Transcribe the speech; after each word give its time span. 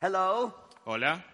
Hello. 0.00 0.54
Hola, 0.84 1.24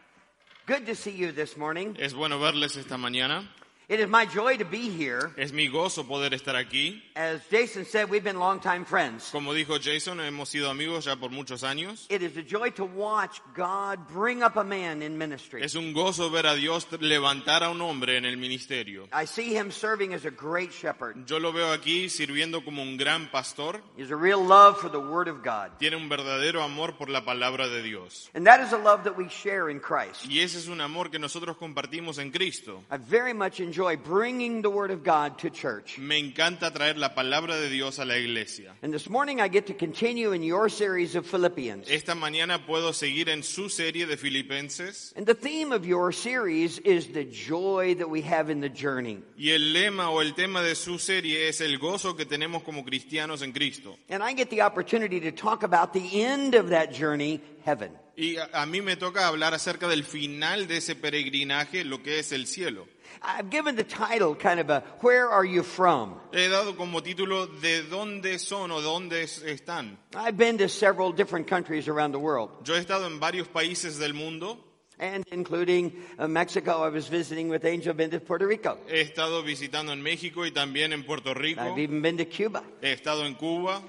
Good 0.66 0.86
to 0.86 0.94
see 0.94 1.10
you 1.10 1.32
this 1.32 1.56
morning. 1.58 1.94
es 1.98 2.14
bueno 2.14 2.38
verles 2.40 2.76
esta 2.76 2.96
mañana. 2.96 3.46
It 3.86 4.00
is 4.00 4.08
my 4.08 4.24
joy 4.24 4.56
to 4.56 4.64
be 4.64 4.88
here. 4.88 5.30
Es 5.36 5.52
mi 5.52 5.68
gozo 5.68 6.04
poder 6.08 6.32
estar 6.32 6.56
aquí. 6.56 7.02
As 7.14 7.42
Jason 7.50 7.84
said, 7.84 8.08
we've 8.08 8.24
been 8.24 8.38
longtime 8.38 8.86
friends. 8.86 9.28
Como 9.30 9.52
dijo 9.52 9.78
Jason, 9.78 10.20
hemos 10.20 10.48
sido 10.48 10.70
amigos 10.70 11.04
ya 11.04 11.16
por 11.16 11.28
muchos 11.28 11.62
años. 11.62 12.06
It 12.08 12.22
is 12.22 12.34
a 12.38 12.42
joy 12.42 12.70
to 12.76 12.86
watch 12.86 13.42
God 13.54 14.08
bring 14.08 14.42
up 14.42 14.56
a 14.56 14.64
man 14.64 15.02
in 15.02 15.18
ministry. 15.18 15.62
Es 15.62 15.74
un 15.74 15.92
gozo 15.92 16.30
ver 16.30 16.46
a 16.46 16.54
Dios 16.54 16.86
levantar 16.98 17.62
a 17.62 17.68
un 17.68 17.82
hombre 17.82 18.16
en 18.16 18.24
el 18.24 18.38
ministerio. 18.38 19.06
I 19.12 19.26
see 19.26 19.54
him 19.54 19.70
serving 19.70 20.14
as 20.14 20.24
a 20.24 20.30
great 20.30 20.72
shepherd. 20.72 21.26
Yo 21.26 21.38
lo 21.38 21.52
veo 21.52 21.70
aquí 21.70 22.08
sirviendo 22.08 22.64
como 22.64 22.80
un 22.80 22.96
gran 22.96 23.30
pastor. 23.30 23.82
He 23.98 24.02
has 24.02 24.10
a 24.10 24.16
real 24.16 24.42
love 24.42 24.78
for 24.78 24.90
the 24.90 24.98
Word 24.98 25.28
of 25.28 25.42
God. 25.44 25.72
Tiene 25.78 25.96
un 25.96 26.08
verdadero 26.08 26.62
amor 26.62 26.96
por 26.96 27.10
la 27.10 27.22
palabra 27.22 27.68
de 27.68 27.82
Dios. 27.82 28.30
And 28.34 28.46
that 28.46 28.60
is 28.60 28.72
a 28.72 28.78
love 28.78 29.04
that 29.04 29.14
we 29.14 29.28
share 29.28 29.68
in 29.68 29.78
Christ. 29.78 30.24
Y 30.26 30.38
ese 30.38 30.56
es 30.56 30.68
un 30.68 30.80
amor 30.80 31.10
que 31.10 31.18
nosotros 31.18 31.58
compartimos 31.58 32.16
en 32.16 32.30
Cristo. 32.30 32.82
I 32.90 32.96
very 32.96 33.34
much 33.34 33.60
enjoy 33.60 33.73
bringing 33.96 34.62
the 34.62 34.70
Word 34.70 34.90
of 34.90 35.02
God 35.02 35.38
to 35.38 35.50
church. 35.50 35.98
Me 35.98 36.18
encanta 36.18 36.70
traer 36.72 36.96
la 36.96 37.14
palabra 37.14 37.58
de 37.60 37.68
Dios 37.68 37.98
a 37.98 38.04
la 38.04 38.14
iglesia. 38.14 38.72
And 38.82 38.92
this 38.92 39.08
morning 39.08 39.40
I 39.40 39.48
get 39.48 39.66
to 39.66 39.74
continue 39.74 40.32
in 40.32 40.42
your 40.42 40.68
series 40.68 41.14
of 41.16 41.26
Philippians. 41.26 41.88
Esta 41.90 42.14
mañana 42.14 42.64
puedo 42.66 42.92
seguir 42.92 43.28
en 43.28 43.42
su 43.42 43.68
serie 43.68 44.06
de 44.06 44.16
Filipenses 44.16 45.12
And 45.16 45.26
the 45.26 45.34
theme 45.34 45.72
of 45.72 45.84
your 45.86 46.12
series 46.12 46.78
is 46.80 47.08
the 47.08 47.24
joy 47.24 47.94
that 47.96 48.08
we 48.08 48.22
have 48.22 48.50
in 48.50 48.60
the 48.60 48.68
journey. 48.68 49.22
y 49.36 49.50
el 49.50 49.72
lema 49.72 50.10
o 50.10 50.20
el 50.20 50.34
tema 50.34 50.62
de 50.62 50.74
su 50.74 50.98
serie 50.98 51.48
es 51.48 51.60
el 51.60 51.78
gozo 51.78 52.16
que 52.16 52.24
tenemos 52.26 52.62
como 52.62 52.84
cristianos 52.84 53.42
en 53.42 53.52
Cristo. 53.52 53.96
And 54.08 54.22
I 54.22 54.34
get 54.34 54.50
the 54.50 54.62
opportunity 54.62 55.20
to 55.20 55.32
talk 55.32 55.62
about 55.62 55.92
the 55.92 56.22
end 56.22 56.54
of 56.54 56.70
that 56.70 56.92
journey, 56.92 57.40
heaven. 57.64 57.90
Y 58.16 58.36
a, 58.36 58.48
a 58.52 58.66
mí 58.66 58.80
me 58.80 58.96
toca 58.96 59.26
hablar 59.26 59.54
acerca 59.54 59.88
del 59.88 60.04
final 60.04 60.66
de 60.68 60.76
ese 60.78 60.94
peregrinaje, 60.94 61.84
lo 61.84 62.02
que 62.02 62.18
es 62.20 62.32
el 62.32 62.46
cielo. 62.46 62.86
I've 63.22 63.48
given 63.50 63.74
the 63.76 63.84
title 63.84 64.34
kind 64.34 64.60
of 64.60 64.68
a 64.70 64.82
Where 65.00 65.28
Are 65.30 65.44
You 65.48 65.62
From? 65.62 66.16
He 66.32 66.48
dado 66.48 66.76
como 66.76 67.00
título 67.02 67.46
de 67.46 67.82
dónde 67.84 68.38
son 68.38 68.70
o 68.70 68.80
dónde 68.80 69.22
es- 69.22 69.42
están. 69.42 69.96
I've 70.14 70.36
been 70.36 70.58
to 70.58 70.68
several 70.68 71.12
different 71.12 71.46
countries 71.48 71.88
around 71.88 72.12
the 72.12 72.18
world, 72.18 72.50
Yo 72.64 72.74
he 72.74 72.78
estado 72.80 73.06
en 73.06 73.18
varios 73.20 73.48
países 73.48 73.98
del 73.98 74.14
mundo, 74.14 74.58
and 75.00 75.24
including 75.32 75.92
uh, 76.18 76.28
Mexico. 76.28 76.82
I 76.84 76.88
was 76.90 77.08
visiting 77.08 77.48
with 77.48 77.64
Angel, 77.64 77.94
been 77.94 78.10
to 78.10 78.20
Puerto 78.20 78.46
Rico. 78.46 78.78
he 78.88 79.00
estado 79.00 79.42
visitando 79.42 79.92
en 79.92 80.02
México 80.02 80.44
y 80.44 80.50
también 80.52 80.92
en 80.92 81.02
Puerto 81.04 81.34
Rico, 81.34 81.60
I've 81.62 81.78
even 81.78 82.02
been 82.02 82.16
to 82.18 82.24
Cuba. 82.26 82.62
he 82.82 82.92
estado 82.92 83.24
en 83.26 83.34
Cuba 83.34 83.80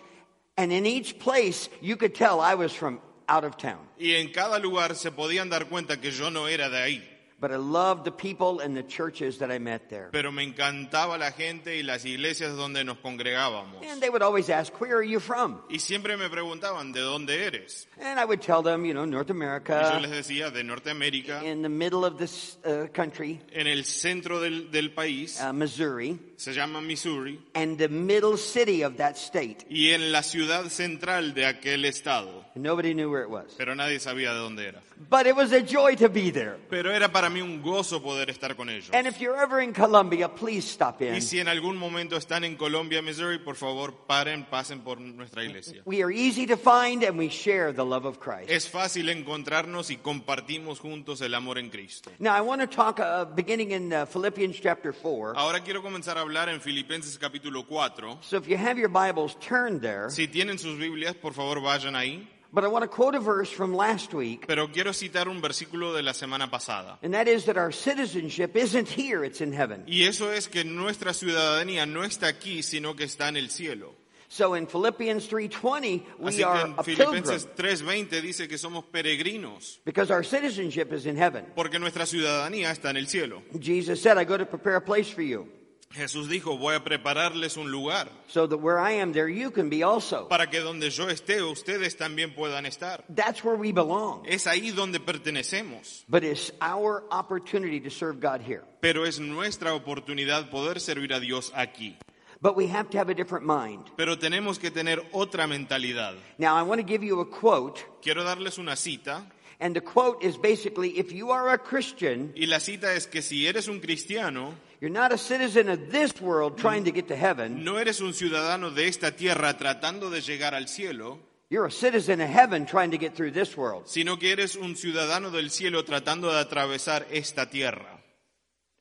And 0.58 0.72
in 0.72 0.86
each 0.86 1.20
place, 1.20 1.68
you 1.82 1.98
could 1.98 2.16
tell 2.16 2.40
I 2.40 2.56
was 2.56 2.72
from 2.74 3.00
out 3.28 3.44
of 3.44 3.58
town. 3.58 3.80
y 3.98 4.14
en 4.14 4.32
cada 4.32 4.60
lugar 4.60 4.96
se 4.96 5.12
podían 5.12 5.50
dar 5.50 5.68
cuenta 5.68 6.00
que 6.00 6.12
yo 6.12 6.30
no 6.30 6.48
era 6.48 6.70
de 6.70 6.78
ahí. 6.78 7.12
But 7.38 7.52
I 7.52 7.58
loved 7.58 8.06
the 8.06 8.12
people 8.12 8.62
and 8.62 8.78
the 8.78 8.82
churches 8.82 9.40
that 9.40 9.52
I 9.52 9.60
met 9.60 9.90
there. 9.90 10.08
Pero 10.12 10.32
me 10.32 10.42
encantaba 10.42 11.18
la 11.20 11.32
gente 11.32 11.78
y 11.78 11.84
las 11.84 12.06
iglesias 12.06 12.56
donde 12.56 12.86
nos 12.86 12.98
congregábamos. 13.00 13.86
And 13.86 14.02
they 14.02 14.10
would 14.10 14.22
always 14.24 14.50
ask, 14.50 14.80
Where 14.80 14.96
are 14.96 15.04
you 15.04 15.20
from? 15.20 15.62
Y 15.70 15.80
siempre 15.80 16.16
me 16.16 16.30
preguntaban, 16.30 16.94
¿de 16.94 17.02
dónde 17.02 17.46
eres? 17.46 17.88
And 18.00 18.18
I 18.20 18.24
would 18.24 18.40
tell 18.42 18.64
them, 18.64 18.86
you 18.86 18.94
know, 18.94 19.06
North 19.06 19.30
Y 19.30 19.34
yo 19.34 19.36
America, 19.36 20.00
les 20.00 20.12
decía, 20.12 20.50
de 20.50 20.64
Norteamérica, 20.64 21.44
in 21.44 21.62
the 21.62 21.70
middle 21.70 22.06
of 22.06 22.18
this 22.18 22.58
uh, 22.66 22.88
country, 22.94 23.42
en 23.52 23.68
el 23.68 23.84
centro 23.84 24.40
del, 24.40 24.72
del 24.72 24.94
país, 24.94 25.38
uh, 25.42 25.52
Missouri, 25.52 26.18
se 26.38 26.54
llama 26.54 26.82
Missouri, 26.82 27.40
and 27.54 27.78
the 27.78 27.90
middle 27.90 28.38
city 28.38 28.84
of 28.84 28.98
that 28.98 29.16
state. 29.16 29.66
y 29.70 29.92
en 29.92 30.12
la 30.12 30.24
ciudad 30.24 30.70
central 30.70 31.34
de 31.34 31.46
aquel 31.46 31.86
estado. 31.86 32.46
And 32.56 32.64
nobody 32.64 32.94
knew 32.94 33.10
where 33.10 33.24
it 33.24 33.30
was. 33.30 33.54
Pero 33.58 33.76
nadie 33.76 34.00
sabía 34.00 34.34
de 34.34 34.40
dónde 34.40 34.68
era. 34.68 34.82
But 35.10 35.28
it 35.28 35.36
was 35.36 35.52
a 35.52 35.62
joy 35.62 35.96
to 35.98 36.08
be 36.08 36.32
there. 36.32 36.58
Pero 36.70 36.94
era 36.94 37.12
para 37.12 37.30
mí 37.30 37.42
un 37.42 37.62
gozo 37.62 38.02
poder 38.02 38.30
estar 38.30 38.56
con 38.56 38.70
ellos. 38.70 38.90
And 38.94 39.08
if 39.08 39.20
you're 39.20 39.36
ever 39.36 39.62
in 39.62 39.74
Columbia, 39.74 40.30
please 40.30 40.66
stop 40.66 41.02
in. 41.02 41.16
Y 41.16 41.22
si 41.22 41.40
en 41.40 41.50
algún 41.50 41.78
momento 41.78 42.16
están 42.16 42.46
en 42.46 42.56
Colombia, 42.56 43.02
Missouri, 43.02 43.40
por 43.40 43.56
favor, 43.56 43.94
paren, 44.08 44.46
pasen 44.46 44.82
por 44.82 45.00
nuestra 45.02 45.44
iglesia. 45.44 45.82
We 45.86 46.02
are 46.02 46.12
easy 46.14 46.48
to 46.48 46.56
find 46.56 47.04
and 47.04 47.18
we 47.18 47.30
share 47.30 47.74
the 47.74 47.84
love 47.84 48.06
of 48.06 48.20
Christ. 48.20 48.50
Es 48.50 48.70
fácil 48.70 49.10
encontrarnos 49.10 49.92
y 49.92 49.98
compartimos 49.98 50.80
juntos 50.80 51.20
el 51.22 51.34
amor 51.34 51.58
en 51.58 51.70
Cristo. 51.70 52.12
Now, 52.20 52.34
I 52.34 52.42
want 52.42 52.62
to 52.62 52.68
talk 52.68 53.00
uh, 53.00 53.26
beginning 53.26 53.72
in 53.72 53.92
uh, 53.92 54.06
Philippians 54.06 54.60
chapter 54.62 54.94
4. 54.94 55.34
Ahora 55.36 55.60
quiero 55.60 55.82
comenzar 55.82 56.18
a 56.18 56.24
hablar 56.26 56.50
en 56.50 56.60
Filipenses 56.60 57.18
capítulo 57.18 57.64
4. 57.66 58.18
So 58.22 58.38
if 58.38 58.48
you 58.48 58.58
have 58.58 58.78
your 58.80 58.90
Bibles, 58.90 59.36
turn 59.40 59.80
there. 59.80 60.10
Si 60.10 60.28
tienen 60.28 60.58
sus 60.60 60.78
Biblias, 60.78 61.16
por 61.16 61.34
favor 61.34 61.62
vayan 61.62 61.96
ahí. 61.96 62.28
But 62.52 62.64
I 62.64 62.68
want 62.68 62.84
to 62.84 62.88
quote 62.88 63.16
a 63.16 63.20
verse 63.20 63.50
from 63.52 63.74
last 63.76 64.14
week, 64.14 64.46
Pero 64.48 64.70
quiero 64.72 64.94
citar 64.94 65.28
un 65.28 65.42
versículo 65.42 65.94
de 65.94 66.02
la 66.02 66.14
semana 66.14 66.50
pasada. 66.50 66.98
and 67.04 67.14
that 67.14 67.28
is 67.28 67.46
that 67.46 67.58
our 67.58 67.72
citizenship 67.72 68.56
isn't 68.56 68.88
here, 68.88 69.26
it's 69.26 69.42
in 69.42 69.52
heaven. 69.52 69.84
Y 69.88 70.04
eso 70.04 70.32
es 70.32 70.48
que 70.48 70.64
nuestra 70.64 71.14
ciudadanía 71.14 71.86
no 71.86 72.04
está 72.04 72.28
aquí, 72.28 72.64
sino 72.64 72.96
que 72.96 73.04
está 73.04 73.28
en 73.28 73.36
el 73.38 73.50
cielo. 73.50 73.94
So 74.30 74.56
in 74.56 74.68
Philippians 74.68 75.28
3:20, 75.30 76.04
we 76.18 76.30
Así 76.30 76.38
que 76.38 76.44
are 76.46 76.62
en 76.78 76.84
Filipenses 76.84 77.48
3:20 77.56 78.22
dice 78.22 78.48
que 78.48 78.58
somos 78.58 78.86
peregrinos, 78.86 79.80
because 79.86 80.10
our 80.10 80.24
citizenship 80.24 80.94
is 80.94 81.06
in 81.06 81.18
heaven. 81.18 81.46
porque 81.56 81.78
nuestra 81.78 82.06
ciudadanía 82.06 82.72
está 82.72 82.90
en 82.90 82.98
el 82.98 83.08
cielo. 83.08 83.44
Jesus 83.60 84.02
said, 84.02 84.18
I 84.18 84.24
go 84.24 84.38
to 84.38 84.46
prepare 84.46 84.78
a 84.78 84.82
place 84.84 85.10
for 85.14 85.22
you, 85.24 85.48
Jesús 85.96 86.28
dijo, 86.30 86.58
voy 86.58 86.76
a 86.76 86.84
prepararles 86.84 87.58
un 87.58 87.72
lugar 87.72 88.10
so 88.28 88.48
that 88.48 88.58
where 88.58 88.78
I 88.80 89.00
am, 89.02 89.14
there 89.14 89.30
you 89.30 89.50
can 89.52 89.70
be 89.70 89.82
also. 89.84 90.28
para 90.28 90.48
que 90.50 90.60
donde 90.60 90.90
yo 90.90 91.10
esté, 91.10 91.42
ustedes 91.42 91.98
también 91.98 92.36
puedan 92.36 92.66
estar. 92.66 93.04
That's 93.14 93.44
where 93.44 93.58
we 93.58 93.72
belong. 93.72 94.24
Es 94.28 94.46
ahí 94.46 94.72
donde 94.72 95.00
pertenecemos, 95.00 96.04
But 96.08 96.24
it's 96.24 96.52
our 96.62 97.04
opportunity 97.12 97.80
to 97.82 97.90
serve 97.90 98.20
God 98.20 98.42
here. 98.42 98.64
pero 98.82 99.06
es 99.06 99.20
nuestra 99.20 99.74
oportunidad 99.74 100.50
poder 100.50 100.80
servir 100.80 101.14
a 101.14 101.20
Dios 101.20 101.52
aquí. 101.56 101.96
But 102.42 102.56
we 102.58 102.68
have 102.68 102.90
to 102.92 102.98
have 103.00 103.10
a 103.10 103.16
different 103.16 103.46
mind. 103.46 103.86
Pero 103.96 104.18
tenemos 104.20 104.60
que 104.60 104.70
tener 104.70 105.02
otra 105.14 105.48
mentalidad. 105.48 106.16
Now, 106.38 106.56
I 106.56 106.64
want 106.64 106.80
to 106.82 106.86
give 106.86 107.04
you 107.04 107.22
a 107.22 107.26
quote, 107.26 107.80
Quiero 108.04 108.24
darles 108.24 108.60
una 108.60 108.76
cita, 108.76 109.26
and 109.60 109.74
the 109.76 109.82
quote 109.82 110.22
is 110.22 110.38
basically 110.38 111.00
if 111.00 111.12
you 111.14 111.32
are 111.32 111.54
a 111.54 111.58
Christian, 111.58 112.34
y 112.36 112.46
la 112.46 112.60
cita 112.60 112.94
es 112.94 113.08
que 113.08 113.22
si 113.22 113.48
eres 113.48 113.68
un 113.70 113.80
cristiano, 113.80 114.54
you're 114.86 114.94
not 114.94 115.12
a 115.12 115.18
citizen 115.18 115.68
of 115.68 115.92
this 115.92 116.22
world 116.22 116.60
trying 116.60 116.84
to 116.84 116.92
get 116.92 117.08
to 117.08 117.16
heaven, 117.16 117.64
no 117.64 117.80
eres 117.80 118.02
un 118.02 118.14
ciudadano 118.14 118.70
de 118.70 118.88
esta 118.88 119.16
tierra 119.16 119.58
tratando 119.58 120.12
de 120.12 120.22
llegar 120.22 120.54
al 120.54 120.68
cielo, 120.68 121.18
you're 121.50 121.66
a 121.66 121.72
citizen 121.72 122.22
of 122.22 122.30
heaven 122.30 122.68
trying 122.68 122.92
to 122.92 122.98
get 123.00 123.16
through 123.16 123.32
this 123.32 123.58
world. 123.58 123.88
sino 123.88 124.20
que 124.20 124.32
eres 124.32 124.56
un 124.56 124.76
ciudadano 124.76 125.32
del 125.32 125.50
cielo 125.50 125.84
tratando 125.84 126.32
de 126.32 126.40
atravesar 126.40 127.08
esta 127.10 127.50
tierra. 127.50 128.00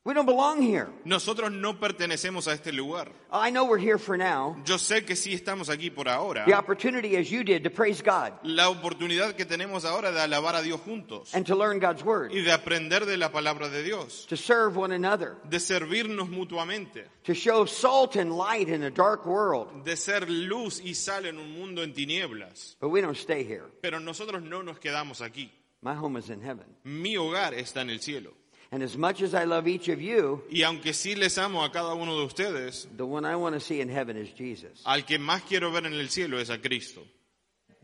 We 0.07 0.13
don't 0.13 0.27
belong 0.27 0.61
here. 0.61 0.89
Nosotros 1.07 1.51
no 1.51 1.81
pertenecemos 1.81 2.47
a 2.47 2.53
este 2.53 2.73
lugar. 2.75 3.11
I 3.33 3.51
know 3.51 3.65
we're 3.65 3.79
here 3.79 3.97
for 3.97 4.19
now. 4.19 4.55
Yo 4.67 4.77
sé 4.77 5.03
que 5.07 5.17
sí 5.17 5.33
estamos 5.33 5.71
aquí 5.71 5.89
por 5.89 6.11
ahora. 6.11 6.45
The 6.45 6.53
opportunity, 6.53 7.17
as 7.17 7.31
you 7.31 7.43
did, 7.43 7.65
to 7.65 7.71
praise 7.71 8.03
God 8.03 8.35
La 8.43 8.69
oportunidad 8.69 9.35
que 9.35 9.47
tenemos 9.47 9.87
ahora 9.87 10.13
de 10.13 10.21
alabar 10.21 10.57
a 10.57 10.63
Dios 10.63 10.79
juntos 10.83 11.35
and 11.35 11.47
to 11.47 11.57
learn 11.57 11.79
God's 11.79 12.05
word, 12.05 12.33
y 12.33 12.43
de 12.43 12.53
aprender 12.53 13.07
de 13.07 13.17
la 13.17 13.31
palabra 13.31 13.71
de 13.71 13.83
Dios, 13.83 14.27
to 14.27 14.37
serve 14.37 14.77
one 14.77 14.93
another, 14.93 15.37
de 15.49 15.59
servirnos 15.59 16.29
mutuamente, 16.29 17.07
to 17.23 17.33
show 17.33 17.65
salt 17.65 18.17
and 18.17 18.37
light 18.37 18.69
in 18.69 18.83
a 18.83 18.91
dark 18.91 19.25
world. 19.25 19.85
de 19.87 19.97
ser 19.97 20.29
luz 20.29 20.83
y 20.85 20.93
sal 20.93 21.25
en 21.25 21.39
un 21.39 21.51
mundo 21.51 21.83
en 21.83 21.95
tinieblas. 21.95 22.77
But 22.79 22.91
we 22.91 23.01
don't 23.01 23.17
stay 23.17 23.43
here. 23.43 23.65
Pero 23.81 24.01
nosotros 24.01 24.43
no 24.43 24.61
nos 24.61 24.79
quedamos 24.79 25.23
aquí. 25.23 25.51
My 25.81 25.95
home 25.95 26.19
is 26.19 26.29
in 26.29 26.43
heaven. 26.43 26.67
Mi 26.85 27.17
hogar 27.17 27.55
está 27.55 27.81
en 27.81 27.89
el 27.89 28.01
cielo. 28.01 28.33
And 28.75 28.83
as 28.83 28.97
much 28.97 29.23
as 29.23 29.35
I 29.35 29.45
love 29.45 29.69
each 29.69 29.89
of 29.89 30.01
you, 30.03 30.43
Y 30.51 30.63
aunque 30.65 30.93
sí 30.95 31.15
les 31.15 31.39
amo 31.39 31.63
a 31.63 31.71
cada 31.71 31.95
uno 31.95 32.19
de 32.19 32.25
ustedes, 32.25 32.89
the 32.97 33.07
one 33.07 33.25
I 33.25 33.37
want 33.37 33.55
to 33.55 33.61
see 33.61 33.81
in 33.81 33.89
heaven 33.89 34.17
is 34.17 34.31
Jesus. 34.37 34.83
al 34.85 35.03
que 35.05 35.17
más 35.17 35.43
quiero 35.49 35.71
ver 35.71 35.87
en 35.87 35.93
el 35.93 36.09
cielo 36.09 36.39
es 36.41 36.51
a 36.51 36.59
Cristo. 36.59 37.03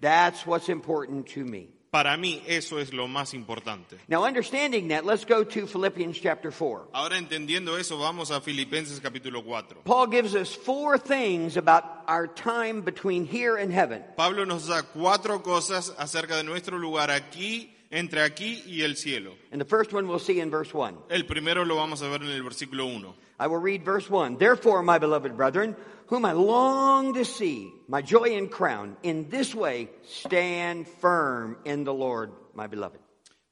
That's 0.00 0.44
what's 0.44 0.68
important 0.68 1.28
to 1.34 1.44
me. 1.44 1.68
Para 1.92 2.16
mí 2.16 2.42
eso 2.48 2.78
es 2.78 2.92
lo 2.92 3.06
más 3.06 3.34
importante. 3.34 3.98
Now, 4.08 4.24
understanding 4.24 4.88
that, 4.88 5.04
let's 5.04 5.24
go 5.24 5.44
to 5.44 5.66
Philippians 5.68 6.18
chapter 6.18 6.50
4. 6.50 6.88
Ahora 6.92 7.18
entendiendo 7.18 7.78
eso, 7.78 7.96
vamos 7.96 8.32
a 8.32 8.40
Filipenses 8.40 8.98
capítulo 9.00 9.44
4. 9.44 9.82
Paul 9.84 10.08
gives 10.08 10.34
us 10.34 10.52
four 10.52 10.98
things 10.98 11.56
about 11.56 11.84
our 12.08 12.26
time 12.26 12.82
between 12.82 13.26
here 13.26 13.56
and 13.56 13.72
heaven. 13.72 14.02
Pablo 14.16 14.44
nos 14.44 14.66
da 14.66 14.82
cuatro 14.82 15.40
cosas 15.40 15.94
acerca 15.98 16.36
de 16.36 16.42
nuestro 16.42 16.78
lugar 16.78 17.10
aquí, 17.10 17.70
entre 17.90 18.22
aquí 18.22 18.62
y 18.66 18.82
el 18.82 18.96
cielo. 18.96 19.34
And 19.52 19.60
the 19.60 19.66
first 19.66 19.92
one 19.92 20.06
we'll 20.06 20.18
see 20.18 20.40
in 20.40 20.50
verse 20.50 20.72
1. 20.72 20.96
El 21.10 21.24
primero 21.24 21.64
lo 21.64 21.76
vamos 21.76 22.02
a 22.02 22.08
ver 22.08 22.22
en 22.22 22.30
el 22.30 22.42
versículo 22.42 22.86
1. 22.86 23.14
I 23.40 23.46
will 23.46 23.60
read 23.60 23.84
verse 23.84 24.08
1. 24.08 24.38
Therefore, 24.38 24.82
my 24.82 24.98
beloved 24.98 25.36
brethren, 25.36 25.74
whom 26.06 26.24
I 26.24 26.32
long 26.32 27.14
to 27.14 27.24
see, 27.24 27.72
my 27.88 28.02
joy 28.02 28.36
and 28.36 28.50
crown, 28.50 28.96
in 29.02 29.28
this 29.28 29.54
way 29.54 29.88
stand 30.04 30.86
firm 30.86 31.56
in 31.64 31.84
the 31.84 31.94
Lord, 31.94 32.30
my 32.54 32.66
beloved. 32.66 33.00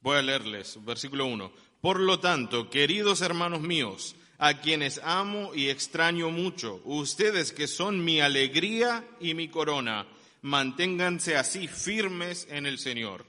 Voy 0.01 0.17
a 0.17 0.21
leerles, 0.21 0.77
versículo 0.85 1.25
1. 1.25 1.51
Por 1.81 1.99
lo 1.99 2.19
tanto, 2.19 2.69
queridos 2.69 3.21
hermanos 3.21 3.61
míos, 3.61 4.15
a 4.37 4.61
quienes 4.61 4.99
amo 5.03 5.51
y 5.53 5.69
extraño 5.69 6.29
mucho, 6.29 6.81
ustedes 6.85 7.51
que 7.51 7.67
son 7.67 8.03
mi 8.03 8.21
alegría 8.21 9.05
y 9.19 9.33
mi 9.33 9.49
corona, 9.49 10.07
manténganse 10.41 11.35
así 11.35 11.67
firmes 11.67 12.47
en 12.49 12.65
el 12.65 12.79
Señor. 12.79 13.25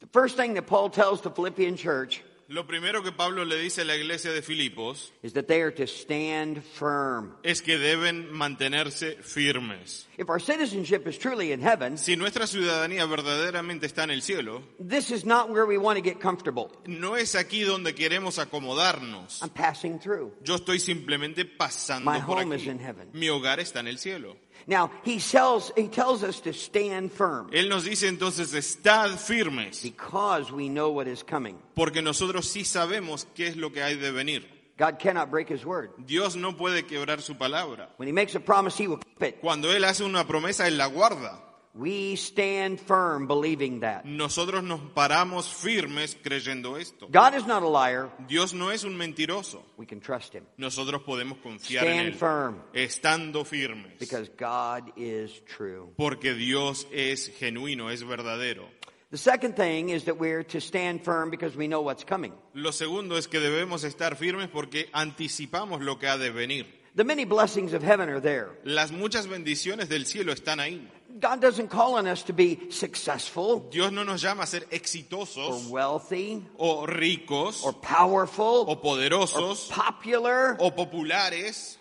The 0.00 0.06
first 0.12 0.36
thing 0.36 0.54
that 0.54 0.66
Paul 0.66 0.90
tells 0.90 1.22
the 1.22 1.30
Philippian 1.30 1.76
church 1.76 2.22
Lo 2.48 2.62
primero 2.62 3.02
que 3.02 3.10
Pablo 3.10 3.44
le 3.44 3.56
dice 3.56 3.80
a 3.80 3.84
la 3.84 3.94
iglesia 3.96 4.30
de 4.32 4.40
Filipos 4.40 5.10
is 5.24 5.32
that 5.32 5.48
they 5.48 5.62
are 5.62 5.72
to 5.72 5.84
stand 5.88 6.62
firm. 6.62 7.34
es 7.42 7.60
que 7.60 7.76
deben 7.76 8.30
mantenerse 8.30 9.16
firmes. 9.20 10.06
If 10.16 10.28
our 10.28 10.38
citizenship 10.38 11.08
is 11.08 11.18
truly 11.18 11.50
in 11.50 11.60
heaven, 11.60 11.98
Si 11.98 12.14
nuestra 12.14 12.46
ciudadanía 12.46 13.04
verdaderamente 13.06 13.86
está 13.86 14.04
en 14.04 14.12
el 14.12 14.22
cielo, 14.22 14.62
this 14.78 15.10
is 15.10 15.24
not 15.24 15.50
where 15.50 15.66
we 15.66 15.76
want 15.76 15.96
to 15.98 16.02
get 16.04 16.20
comfortable. 16.20 16.70
no 16.86 17.16
es 17.16 17.34
aquí 17.34 17.62
donde 17.64 17.96
queremos 17.96 18.38
acomodarnos. 18.38 19.42
I'm 19.42 19.50
passing 19.50 19.98
through. 19.98 20.30
Yo 20.44 20.54
estoy 20.54 20.78
simplemente 20.78 21.44
pasando 21.46 22.08
My 22.08 22.20
por 22.20 22.38
home 22.38 22.54
aquí. 22.54 22.62
is 22.62 22.66
in 22.68 22.78
heaven. 22.78 23.08
Mi 23.12 23.26
hogar 23.28 23.58
está 23.58 23.80
en 23.80 23.88
el 23.88 23.98
cielo. 23.98 24.36
Now, 24.66 24.90
he 25.04 25.18
tells, 25.18 25.72
he 25.76 25.88
tells 25.88 26.22
us 26.24 26.40
to 26.40 26.52
stand 26.52 27.12
firm 27.12 27.50
Él 27.52 27.68
nos 27.68 27.84
dice 27.84 28.08
entonces, 28.08 28.52
estad 28.54 29.16
firmes, 29.16 29.82
because 29.82 30.50
we 30.50 30.68
know 30.68 30.90
what 30.90 31.06
is 31.06 31.22
coming. 31.22 31.56
porque 31.74 32.02
nosotros 32.02 32.46
sí 32.46 32.64
sabemos 32.64 33.26
qué 33.34 33.46
es 33.48 33.56
lo 33.56 33.70
que 33.72 33.82
hay 33.82 33.94
de 33.96 34.10
venir. 34.10 34.44
God 34.78 34.98
cannot 34.98 35.30
break 35.30 35.48
his 35.48 35.64
word. 35.64 35.90
Dios 36.06 36.36
no 36.36 36.56
puede 36.56 36.84
quebrar 36.86 37.22
su 37.22 37.34
palabra. 37.36 37.88
When 37.96 38.08
he 38.08 38.12
makes 38.12 38.34
a 38.34 38.40
promise, 38.40 38.76
he 38.76 38.86
will 38.86 38.98
keep 38.98 39.22
it. 39.22 39.40
Cuando 39.40 39.72
Él 39.72 39.84
hace 39.84 40.04
una 40.04 40.26
promesa, 40.26 40.66
Él 40.66 40.76
la 40.76 40.86
guarda. 40.86 41.40
We 41.78 42.16
stand 42.16 42.80
firm 42.80 43.26
believing 43.26 43.80
that. 43.80 44.04
Nosotros 44.06 44.62
nos 44.62 44.80
paramos 44.94 45.46
firmes 45.46 46.16
creyendo 46.22 46.78
esto. 46.78 47.06
God 47.10 47.34
is 47.34 47.46
not 47.46 47.62
a 47.62 47.68
liar. 47.68 48.10
Dios 48.26 48.54
no 48.54 48.70
es 48.70 48.84
un 48.84 48.96
mentiroso. 48.96 49.62
We 49.76 49.84
can 49.84 50.00
trust 50.00 50.32
him 50.34 50.44
Nosotros 50.56 51.02
podemos 51.02 51.36
confiar 51.42 51.84
en 51.86 51.92
Stand 51.92 52.06
Él, 52.08 52.14
firm. 52.14 52.62
estando 52.72 53.44
firmes, 53.44 53.98
because 53.98 54.30
God 54.38 54.90
is 54.96 55.42
true. 55.44 55.92
porque 55.98 56.32
Dios 56.34 56.86
es 56.92 57.28
genuino, 57.38 57.90
es 57.90 58.02
verdadero. 58.02 58.64
The 59.10 59.18
second 59.18 59.54
thing 59.54 59.90
is 59.90 60.04
that 60.04 60.18
we're 60.18 60.42
to 60.44 60.60
stand 60.60 61.02
firm 61.04 61.30
because 61.30 61.56
we 61.56 61.68
know 61.68 61.82
what's 61.82 62.04
coming. 62.04 62.32
Lo 62.54 62.72
segundo 62.72 63.16
es 63.18 63.28
que 63.28 63.38
debemos 63.38 63.84
estar 63.84 64.16
firmes 64.16 64.48
porque 64.48 64.88
anticipamos 64.92 65.82
lo 65.82 65.98
que 65.98 66.08
ha 66.08 66.16
de 66.16 66.30
venir. 66.30 66.66
The 66.96 67.04
many 67.04 67.26
blessings 67.26 67.74
of 67.74 67.82
heaven 67.82 68.08
are 68.08 68.20
there. 68.22 68.48
Las 68.64 68.90
muchas 68.90 69.26
bendiciones 69.26 69.90
del 69.90 70.06
cielo 70.06 70.32
están 70.32 70.60
ahí. 70.60 70.88
God 71.18 71.40
doesn't 71.40 71.68
call 71.68 71.96
on 71.96 72.06
us 72.06 72.22
to 72.24 72.32
be 72.32 72.70
successful 72.70 73.68
Dios 73.70 73.92
no 73.92 74.04
nos 74.04 74.22
llama 74.22 74.42
a 74.42 74.46
ser 74.46 74.62
or 74.62 74.70
exitosos 74.70 75.68
wealthy 75.70 76.42
o 76.58 76.86
ricos 76.86 77.64
or 77.64 77.72
powerful 77.72 78.64
o 78.68 78.72
or 78.72 78.76
poderosos 78.76 79.70
popular. 79.70 80.56
o 80.60 80.70
populares. 80.70 81.78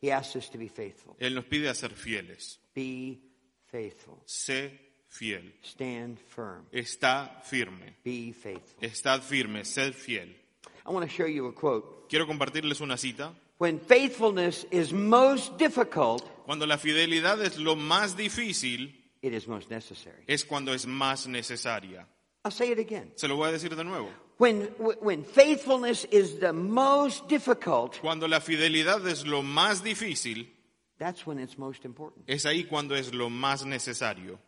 He 0.00 0.10
asks 0.10 0.36
us 0.36 0.48
to 0.50 0.58
be 0.58 0.68
faithful. 0.68 1.16
Él 1.18 1.34
nos 1.34 1.44
pide 1.44 1.68
a 1.68 1.74
ser 1.74 1.90
fieles. 1.90 2.58
Be 2.74 3.20
faithful. 3.70 4.22
Sé 4.26 4.70
fiel. 5.08 5.52
Stand 5.62 6.18
firm. 6.18 6.66
Está 6.72 7.42
firme. 7.42 7.96
Be 8.04 8.32
faithful. 8.32 8.82
Estad 8.82 9.20
firme, 9.22 9.64
sed 9.64 9.94
fiel. 9.94 10.28
I 10.86 10.90
want 10.90 11.08
to 11.08 11.14
show 11.14 11.26
you 11.26 11.46
a 11.46 11.52
quote. 11.52 12.08
Quiero 12.08 12.26
compartirles 12.26 12.80
una 12.80 12.96
cita. 12.96 13.32
When 13.58 13.78
faithfulness 13.78 14.66
is 14.70 14.92
most 14.92 15.56
difficult, 15.56 16.28
Cuando 16.44 16.66
la 16.66 16.78
fidelidad 16.78 17.42
es 17.44 17.58
lo 17.58 17.74
más 17.76 18.16
difícil, 18.16 19.10
it 19.22 19.32
is 19.32 19.48
most 19.48 19.70
necessary. 19.70 20.24
es 20.26 20.44
cuando 20.44 20.74
es 20.74 20.86
más 20.86 21.26
necesaria. 21.26 22.06
I'll 22.44 22.52
say 22.52 22.70
it 22.70 22.78
again. 22.78 23.12
Se 23.16 23.26
lo 23.26 23.36
voy 23.36 23.48
a 23.48 23.52
decir 23.52 23.74
de 23.74 23.84
nuevo. 23.84 24.10
When, 24.36 24.62
when 25.00 25.24
faithfulness 25.24 26.06
is 26.10 26.40
the 26.40 26.52
most 26.52 27.26
difficult, 27.28 27.98
Cuando 28.00 28.26
la 28.28 28.40
fidelidad 28.40 29.06
es 29.08 29.24
lo 29.24 29.42
más 29.42 29.82
difícil, 29.82 30.52
that's 30.98 31.26
when 31.26 31.38
it's 31.38 31.56
most 31.56 31.84
important. 31.84 32.24
es 32.28 32.44
ahí 32.44 32.64
cuando 32.64 32.94
es 32.94 33.14
lo 33.14 33.30
más 33.30 33.64
necesario. 33.64 34.38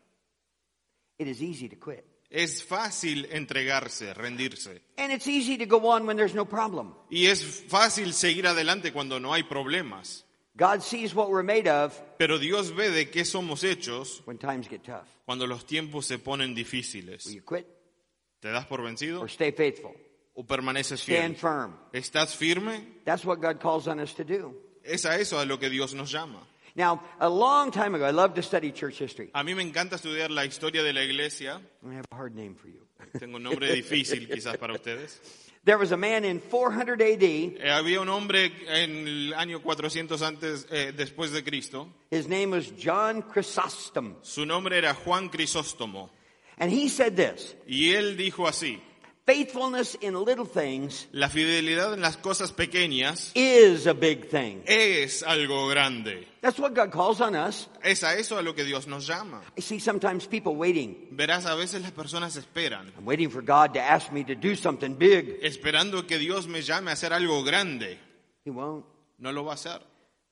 It 1.19 1.29
is 1.29 1.41
easy 1.41 1.69
to 1.69 1.77
quit. 1.77 2.05
Es 2.29 2.63
fácil 2.65 3.27
entregarse, 3.31 4.13
rendirse. 4.13 4.83
And 4.99 5.13
it's 5.13 5.29
easy 5.29 5.57
to 5.57 5.65
go 5.65 5.89
on 5.89 6.05
when 6.07 6.17
there's 6.19 6.35
no 6.35 6.45
problem. 6.45 6.93
Y 7.09 7.27
es 7.27 7.43
fácil 7.69 8.13
seguir 8.13 8.47
adelante 8.49 8.93
cuando 8.93 9.19
no 9.21 9.33
hay 9.33 9.45
problemas. 9.45 10.26
God 10.57 10.81
sees 10.83 11.15
what 11.15 11.29
we're 11.31 11.43
made 11.45 11.69
of 11.69 11.93
Pero 12.19 12.39
Dios 12.39 12.71
ve 12.75 12.91
de 12.91 13.11
qué 13.11 13.25
somos 13.25 13.63
hechos 13.63 14.23
when 14.27 14.39
times 14.39 14.69
get 14.69 14.83
tough. 14.85 15.05
cuando 15.27 15.47
los 15.47 15.67
tiempos 15.67 16.07
se 16.07 16.19
ponen 16.19 16.51
Will 16.51 16.57
difíciles. 16.57 17.27
you 17.27 17.43
quit 17.43 17.67
¿Te 18.41 18.49
das 18.51 18.65
por 18.67 18.83
vencido 18.83 19.21
or 19.21 19.29
stay 19.29 19.53
faithful? 19.53 19.95
o 20.35 20.45
permaneces 20.47 21.01
Stand 21.01 21.37
fiel? 21.37 21.37
firm. 21.37 21.73
¿Estás 21.93 22.35
firme? 22.37 22.81
That's 23.05 23.25
what 23.25 23.41
God 23.41 23.61
calls 23.61 23.87
on 23.89 24.01
us 24.01 24.15
to 24.15 24.25
do. 24.25 24.55
Es 24.83 25.05
a 25.05 25.19
eso 25.19 25.39
a 25.39 25.45
lo 25.45 25.59
que 25.59 25.69
Dios 25.69 25.95
nos 25.95 26.11
llama. 26.13 26.47
Now, 26.77 27.01
a 27.19 27.29
long 27.29 27.71
time 27.71 27.95
ago, 27.95 28.05
I 28.05 28.11
love 28.11 28.35
to 28.35 28.43
study 28.43 28.71
church 28.71 28.99
history. 28.99 29.31
A 29.35 29.43
mí 29.43 29.57
me 29.57 29.63
encanta 29.63 29.97
estudiar 29.97 30.31
la 30.31 30.45
historia 30.45 30.83
de 30.83 30.93
la 30.93 31.01
iglesia. 31.01 31.61
I 31.83 31.95
have 31.95 32.05
a 32.13 32.15
hard 32.15 32.35
name 32.35 32.55
for 32.55 32.69
you. 32.69 32.87
Tengo 33.19 33.37
un 33.37 33.43
nombre 33.43 33.73
difícil 33.73 34.29
quizás 34.29 34.59
para 34.59 34.75
ustedes. 34.75 35.19
There 35.65 35.79
was 35.79 35.91
a 35.91 35.97
man 35.97 36.25
in 36.25 36.39
400 36.39 37.01
AD. 37.01 37.23
Eh, 37.23 37.71
había 37.71 38.01
un 38.01 38.09
hombre 38.09 38.53
en 38.69 39.09
el 39.09 39.35
año 39.35 39.61
400 39.63 40.21
antes, 40.23 40.67
eh, 40.71 40.93
después 40.95 41.33
de 41.33 41.43
Cristo. 41.43 41.89
His 42.11 42.29
name 42.29 42.51
was 42.51 42.71
John 42.79 43.23
Chrysostom. 43.23 44.17
Su 44.23 44.45
nombre 44.45 44.77
era 44.77 44.95
Juan 44.95 45.31
Crisóstomo. 45.31 46.11
And 46.59 46.71
he 46.71 46.89
said 46.89 47.17
this 47.17 47.57
Y 47.67 47.95
él 47.95 48.17
dijo 48.17 48.47
así, 48.47 48.81
Faithfulness 49.27 49.97
in 50.03 50.15
little 50.15 50.45
things 50.45 51.09
la 51.11 51.29
fidelidad 51.29 51.93
en 51.93 52.01
las 52.01 52.17
cosas 52.17 52.53
pequeñas 52.53 53.33
is 53.35 53.89
a 53.89 53.93
big 53.93 54.29
thing. 54.31 54.63
es 54.67 55.25
algo 55.25 55.67
grande. 55.69 56.29
That's 56.41 56.61
what 56.61 56.75
God 56.75 56.93
calls 56.93 57.21
on 57.21 57.35
us. 57.35 57.69
Es 57.83 58.05
a 58.05 58.17
eso 58.17 58.39
a 58.39 58.43
lo 58.43 58.55
que 58.55 58.63
Dios 58.63 58.87
nos 58.87 59.09
llama. 59.09 59.43
I 59.59 59.63
see 59.63 59.81
sometimes 59.81 60.29
people 60.29 60.55
waiting. 60.55 61.09
Verás, 61.11 61.45
a 61.45 61.57
veces 61.57 61.83
las 61.83 61.91
personas 61.91 62.37
esperan, 62.37 62.93
I'm 62.97 63.05
waiting 63.05 63.29
for 63.29 63.43
God 63.43 63.75
to 63.75 63.81
ask 63.81 64.13
me 64.13 64.23
to 64.23 64.37
do 64.37 64.55
something 64.55 64.95
big. 64.97 65.41
esperando 65.43 66.07
que 66.07 66.19
Dios 66.19 66.47
me 66.47 66.63
llame 66.63 66.91
a 66.91 66.93
hacer 66.93 67.13
algo 67.13 67.43
grande. 67.43 67.99
He 68.45 68.51
won't. 68.51 68.85
No 69.19 69.33
lo 69.33 69.43
va 69.43 69.53
a 69.53 69.55
hacer. 69.55 69.81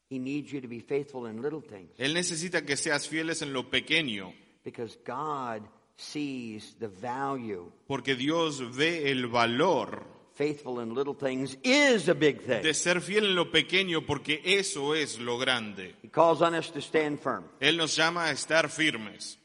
He 0.09 0.21
needs 0.21 0.53
you 0.53 0.61
to 0.61 0.69
be 0.69 0.79
faithful 0.79 1.27
in 1.27 1.43
little 1.43 1.63
things 1.63 1.91
Él 1.99 2.15
necesita 2.15 2.65
que 2.65 2.77
seas 2.77 3.09
fieles 3.09 3.43
en 3.43 3.53
lo 3.53 3.69
pequeño, 3.69 4.33
because 4.63 4.97
God 5.05 5.63
sees 5.97 6.77
the 6.79 6.89
value. 6.89 7.71
porque 7.87 8.15
Dios 8.15 8.61
ve 8.77 9.11
el 9.11 9.27
valor 9.27 10.13
Faithful 10.35 10.81
in 10.81 10.95
little 10.95 11.15
things 11.15 11.57
is 11.63 12.09
a 12.09 12.15
big 12.15 12.41
thing. 12.41 12.61
de 12.63 12.75
ser 12.75 13.01
fiel 13.01 13.27
en 13.27 13.35
lo 13.37 13.53
pequeño, 13.53 14.05
porque 14.05 14.41
eso 14.45 14.97
es 14.97 15.21
lo 15.21 15.39
grande. 15.39 15.95
He 16.03 16.09
calls 16.09 16.43
on 16.43 16.55
us 16.57 16.73
to 16.73 16.81
stand 16.81 17.21
firm. 17.21 17.45
Él 17.61 17.77
nos 17.77 17.95
llama 17.95 18.25
a 18.25 18.33
estar 18.33 18.69
firmes. 18.69 19.39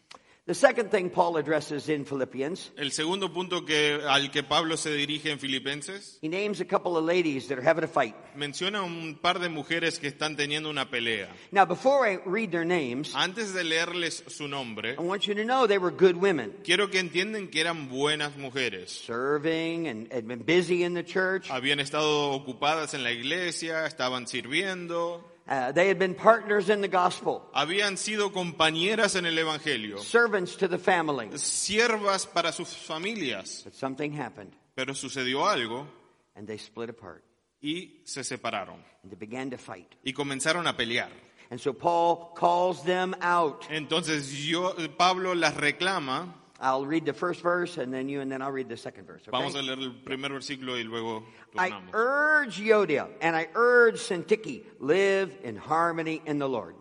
The 0.50 0.56
second 0.56 0.90
thing 0.90 1.12
Paul 1.12 1.38
addresses 1.38 1.90
in 1.90 2.06
Philippians, 2.06 2.72
El 2.76 2.92
segundo 2.92 3.32
punto 3.32 3.64
que, 3.66 4.02
al 4.04 4.32
que 4.32 4.42
Pablo 4.42 4.78
se 4.78 4.90
dirige 4.90 5.30
en 5.30 5.38
Filipenses 5.38 6.18
he 6.24 6.28
names 6.28 6.60
a 6.60 6.66
couple 6.66 6.98
of 6.98 7.06
ladies 7.06 7.48
that 7.50 7.60
are 7.60 7.62
having 7.62 7.84
a 7.84 7.88
fight. 7.88 8.16
menciona 8.36 8.82
un 8.82 9.20
par 9.22 9.38
de 9.38 9.48
mujeres 9.48 10.00
que 10.00 10.08
están 10.08 10.36
teniendo 10.36 10.72
una 10.72 10.90
pelea. 10.90 11.30
Now, 11.52 11.66
before 11.66 12.04
I 12.12 12.18
read 12.26 12.50
their 12.50 12.66
names, 12.66 13.14
Antes 13.14 13.54
de 13.54 13.64
leerles 13.64 14.24
su 14.26 14.48
nombre, 14.48 14.96
I 14.98 15.02
want 15.04 15.28
you 15.28 15.36
to 15.36 15.44
know 15.44 15.68
they 15.68 15.78
were 15.78 15.92
good 15.96 16.16
women, 16.16 16.56
quiero 16.64 16.90
que 16.90 17.00
entiendan 17.00 17.52
que 17.52 17.62
eran 17.62 17.88
buenas 17.88 18.36
mujeres. 18.36 18.90
serving 18.90 19.88
and 19.88 20.12
had 20.12 20.28
been 20.28 20.42
busy 20.44 20.84
in 20.84 20.96
the 20.96 21.04
church. 21.04 21.48
Habían 21.52 21.80
estado 21.80 22.32
ocupadas 22.32 22.96
en 22.96 23.04
la 23.04 23.12
iglesia, 23.12 23.86
estaban 23.86 24.26
sirviendo, 24.26 25.24
Uh, 25.50 25.72
they 25.72 25.88
had 25.88 25.98
been 25.98 26.14
partners 26.14 26.70
in 26.70 26.80
the 26.82 26.88
gospel, 26.88 27.42
habían 27.56 27.98
sido 27.98 28.32
compañeras 28.32 29.16
en 29.16 29.26
el 29.26 29.36
Evangelio, 29.36 29.98
servants 29.98 30.56
to 30.56 30.68
the 30.68 30.78
family. 30.78 31.28
siervas 31.38 32.28
para 32.28 32.52
sus 32.52 32.70
familias. 32.76 33.64
But 33.64 33.74
something 33.74 34.12
happened, 34.14 34.52
Pero 34.76 34.94
sucedió 34.94 35.48
algo 35.48 35.88
and 36.36 36.48
they 36.48 36.58
split 36.58 36.90
apart, 36.92 37.24
y 37.64 38.02
se 38.06 38.22
separaron 38.24 38.78
and 39.02 39.12
they 39.12 39.16
began 39.18 39.50
to 39.50 39.58
fight. 39.58 39.96
y 40.06 40.14
comenzaron 40.14 40.68
a 40.68 40.78
pelear. 40.78 41.10
And 41.50 41.60
so 41.60 41.74
Paul 41.74 42.32
calls 42.36 42.84
them 42.84 43.16
out. 43.20 43.66
Entonces 43.72 44.32
yo, 44.46 44.76
Pablo 44.98 45.34
las 45.34 45.56
reclama. 45.58 46.36
I'll 46.62 46.86
read 46.86 47.06
the 47.06 47.14
first 47.14 47.42
verse, 47.42 47.78
and 47.78 47.94
then 47.94 48.10
you, 48.10 48.22
and 48.22 48.32
then 48.32 48.42
I'll 48.42 48.52
read 48.52 48.68
the 48.68 48.78
second 48.78 49.06
verse. 49.06 49.22
okay? 49.22 49.32
Vamos 49.32 49.56
a 49.56 49.62
leer 49.62 49.78
el 49.80 49.94
primer 50.04 50.30
versículo 50.30 50.78
y 50.78 50.84
luego 50.84 51.24
I 51.58 51.74
urge 51.94 52.60
Yodia 52.60 53.08
and 53.22 53.36
I 53.36 53.48
urge 53.56 53.96
Syntyche, 54.00 54.64
live 54.80 55.38
in 55.44 55.56
harmony 55.56 56.22
in 56.26 56.38
the 56.40 56.50
Lord. 56.50 56.76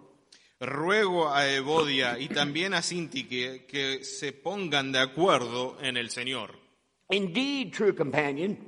Ruego 0.60 1.28
a 1.28 1.46
Evodia 1.46 2.18
y 2.18 2.26
también 2.26 2.74
a 2.74 2.82
Sinti 2.82 3.28
que, 3.28 3.64
que 3.66 4.02
se 4.02 4.32
pongan 4.32 4.90
de 4.90 4.98
acuerdo 4.98 5.76
en 5.80 5.96
el 5.96 6.10
Señor. 6.10 6.50
Indeed, 7.10 7.72
true 7.72 7.92
companion, 7.92 8.58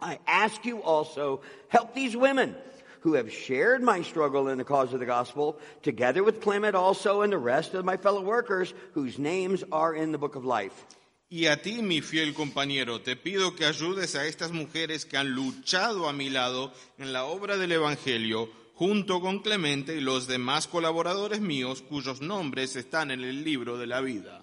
I 0.00 0.20
ask 0.26 0.64
you 0.64 0.80
also, 0.82 1.40
help 1.68 1.94
these 1.94 2.16
women 2.16 2.54
who 3.02 3.14
have 3.14 3.32
shared 3.32 3.82
my 3.82 4.02
struggle 4.02 4.48
in 4.48 4.58
the 4.58 4.64
cause 4.64 4.92
of 4.92 5.00
the 5.00 5.06
gospel, 5.06 5.58
together 5.82 6.22
with 6.22 6.40
Clement 6.40 6.74
also 6.74 7.22
and 7.22 7.32
the 7.32 7.38
rest 7.38 7.74
of 7.74 7.84
my 7.84 7.96
fellow 7.96 8.22
workers 8.22 8.72
whose 8.94 9.18
names 9.18 9.64
are 9.70 9.94
in 9.94 10.12
the 10.12 10.18
book 10.18 10.36
of 10.36 10.44
life. 10.44 10.86
Y 11.28 11.46
a 11.46 11.56
ti, 11.56 11.80
mi 11.80 12.02
fiel 12.02 12.34
compañero, 12.34 13.00
te 13.00 13.16
pido 13.16 13.56
que 13.56 13.64
ayudes 13.64 14.14
a 14.16 14.26
estas 14.26 14.52
mujeres 14.52 15.06
que 15.06 15.16
han 15.16 15.30
luchado 15.30 16.06
a 16.06 16.12
mi 16.12 16.28
lado 16.28 16.72
en 16.98 17.14
la 17.14 17.24
obra 17.24 17.56
del 17.56 17.72
Evangelio, 17.72 18.50
junto 18.74 19.20
con 19.20 19.38
Clemente 19.38 19.96
y 19.96 20.00
los 20.00 20.26
demás 20.26 20.66
colaboradores 20.68 21.40
míos 21.40 21.82
cuyos 21.88 22.20
nombres 22.20 22.76
están 22.76 23.10
en 23.10 23.22
el 23.22 23.44
libro 23.44 23.78
de 23.78 23.86
la 23.86 24.02
vida. 24.02 24.41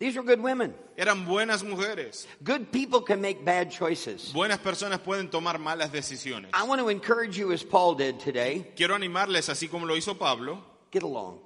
These 0.00 0.16
were 0.16 0.22
good 0.22 0.40
women. 0.40 0.74
Eran 0.96 1.24
buenas 1.26 1.64
mujeres. 1.64 2.26
Good 2.44 2.70
people 2.70 3.00
can 3.00 3.20
make 3.20 3.44
bad 3.44 3.70
choices. 3.72 4.32
Buenas 4.32 4.58
personas 4.58 5.00
pueden 5.00 5.28
tomar 5.28 5.58
malas 5.58 5.90
decisiones. 5.90 6.50
I 6.54 6.64
want 6.64 6.80
to 6.80 6.88
encourage 6.88 7.36
you 7.36 7.50
as 7.52 7.64
Paul 7.64 7.96
did 7.96 8.20
today. 8.20 8.64
Quiero 8.76 8.94
animarles, 8.94 9.48
así 9.48 9.68
como 9.68 9.86
lo 9.86 9.94
hizo 9.96 10.16
Pablo, 10.16 10.62
Get 10.92 11.02
along. 11.02 11.40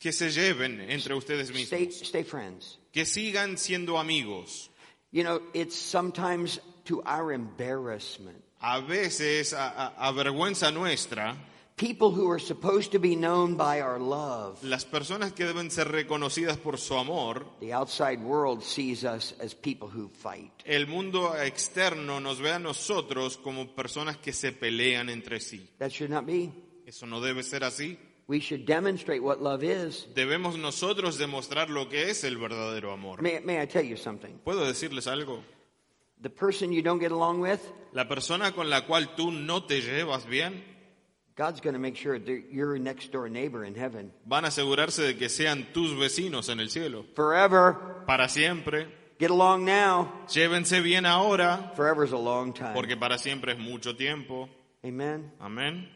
que 0.00 0.10
se 0.12 0.30
lleven 0.30 0.80
entre 0.90 1.14
ustedes 1.14 1.48
Stay, 1.50 1.86
mismos, 1.86 2.02
stay 2.06 2.22
friends. 2.22 2.78
que 2.92 3.04
sigan 3.04 3.58
siendo 3.58 3.98
amigos. 3.98 4.70
You 5.12 5.22
know, 5.24 5.40
it's 5.52 5.76
sometimes 5.76 6.58
to 6.86 7.02
our 7.04 7.32
embarrassment. 7.32 8.42
A 8.62 8.80
veces, 8.80 9.52
a, 9.52 9.92
a- 9.98 10.08
a 10.08 10.12
vergüenza 10.12 10.72
nuestra, 10.72 11.36
People 11.78 12.10
who 12.10 12.30
are 12.30 12.38
supposed 12.38 12.92
to 12.92 12.98
be 12.98 13.14
known 13.14 13.54
by 13.54 13.82
our 13.82 13.98
love. 14.00 14.56
las 14.62 14.86
personas 14.86 15.32
que 15.34 15.44
deben 15.44 15.70
ser 15.70 15.88
reconocidas 15.92 16.56
por 16.56 16.78
su 16.78 16.94
amor, 16.94 17.44
The 17.60 17.74
outside 17.74 18.18
world 18.22 18.62
sees 18.62 19.04
us 19.04 19.34
as 19.42 19.54
people 19.54 19.86
who 19.90 20.08
fight. 20.08 20.50
el 20.64 20.86
mundo 20.86 21.36
externo 21.36 22.18
nos 22.18 22.40
ve 22.40 22.52
a 22.52 22.58
nosotros 22.58 23.36
como 23.36 23.66
personas 23.74 24.16
que 24.16 24.32
se 24.32 24.52
pelean 24.52 25.10
entre 25.10 25.38
sí. 25.38 25.68
That 25.78 25.90
should 25.90 26.10
not 26.10 26.24
be. 26.24 26.50
Eso 26.86 27.04
no 27.04 27.20
debe 27.20 27.42
ser 27.42 27.62
así. 27.62 27.98
We 28.26 28.40
should 28.40 28.64
demonstrate 28.64 29.20
what 29.20 29.42
love 29.42 29.62
is. 29.62 30.06
Debemos 30.14 30.56
nosotros 30.56 31.18
demostrar 31.18 31.68
lo 31.68 31.90
que 31.90 32.08
es 32.10 32.24
el 32.24 32.38
verdadero 32.38 32.90
amor. 32.92 33.20
May, 33.20 33.40
may 33.44 33.60
I 33.62 33.66
tell 33.66 33.84
you 33.84 33.98
something? 33.98 34.38
¿Puedo 34.42 34.64
decirles 34.64 35.06
algo? 35.06 35.42
The 36.22 36.30
person 36.30 36.72
you 36.72 36.80
don't 36.80 37.00
get 37.00 37.12
along 37.12 37.40
with, 37.42 37.60
La 37.92 38.08
persona 38.08 38.52
con 38.52 38.70
la 38.70 38.86
cual 38.86 39.14
tú 39.14 39.30
no 39.30 39.64
te 39.64 39.82
llevas 39.82 40.24
bien, 40.26 40.74
God's 41.36 41.60
going 41.60 41.74
to 41.74 41.78
make 41.78 41.96
sure 41.96 42.18
that 42.18 42.44
you're 42.50 42.74
a 42.74 42.78
next 42.78 43.12
door 43.12 43.28
neighbor 43.28 43.62
in 43.64 43.74
heaven 43.74 44.10
van 44.24 44.44
a 44.44 44.48
asegurarse 44.48 45.02
de 45.02 45.16
que 45.16 45.28
sean 45.28 45.66
tus 45.74 45.92
vecinos 45.92 46.48
en 46.48 46.60
el 46.60 46.68
cielo. 46.70 47.04
forever. 47.14 47.76
Para 48.06 48.28
siempre. 48.28 48.86
Get 49.18 49.30
along 49.30 49.64
now. 49.64 50.12
Llévense 50.28 50.80
bien 50.82 51.04
ahora, 51.06 51.72
Forever 51.74 52.04
is 52.04 52.12
a 52.12 52.18
long 52.18 52.52
time. 52.52 52.72
porque 52.74 52.96
para 52.96 53.18
siempre 53.18 53.52
es 53.52 53.58
mucho 53.58 53.94
tiempo. 53.96 54.48
Amen. 54.84 55.32
Amén. 55.40 55.88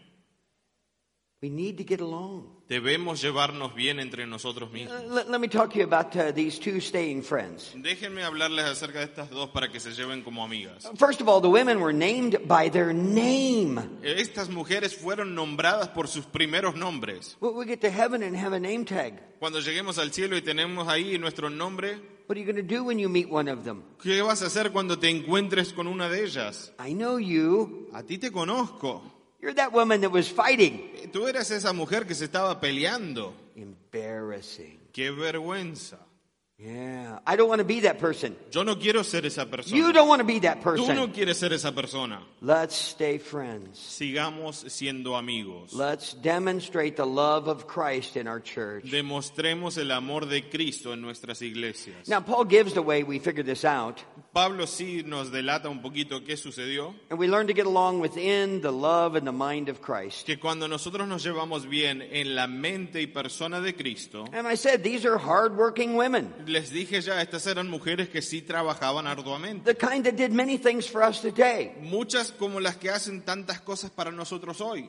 We 1.43 1.49
need 1.51 1.77
to 1.79 1.85
get 1.85 2.01
along. 2.01 2.49
Debemos 2.71 3.21
llevarnos 3.21 3.75
bien 3.75 3.99
entre 3.99 4.29
nosotros 4.29 4.71
mismos. 4.71 5.03
let, 5.09 5.29
let 5.29 5.41
me 5.41 5.49
talk 5.49 5.73
to 5.73 5.79
you 5.81 5.85
about 5.85 6.15
uh, 6.15 6.31
these 6.33 6.57
two 6.57 6.81
staying 6.81 7.21
friends. 7.21 7.73
Déjenme 7.75 8.23
hablarles 8.23 8.65
acerca 8.65 9.01
de 9.01 9.07
estas 9.07 9.29
dos 9.29 9.51
para 9.51 9.73
que 9.73 9.81
se 9.81 9.91
lleven 9.91 10.23
como 10.23 10.45
amigas. 10.45 10.89
First 10.97 11.21
of 11.21 11.29
all, 11.29 11.41
the 11.41 11.49
women 11.49 11.81
were 11.81 11.93
named 11.93 12.47
by 12.47 12.71
their 12.71 12.95
name. 12.95 13.81
Estas 14.05 14.49
mujeres 14.51 14.95
fueron 14.95 15.35
nombradas 15.35 15.89
por 15.89 16.07
sus 16.07 16.25
primeros 16.27 16.77
nombres. 16.77 17.37
Well, 17.41 17.55
we 17.55 17.67
get 17.67 17.81
to 17.81 17.91
heaven 17.91 18.23
and 18.23 18.37
have 18.37 18.55
a 18.55 18.61
name 18.61 18.85
tag. 18.85 19.15
Cuando 19.41 19.59
lleguemos 19.59 19.99
al 19.99 20.13
cielo 20.13 20.37
y 20.37 20.41
tenemos 20.43 20.87
ahí 20.87 21.19
nuestro 21.19 21.51
nombre, 21.51 21.99
What 22.29 22.37
are 22.37 22.41
you 22.41 22.47
going 22.47 22.65
to 22.65 22.75
do 22.75 22.85
when 22.85 23.01
you 23.01 23.09
meet 23.09 23.29
one 23.29 23.49
of 23.51 23.65
them? 23.65 23.83
¿qué 24.01 24.23
vas 24.23 24.43
a 24.43 24.47
hacer 24.47 24.71
cuando 24.71 24.97
te 24.97 25.09
encuentres 25.11 25.73
con 25.73 25.89
una 25.89 26.09
de 26.09 26.23
ellas? 26.23 26.73
I 26.79 26.93
know 26.93 27.19
you. 27.19 27.89
A 27.93 28.05
ti 28.05 28.19
te 28.19 28.31
conozco. 28.31 29.03
You're 29.43 29.55
that 29.55 29.73
woman 29.73 30.03
that 30.03 30.11
was 30.11 30.29
fighting. 30.29 30.91
Tú 31.13 31.27
eres 31.27 31.51
esa 31.51 31.73
mujer 31.73 32.07
que 32.07 32.15
se 32.15 32.27
estaba 32.27 32.61
peleando. 32.61 33.33
Embarrassing. 33.57 34.79
Qué 34.93 35.11
vergüenza. 35.11 35.99
Yeah. 36.63 37.21
I 37.27 37.37
don't 37.37 37.49
want 37.49 37.61
to 37.61 37.65
be 37.65 37.81
that 37.81 37.99
person. 37.99 38.37
Yo 38.51 38.65
no 38.65 38.77
quiero 38.77 39.03
ser 39.03 39.25
esa 39.25 39.47
persona. 39.47 39.75
You 39.75 39.95
don't 39.95 40.09
want 40.09 40.21
to 40.21 40.27
be 40.27 40.41
that 40.41 40.61
person. 40.61 40.89
Tú 40.89 40.95
no 40.95 41.09
quieres 41.11 41.39
ser 41.39 41.55
esa 41.55 41.73
persona. 41.73 42.21
Let's 42.43 42.75
stay 42.75 43.17
friends. 43.17 43.79
Sigamos 43.79 44.67
siendo 44.71 45.17
amigos. 45.17 45.73
Let's 45.73 46.13
demonstrate 46.13 46.97
the 46.97 47.07
love 47.07 47.49
of 47.49 47.67
Christ 47.67 48.19
in 48.19 48.29
our 48.29 48.41
church. 48.41 48.85
Demostremos 48.91 49.79
el 49.79 49.91
amor 49.91 50.27
de 50.27 50.51
Cristo 50.51 50.93
en 50.93 51.01
nuestras 51.01 51.41
iglesias. 51.41 52.07
Now, 52.09 52.21
Paul 52.21 52.45
gives 52.45 52.75
the 52.75 52.83
way 52.83 53.05
we 53.05 53.19
figure 53.19 53.43
this 53.43 53.65
out, 53.65 54.05
Pablo 54.33 54.67
sí 54.69 55.03
nos 55.05 55.33
delata 55.33 55.69
un 55.69 55.83
poquito 55.83 56.23
qué 56.25 56.37
sucedió. 56.37 56.95
and 57.11 57.19
we 57.19 57.27
learn 57.27 57.49
to 57.49 57.53
get 57.53 57.67
along 57.67 58.01
within 58.01 58.61
the 58.61 58.71
love 58.71 59.17
and 59.17 59.27
the 59.27 59.33
mind 59.33 59.69
of 59.69 59.81
Christ. 59.81 60.25
Que 60.25 60.39
cuando 60.39 60.69
nosotros 60.69 61.09
nos 61.09 61.25
llevamos 61.25 61.67
bien 61.69 62.01
en 62.01 62.37
la 62.37 62.47
mente 62.47 63.01
y 63.03 63.07
persona 63.09 63.61
de 63.61 63.75
Cristo, 63.75 64.25
And 64.33 64.47
I 64.47 64.55
said, 64.57 64.83
these 64.85 65.05
are 65.05 65.19
hardworking 65.19 65.97
women, 65.97 66.33
les 66.47 66.71
dije 66.71 67.01
ya, 67.03 67.21
estas 67.21 67.47
eran 67.49 67.69
mujeres 67.69 68.09
que 68.09 68.23
sí 68.23 68.43
trabajaban 68.43 69.07
arduamente. 69.09 69.65
the 69.65 69.75
kind 69.75 70.05
that 70.05 70.15
did 70.17 70.31
many 70.33 70.57
things 70.59 70.87
for 70.87 71.03
us 71.03 71.21
today, 71.21 71.73
Muchas 71.83 72.31
como 72.31 72.61
las 72.61 72.77
que 72.77 72.89
hacen 72.91 73.23
tantas 73.25 73.61
cosas 73.63 73.91
para 73.91 74.13
nosotros 74.13 74.61
hoy, 74.61 74.89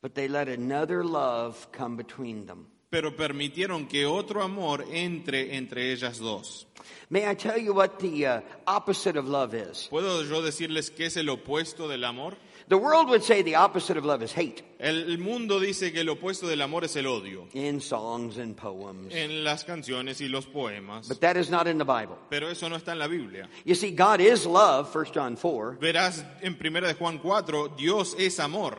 but 0.00 0.14
they 0.14 0.26
let 0.26 0.48
another 0.48 1.04
love 1.04 1.68
come 1.70 1.96
between 1.96 2.46
them. 2.46 2.66
Pero 2.92 3.16
permitieron 3.16 3.86
que 3.86 4.04
otro 4.04 4.42
amor 4.42 4.84
entre 4.92 5.56
entre 5.56 5.92
ellas 5.92 6.18
dos. 6.18 6.66
May 7.08 7.26
I 7.26 7.34
tell 7.34 7.56
you 7.56 7.72
what 7.72 7.98
the 7.98 8.26
uh, 8.26 8.40
opposite 8.66 9.18
of 9.18 9.26
love 9.26 9.54
is? 9.54 9.88
¿Puedo 9.90 10.22
yo 10.24 10.42
decirles 10.42 10.90
qué 10.90 11.06
es 11.06 11.16
el 11.16 11.30
opuesto 11.30 11.88
del 11.88 12.04
amor? 12.04 12.36
The 12.68 12.76
world 12.76 13.08
would 13.08 13.22
say 13.22 13.42
the 13.42 13.56
opposite 13.56 13.96
of 13.96 14.04
love 14.04 14.22
is 14.22 14.32
hate 14.32 14.62
El, 14.78 15.18
mundo 15.18 15.58
dice 15.58 15.90
que 15.90 16.00
el 16.00 16.08
opuesto 16.10 16.46
del 16.46 16.60
amor 16.60 16.84
es 16.84 16.94
el 16.96 17.06
odio, 17.06 17.48
in 17.54 17.80
songs 17.80 18.36
and 18.36 18.56
poems, 18.56 19.14
en 19.14 19.42
las 19.42 19.64
canciones 19.64 20.20
y 20.20 20.28
los 20.28 20.44
poemas, 20.46 21.08
but 21.08 21.18
that 21.20 21.38
is 21.38 21.50
not 21.50 21.66
in 21.66 21.78
the 21.78 21.84
Bible. 21.84 22.18
pero 22.28 22.50
eso 22.50 22.68
no 22.68 22.76
está 22.76 22.92
en 22.92 22.98
la 22.98 23.08
Biblia. 23.08 23.48
You 23.64 23.74
see, 23.74 23.92
God 23.92 24.20
is 24.20 24.44
love, 24.44 24.94
1 24.94 25.06
John 25.14 25.36
4, 25.36 25.78
Verás 25.80 26.22
en 26.42 26.58
1 26.62 26.86
de 26.86 26.94
Juan 26.94 27.18
4, 27.18 27.68
Dios 27.76 28.14
es 28.18 28.38
amor, 28.38 28.78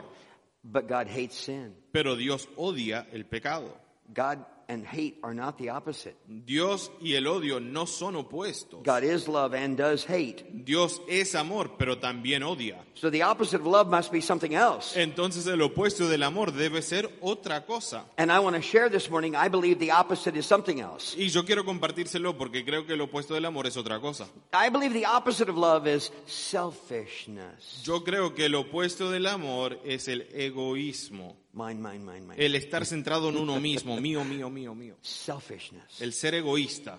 but 0.62 0.86
God 0.86 1.08
hates 1.08 1.34
sin. 1.34 1.74
pero 1.92 2.14
Dios 2.16 2.48
odia 2.56 3.08
el 3.12 3.24
pecado. 3.26 3.83
God 4.12 4.44
and 4.68 4.84
hate 4.86 5.18
are 5.22 5.34
not 5.34 5.58
the 5.58 5.70
opposite. 5.70 6.16
Dios 6.26 6.90
y 7.00 7.14
el 7.14 7.26
odio 7.26 7.60
no 7.60 7.86
son 7.86 8.16
opuestos. 8.16 8.82
God 8.82 9.02
is 9.02 9.28
love 9.28 9.54
and 9.54 9.76
does 9.76 10.04
hate. 10.04 10.44
Dios 10.64 11.00
es 11.08 11.34
amor, 11.34 11.76
pero 11.78 11.98
también 11.98 12.42
odia. 12.42 12.78
So 12.94 13.10
the 13.10 13.22
opposite 13.22 13.60
of 13.60 13.66
love 13.66 13.88
must 13.88 14.12
be 14.12 14.20
something 14.20 14.54
else. 14.54 15.00
Entonces 15.00 15.46
el 15.46 15.60
opuesto 15.60 16.08
del 16.08 16.22
amor 16.22 16.52
debe 16.52 16.82
ser 16.82 17.10
otra 17.20 17.64
cosa. 17.66 18.04
And 18.16 18.30
I 18.30 18.38
want 18.38 18.56
to 18.56 18.62
share 18.62 18.88
this 18.88 19.10
morning, 19.10 19.34
I 19.34 19.48
believe 19.48 19.78
the 19.78 19.92
opposite 19.92 20.36
is 20.36 20.46
something 20.46 20.80
else. 20.80 21.16
Y 21.16 21.28
yo 21.28 21.44
quiero 21.44 21.64
compartírselo 21.64 22.36
porque 22.36 22.64
creo 22.64 22.86
que 22.86 22.94
el 22.94 23.00
opuesto 23.00 23.34
del 23.34 23.44
amor 23.44 23.66
es 23.66 23.76
otra 23.76 24.00
cosa. 24.00 24.26
I 24.52 24.70
believe 24.70 24.92
the 24.94 25.06
opposite 25.06 25.50
of 25.50 25.56
love 25.56 25.86
is 25.86 26.10
selfishness. 26.26 27.82
Yo 27.84 28.02
creo 28.04 28.34
que 28.34 28.46
el 28.46 28.54
opuesto 28.54 29.10
del 29.10 29.26
amor 29.26 29.78
es 29.84 30.08
el 30.08 30.22
egoísmo. 30.32 31.43
Mine, 31.54 31.80
mine, 31.80 32.04
mine, 32.04 32.20
mine. 32.26 32.34
El 32.44 32.54
estar 32.56 32.84
centrado 32.84 33.28
en 33.28 33.36
uno 33.36 33.60
mismo, 33.60 34.00
mío, 34.00 34.24
mío, 34.24 34.50
mío, 34.50 34.74
mío. 34.74 34.96
Selfishness. 35.00 36.00
El 36.00 36.12
ser 36.12 36.34
egoísta. 36.34 36.98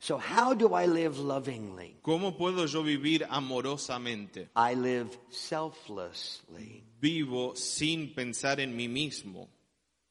So 0.00 0.18
how 0.18 0.54
do 0.54 0.78
I 0.78 0.86
live 0.86 1.18
lovingly? 1.18 1.96
¿Cómo 2.02 2.36
puedo 2.36 2.66
yo 2.66 2.82
vivir 2.82 3.26
amorosamente? 3.28 4.50
I 4.56 4.74
live 4.74 5.10
selflessly. 5.30 6.84
Vivo 7.00 7.54
sin 7.56 8.14
pensar 8.14 8.60
en 8.60 8.76
mí 8.76 8.88
mismo. 8.88 9.48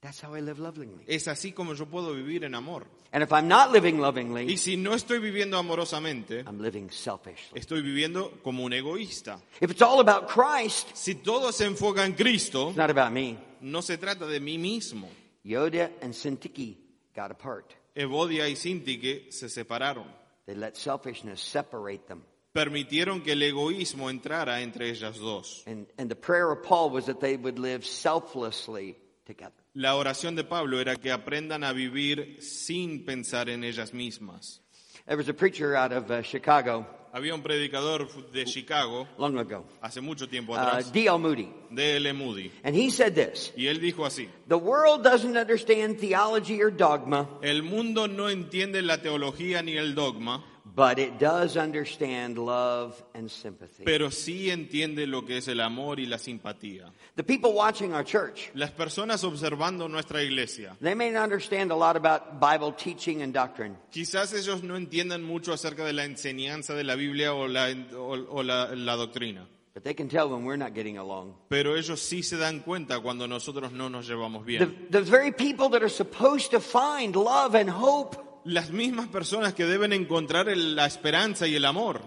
That's 0.02 0.22
how 0.24 0.36
I 0.36 0.42
live 0.42 0.60
lovingly. 0.60 1.06
Es 1.08 1.28
así 1.28 1.54
como 1.54 1.74
yo 1.76 1.86
puedo 1.86 2.14
vivir 2.14 2.44
en 2.44 2.56
amor. 2.56 2.86
And 3.12 3.24
if 3.24 3.32
I'm 3.32 3.48
not 3.48 3.72
living 3.72 3.98
Y 3.98 4.02
lovingly, 4.02 4.58
si 4.58 4.76
no 4.76 4.96
estoy 4.96 5.20
viviendo 5.20 5.58
amorosamente, 5.58 6.40
I'm 6.42 6.60
living 6.60 6.90
selfishly. 6.90 7.58
estoy 7.58 7.82
viviendo 7.82 8.40
como 8.44 8.64
un 8.66 8.74
egoísta. 8.74 9.40
If 9.62 9.72
it's 9.72 9.82
all 9.82 10.00
about 10.00 10.28
Christ, 10.28 10.90
Si 10.96 11.16
todo 11.16 11.52
se 11.52 11.66
enfoca 11.66 12.06
en 12.06 12.14
Cristo, 12.14 12.70
it's 12.70 12.78
not 12.78 12.90
about 12.90 13.12
me. 13.14 13.38
No 13.64 13.82
se 13.82 13.98
trata 13.98 14.28
de 14.28 14.40
mí 14.40 14.58
mismo. 14.58 15.10
Yoda 15.44 15.92
and 16.02 16.14
Sintiki 16.14 16.78
got 17.16 17.32
apart. 17.32 17.74
Evodia 17.96 18.48
y 18.50 18.56
Sintique 18.56 19.32
se 19.32 19.48
separaron. 19.48 20.08
They 20.46 20.56
let 20.56 20.76
selfishness 20.76 21.40
separate 21.42 22.08
them. 22.08 22.24
Permitieron 22.54 23.24
que 23.24 23.32
el 23.32 23.42
egoísmo 23.42 24.10
entrara 24.10 24.62
entre 24.62 24.90
ellas 24.90 25.18
dos. 25.18 25.64
And, 25.66 25.88
and 25.98 26.10
the 26.10 26.16
prayer 26.16 26.52
of 26.52 26.64
Paul 26.64 26.92
was 26.92 27.06
that 27.06 27.20
they 27.20 27.36
would 27.36 27.58
live 27.58 27.86
selflessly 27.86 28.98
together. 29.26 29.54
La 29.74 29.96
oración 29.96 30.36
de 30.36 30.44
Pablo 30.44 30.80
era 30.80 30.96
que 30.96 31.12
aprendan 31.12 31.64
a 31.64 31.74
vivir 31.74 32.42
sin 32.42 33.06
pensar 33.06 33.50
en 33.50 33.64
ellas 33.64 33.94
mismas. 33.94 34.60
There 35.08 35.18
was 35.18 35.30
a 35.30 35.34
preacher 35.34 35.76
out 35.76 35.92
of 35.92 36.12
uh, 36.12 36.22
Chicago 36.22 36.86
Había 37.16 37.36
un 37.36 37.44
predicador 37.44 38.10
de 38.32 38.44
Chicago 38.46 39.08
long 39.20 39.38
ago, 39.38 39.64
hace 39.82 40.02
mucho 40.02 40.28
tiempo 40.28 40.54
uh, 40.54 40.58
atrás, 40.58 40.92
D.L. 40.92 41.20
Moody, 41.20 41.48
D.L. 41.70 42.12
Moody, 42.14 42.52
and 42.64 42.76
he 42.76 42.90
said 42.90 43.14
this. 43.14 43.54
Y 43.56 43.68
él 43.68 43.80
dijo 43.80 44.04
así, 44.04 44.28
The 44.48 44.58
world 44.58 45.04
doesn't 45.04 45.38
understand 45.38 46.00
theology 46.00 46.60
or 46.60 46.72
dogma, 46.72 47.30
el 47.44 47.62
mundo 47.62 48.08
no 48.08 48.32
entiende 48.32 48.82
la 48.82 48.98
teología 48.98 49.62
ni 49.62 49.78
el 49.78 49.94
dogma, 49.94 50.44
but 50.76 50.98
it 50.98 51.20
does 51.20 51.56
understand 51.56 52.38
love 52.38 52.96
and 53.14 53.30
sympathy. 53.30 53.84
pero 53.84 54.10
sí 54.10 54.50
entiende 54.50 55.06
lo 55.08 55.24
que 55.26 55.38
es 55.38 55.48
el 55.48 55.60
amor 55.60 56.00
y 56.00 56.06
la 56.06 56.18
simpatía. 56.18 56.92
The 57.16 57.24
people 57.24 57.54
watching 57.54 57.94
our 57.94 58.04
church, 58.04 58.50
Las 58.56 58.72
personas 58.72 59.24
observando 59.24 59.88
nuestra 59.88 60.24
iglesia, 60.24 60.76
they 60.82 60.96
may 60.96 61.12
not 61.12 61.24
understand 61.26 61.72
a 61.72 61.76
lot 61.76 61.96
about 61.96 62.40
Bible 62.40 62.72
teaching 62.74 63.22
and 63.22 63.34
doctrine, 63.34 63.76
quizás 63.92 64.34
ellos 64.34 64.64
no 64.64 64.76
entiendan 64.76 65.24
mucho 65.24 65.54
acerca 65.54 65.86
de 65.86 65.94
la 65.94 66.06
enseñanza 66.06 66.74
de 66.74 66.84
la 66.84 66.96
Biblia 66.96 67.34
o 67.34 67.48
la, 67.48 67.68
o- 67.96 68.38
o 68.40 68.42
la- 68.44 68.74
la 68.74 68.96
doctrina, 68.96 69.48
but 69.76 69.84
they 69.84 69.94
can 69.94 70.08
tell 70.10 70.28
when 70.30 70.44
we're 70.44 70.58
not 70.58 70.74
getting 70.74 70.98
along. 70.98 71.36
pero 71.50 71.76
ellos 71.78 72.00
sí 72.00 72.24
se 72.24 72.38
dan 72.38 72.62
cuenta 72.62 73.00
cuando 73.00 73.28
nosotros 73.28 73.72
no 73.72 73.90
nos 73.90 74.08
llevamos 74.08 74.44
The, 74.46 74.48
bien. 74.58 74.88
the 74.90 75.02
very 75.02 75.32
people 75.32 75.70
that 75.70 75.84
are 75.84 75.90
supposed 75.90 76.50
to 76.52 76.60
find 76.60 77.16
love 77.16 77.54
and 77.56 77.70
hope 77.70 78.18
Las 78.46 78.72
mismas 78.72 79.08
personas 79.08 79.54
que 79.54 79.66
deben 79.66 79.94
encontrar 79.94 80.50
el- 80.50 80.76
la 80.76 80.86
esperanza 80.86 81.48
y 81.48 81.56
el 81.56 81.66
amor 81.66 82.02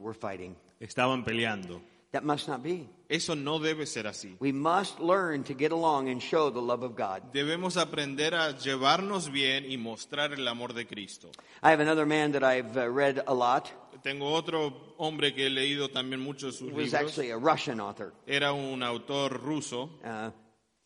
were 0.00 0.16
fighting. 0.18 0.54
estaban 0.78 1.24
peleando. 1.24 1.80
That 2.12 2.22
must 2.24 2.48
not 2.48 2.62
be. 2.62 2.86
Eso 3.08 3.34
no 3.36 3.58
debe 3.60 3.86
ser 3.86 4.06
así. 4.08 4.36
We 4.40 4.52
must 4.52 4.98
learn 5.00 5.44
to 5.44 5.54
get 5.56 5.70
along 5.72 6.08
and 6.08 6.20
show 6.20 6.50
the 6.50 6.60
love 6.60 6.82
of 6.84 6.96
God. 6.96 7.22
Debemos 7.32 7.76
aprender 7.76 8.34
a 8.34 8.50
llevarnos 8.56 9.30
bien 9.30 9.64
y 9.70 9.76
mostrar 9.76 10.32
el 10.32 10.46
amor 10.48 10.72
de 10.74 10.86
Cristo. 10.86 11.30
I 11.62 11.68
have 11.70 11.80
another 11.80 12.06
man 12.06 12.32
that 12.32 12.42
I've 12.42 12.76
uh, 12.76 12.88
read 12.92 13.22
a 13.26 13.34
lot. 13.34 13.68
Tengo 14.02 14.32
otro 14.32 14.94
hombre 14.98 15.34
que 15.34 15.46
he 15.46 15.50
leído 15.50 15.88
también 15.90 16.20
muchos 16.20 16.56
sus 16.56 16.68
He 16.70 16.72
was 16.72 16.84
libros. 16.92 16.94
actually 16.94 17.30
a 17.30 17.36
Russian 17.36 17.80
author, 17.80 18.12
Era 18.26 18.52
un 18.52 18.82
autor 18.82 19.40
ruso, 19.40 19.90
uh, 20.04 20.30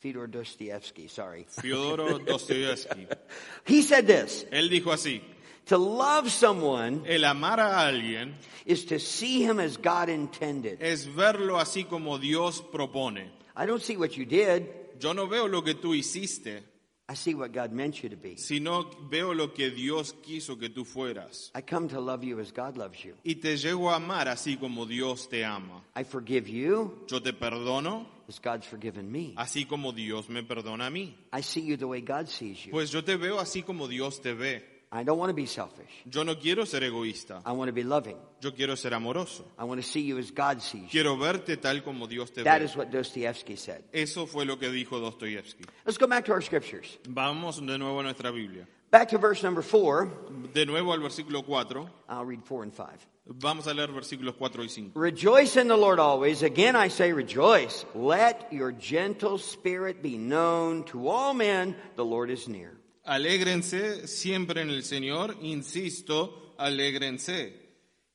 Fyodor 0.05 0.27
Dostoevsky, 0.27 1.09
sorry. 1.09 1.47
Fyodor 1.49 2.19
Dostoevsky. 2.19 3.07
He 3.65 3.81
said 3.81 4.07
this 4.07 4.45
Él 4.53 4.69
dijo 4.69 4.93
así, 4.93 5.23
To 5.69 5.79
love 5.79 6.31
someone 6.31 7.05
el 7.07 7.25
amar 7.25 7.59
a 7.59 7.89
alguien 7.89 8.35
is 8.67 8.85
to 8.85 8.99
see 8.99 9.43
him 9.43 9.59
as 9.59 9.79
God 9.79 10.11
intended. 10.11 10.83
es 10.83 11.07
verlo 11.07 11.59
así 11.59 11.85
como 11.89 12.19
Dios 12.19 12.61
propone. 12.61 13.31
I 13.57 13.65
don't 13.65 13.81
see 13.81 13.97
what 13.97 14.15
you 14.19 14.27
did, 14.27 14.67
Yo 15.01 15.15
no 15.15 15.27
veo 15.27 15.47
lo 15.49 15.63
que 15.63 15.75
tú 15.75 15.95
hiciste, 15.95 16.63
I 17.09 17.15
see 17.15 17.35
what 17.35 17.53
God 17.53 17.73
meant 17.73 18.03
you 18.03 18.11
to 18.11 18.17
be. 18.17 18.37
sino 18.37 18.91
veo 19.09 19.33
lo 19.33 19.55
que 19.55 19.71
Dios 19.71 20.13
quiso 20.23 20.59
que 20.59 20.69
tú 20.69 20.85
fueras. 20.85 21.51
I 21.55 21.63
come 21.63 21.89
to 21.89 21.99
love 22.01 22.23
you 22.23 22.39
as 22.41 22.53
God 22.53 22.77
loves 22.77 23.03
you. 23.03 23.15
Y 23.25 23.37
te 23.37 23.57
llego 23.57 23.91
a 23.91 23.97
amar 23.97 24.29
así 24.29 24.59
como 24.59 24.85
Dios 24.85 25.31
te 25.31 25.47
ama. 25.47 25.83
I 25.97 26.05
forgive 26.05 26.47
you 26.47 27.07
Yo 27.09 27.23
te 27.23 27.33
perdono 27.33 28.13
as 28.29 28.39
God's 28.41 28.67
forgiven 28.67 29.11
me. 29.11 29.33
así 29.37 29.67
como 29.67 29.93
Dios 29.93 30.29
me 30.29 30.43
perdona 30.43 30.87
a 30.87 30.91
mí. 30.91 31.15
I 31.33 31.43
see 31.43 31.63
you 31.65 31.77
the 31.77 31.87
way 31.87 32.01
God 32.01 32.27
sees 32.29 32.65
you. 32.65 32.71
Pues 32.73 32.91
yo 32.91 33.03
te 33.05 33.17
veo 33.17 33.39
así 33.41 33.63
como 33.63 33.89
Dios 33.89 34.21
te 34.21 34.35
ve. 34.35 34.73
I 34.97 35.03
don't 35.03 35.19
want 35.19 35.31
to 35.31 35.35
be 35.35 35.47
selfish. 35.47 35.91
Yo 36.07 36.23
no 36.23 36.39
quiero 36.39 36.65
ser 36.67 36.85
egoísta, 36.85 37.43
I 37.45 37.51
want 37.51 37.69
to 37.69 37.73
be 37.75 37.83
loving. 37.83 38.17
yo 38.41 38.55
quiero 38.55 38.77
ser 38.77 38.95
amoroso. 38.95 39.45
I 39.59 39.65
want 39.65 39.81
to 39.81 39.87
see 39.87 40.03
you 40.03 40.19
as 40.19 40.31
God 40.31 40.61
sees 40.61 40.83
you. 40.85 40.89
Quiero 40.89 41.17
verte 41.17 41.57
tal 41.57 41.83
como 41.83 42.07
Dios 42.07 42.31
te 42.33 42.45
That 42.45 42.61
ve. 42.61 42.67
is 42.67 42.77
what 42.77 42.91
Dostoevsky 42.93 43.57
said. 43.57 43.83
Eso 43.93 44.27
fue 44.27 44.45
lo 44.45 44.57
que 44.57 44.71
dijo 44.71 45.01
Dostoyevsky. 45.01 45.65
Let's 45.85 45.99
go 45.99 46.07
back 46.07 46.27
to 46.27 46.33
our 46.33 46.43
scriptures. 46.43 46.87
Vamos 47.09 47.57
de 47.61 47.77
nuevo 47.77 47.99
a 47.99 48.03
nuestra 48.05 48.31
Biblia. 48.31 48.69
Back 48.95 49.09
to 49.09 49.19
verse 49.19 49.43
number 49.43 49.61
four. 49.61 50.09
De 50.53 50.65
nuevo 50.65 50.93
al 50.93 51.01
versículo 51.01 51.45
4. 51.45 51.85
I'll 52.09 52.25
read 52.25 52.45
four 52.45 52.63
and 52.63 52.73
five. 52.73 53.05
Vamos 53.27 53.67
a 53.67 53.75
leer 53.75 53.89
versículos 53.89 54.37
4 54.37 54.63
y 54.63 54.69
5. 54.69 54.93
Rejoice 54.95 55.57
in 55.57 55.67
the 55.67 55.77
Lord 55.77 55.99
always. 55.99 56.45
Again, 56.45 56.77
I 56.77 56.87
say 56.87 57.13
rejoice. 57.13 57.85
Let 57.97 58.53
your 58.53 58.71
gentle 58.71 59.39
spirit 59.39 60.01
be 60.01 60.17
known 60.17 60.85
to 60.85 61.09
all 61.09 61.35
men. 61.35 61.75
The 61.97 62.05
Lord 62.05 62.31
is 62.31 62.47
near. 62.47 62.79
Alégrense 63.05 64.07
siempre 64.07 64.61
en 64.61 64.71
el 64.71 64.85
Señor, 64.85 65.39
insisto, 65.43 66.55
alégrense. 66.57 67.53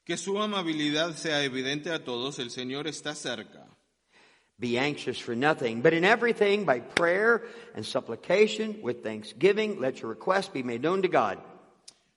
Que 0.05 0.15
su 0.15 0.41
amabilidad 0.41 1.13
sea 1.17 1.43
evidente 1.43 1.91
a 1.91 2.05
todos, 2.05 2.39
el 2.39 2.51
Señor 2.51 2.87
está 2.87 3.15
cerca. 3.15 3.58
Be 4.59 4.77
anxious 4.77 5.17
for 5.17 5.35
nothing, 5.35 5.81
but 5.81 5.93
in 5.93 6.03
everything 6.03 6.65
by 6.65 6.79
prayer 6.81 7.43
and 7.75 7.85
supplication 7.85 8.81
with 8.81 9.03
thanksgiving, 9.03 9.79
let 9.79 10.01
your 10.01 10.09
requests 10.09 10.49
be 10.49 10.63
made 10.63 10.81
known 10.81 11.01
to 11.03 11.07
God. 11.07 11.39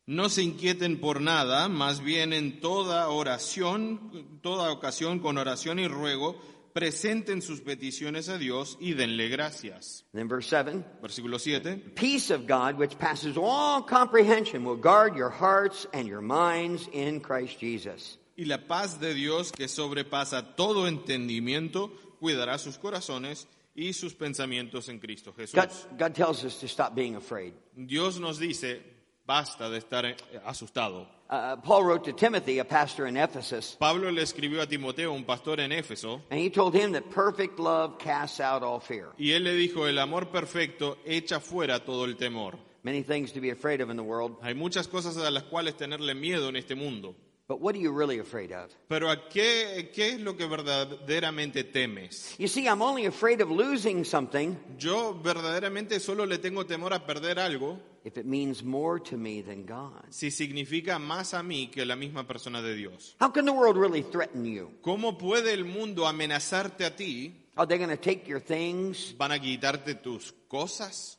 No 0.07 0.29
se 0.29 0.43
inquieten 0.43 1.01
por 1.01 1.21
nada, 1.21 1.69
más 1.69 2.01
bien 2.01 2.33
en 2.33 2.61
toda 2.61 3.09
oración, 3.09 4.41
toda 4.43 4.73
ocasión 4.73 5.21
con 5.21 5.39
oración 5.39 5.79
y 5.79 5.87
ruego, 5.87 6.37
presenten 6.73 7.43
sus 7.43 7.61
peticiones 7.61 8.29
a 8.29 8.39
Dios 8.39 8.77
y 8.81 8.95
denle 8.95 9.29
gracias. 9.29 10.05
Then 10.13 10.29
verse 10.29 10.49
seven. 10.49 10.85
Versículo 11.01 11.39
7. 11.39 11.93
Peace 11.95 12.31
of 12.31 12.49
God, 12.49 12.77
which 12.77 12.99
passes 12.99 13.37
all 13.37 13.83
comprehension, 13.83 14.65
will 14.65 14.77
guard 14.77 15.15
your 15.15 15.31
hearts 15.31 15.87
and 15.93 16.09
your 16.09 16.23
minds 16.23 16.89
in 16.93 17.21
Christ 17.21 17.61
Jesus. 17.61 18.19
Y 18.37 18.47
la 18.47 18.67
paz 18.67 18.99
de 18.99 19.15
Dios 19.15 19.53
que 19.53 19.69
sobrepasa 19.69 20.57
todo 20.57 20.89
entendimiento, 20.89 21.93
cuidará 22.23 22.57
sus 22.59 22.79
corazones 22.79 23.49
y 23.75 23.93
sus 23.93 24.15
pensamientos 24.15 24.89
en 24.89 25.01
Cristo 25.01 25.33
Jesús. 25.37 25.55
God, 25.55 25.71
God 25.99 26.15
tells 26.15 26.45
us 26.45 26.61
to 26.61 26.69
stop 26.69 26.95
being 26.95 27.17
afraid. 27.17 27.53
Dios 27.75 28.21
nos 28.21 28.39
dice, 28.39 28.81
basta 29.27 29.69
de 29.69 29.79
estar 29.79 30.05
asustado. 30.45 31.09
Uh, 31.29 31.57
Paul 31.57 31.85
wrote 31.85 32.05
to 32.05 32.13
Timothy, 32.13 32.59
a 32.59 32.65
pastor 32.65 33.07
in 33.07 33.17
Ephesus, 33.17 33.77
Pablo 33.81 34.11
le 34.11 34.21
escribió 34.23 34.61
a 34.61 34.67
Timoteo, 34.67 35.15
un 35.15 35.25
pastor 35.25 35.59
en 35.61 35.73
Éfeso, 35.73 36.21
and 36.31 36.39
he 36.39 36.51
told 36.51 36.75
him 36.75 36.93
that 36.93 37.11
perfect 37.11 37.59
love 37.59 37.99
casts 37.99 38.39
out 38.39 38.63
all 38.63 38.79
fear. 38.79 39.09
y 39.19 39.31
él 39.33 39.45
le 39.45 39.55
dijo, 39.55 39.89
el 39.89 39.99
amor 39.99 40.31
perfecto 40.31 40.99
echa 41.07 41.41
fuera 41.41 41.81
todo 41.85 42.05
el 42.05 42.17
temor. 42.17 42.59
Many 42.85 43.03
things 43.03 43.33
to 43.33 43.41
be 43.41 43.51
afraid 43.51 43.81
of 43.81 43.89
in 43.91 43.97
the 43.97 44.03
world, 44.03 44.37
Hay 44.43 44.55
muchas 44.55 44.87
cosas 44.89 45.17
a 45.17 45.31
las 45.31 45.45
cuales 45.45 45.75
tenerle 45.77 46.15
miedo 46.15 46.51
en 46.51 46.57
este 46.57 46.75
mundo. 46.75 47.17
But 47.49 47.61
what 47.61 47.75
are 47.75 47.81
you 47.81 47.93
really 47.93 48.19
afraid 48.19 48.53
of? 48.53 48.71
Pero 48.89 49.11
¿a 49.11 49.29
qué, 49.29 49.91
qué 49.93 50.15
es 50.15 50.21
lo 50.21 50.37
que 50.37 50.47
verdaderamente 50.47 51.65
temes? 51.65 52.35
You 52.39 52.49
see, 52.49 52.67
I'm 52.67 52.83
only 52.83 53.07
afraid 53.07 53.41
of 53.41 53.51
losing 53.51 54.05
something 54.05 54.57
Yo 54.79 55.15
verdaderamente 55.23 56.01
solo 56.01 56.25
le 56.25 56.39
tengo 56.39 56.65
temor 56.65 56.93
a 56.95 57.05
perder 57.07 57.39
algo 57.39 57.79
if 58.05 58.17
it 58.19 58.27
means 58.27 58.65
more 58.65 58.99
to 58.99 59.17
me 59.17 59.43
than 59.43 59.65
God. 59.65 60.03
si 60.11 60.31
significa 60.31 60.99
más 60.99 61.35
a 61.35 61.43
mí 61.43 61.69
que 61.71 61.85
la 61.85 61.95
misma 61.97 62.27
persona 62.27 62.61
de 62.63 62.75
Dios. 62.75 63.17
How 63.21 63.31
can 63.31 63.45
the 63.45 63.53
world 63.53 63.77
really 63.77 64.03
threaten 64.03 64.45
you? 64.45 64.73
¿Cómo 64.83 65.19
puede 65.19 65.53
el 65.53 65.65
mundo 65.65 66.07
amenazarte 66.07 66.85
a 66.85 66.97
ti? 66.97 67.39
Are 67.57 67.67
they 67.67 67.77
going 67.77 67.91
to 67.91 67.97
take 67.97 68.27
your 68.27 68.41
things? 68.41 69.15
¿Van 69.19 69.31
a 69.31 69.39
quitarte 69.39 69.95
tus 70.03 70.33
cosas? 70.49 71.19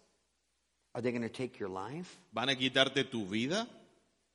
Are 0.93 1.01
they 1.01 1.11
going 1.11 1.21
to 1.21 1.29
take 1.29 1.59
your 1.59 1.69
life? 1.69 2.17
¿Van 2.31 2.49
a 2.49 2.55
quitarte 2.55 3.03
tu 3.03 3.25
vida? 3.27 3.67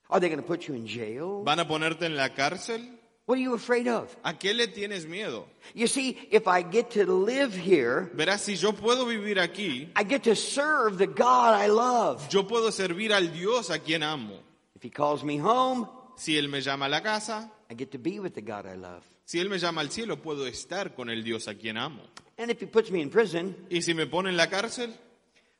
Are 0.09 0.19
they 0.19 0.29
going 0.29 0.41
to 0.41 0.47
put 0.47 0.67
you 0.67 0.73
in 0.73 0.87
jail? 0.87 1.43
¿Van 1.43 1.59
a 1.59 1.67
ponerte 1.67 2.05
en 2.05 2.15
la 2.15 2.29
cárcel? 2.29 2.81
What 3.25 3.35
are 3.37 3.41
you 3.43 3.53
afraid 3.53 3.87
of? 3.87 4.15
¿A 4.23 4.33
qué 4.39 4.55
le 4.55 4.67
tienes 4.67 5.05
miedo? 5.05 5.45
You 5.75 5.85
see, 5.85 6.17
if 6.31 6.47
I 6.47 6.63
get 6.63 6.89
to 6.95 7.05
live 7.05 7.53
here, 7.53 8.09
Verás, 8.15 8.39
si 8.41 8.55
yo 8.55 8.71
puedo 8.73 9.05
vivir 9.05 9.37
aquí, 9.39 9.91
I 9.95 10.03
get 10.03 10.23
to 10.23 10.35
serve 10.35 10.97
the 10.97 11.05
God 11.05 11.53
I 11.53 11.67
love. 11.67 12.27
yo 12.29 12.47
puedo 12.47 12.71
servir 12.71 13.13
al 13.13 13.31
Dios 13.31 13.69
a 13.69 13.77
quien 13.77 14.01
amo. 14.01 14.39
If 14.75 14.83
He 14.83 14.89
calls 14.89 15.23
me 15.23 15.37
home, 15.37 15.87
Si 16.15 16.37
Él 16.37 16.49
me 16.49 16.59
llama 16.61 16.87
a 16.87 16.89
la 16.89 17.01
casa, 17.01 17.51
I 17.69 17.75
get 17.75 17.91
to 17.91 17.99
be 17.99 18.19
with 18.19 18.33
the 18.33 18.41
God 18.41 18.65
I 18.65 18.75
love. 18.77 19.03
si 19.25 19.39
Él 19.39 19.47
me 19.47 19.59
llama 19.59 19.81
al 19.81 19.91
cielo, 19.91 20.17
puedo 20.17 20.47
estar 20.47 20.95
con 20.95 21.11
el 21.11 21.23
Dios 21.23 21.47
a 21.47 21.53
quien 21.53 21.77
amo. 21.77 22.01
And 22.39 22.49
if 22.49 22.59
He 22.59 22.65
puts 22.65 22.89
me 22.89 22.99
in 23.01 23.11
prison, 23.11 23.55
Y 23.69 23.81
si 23.83 23.93
me 23.93 24.07
pone 24.07 24.29
en 24.29 24.37
la 24.37 24.47
cárcel, 24.47 24.91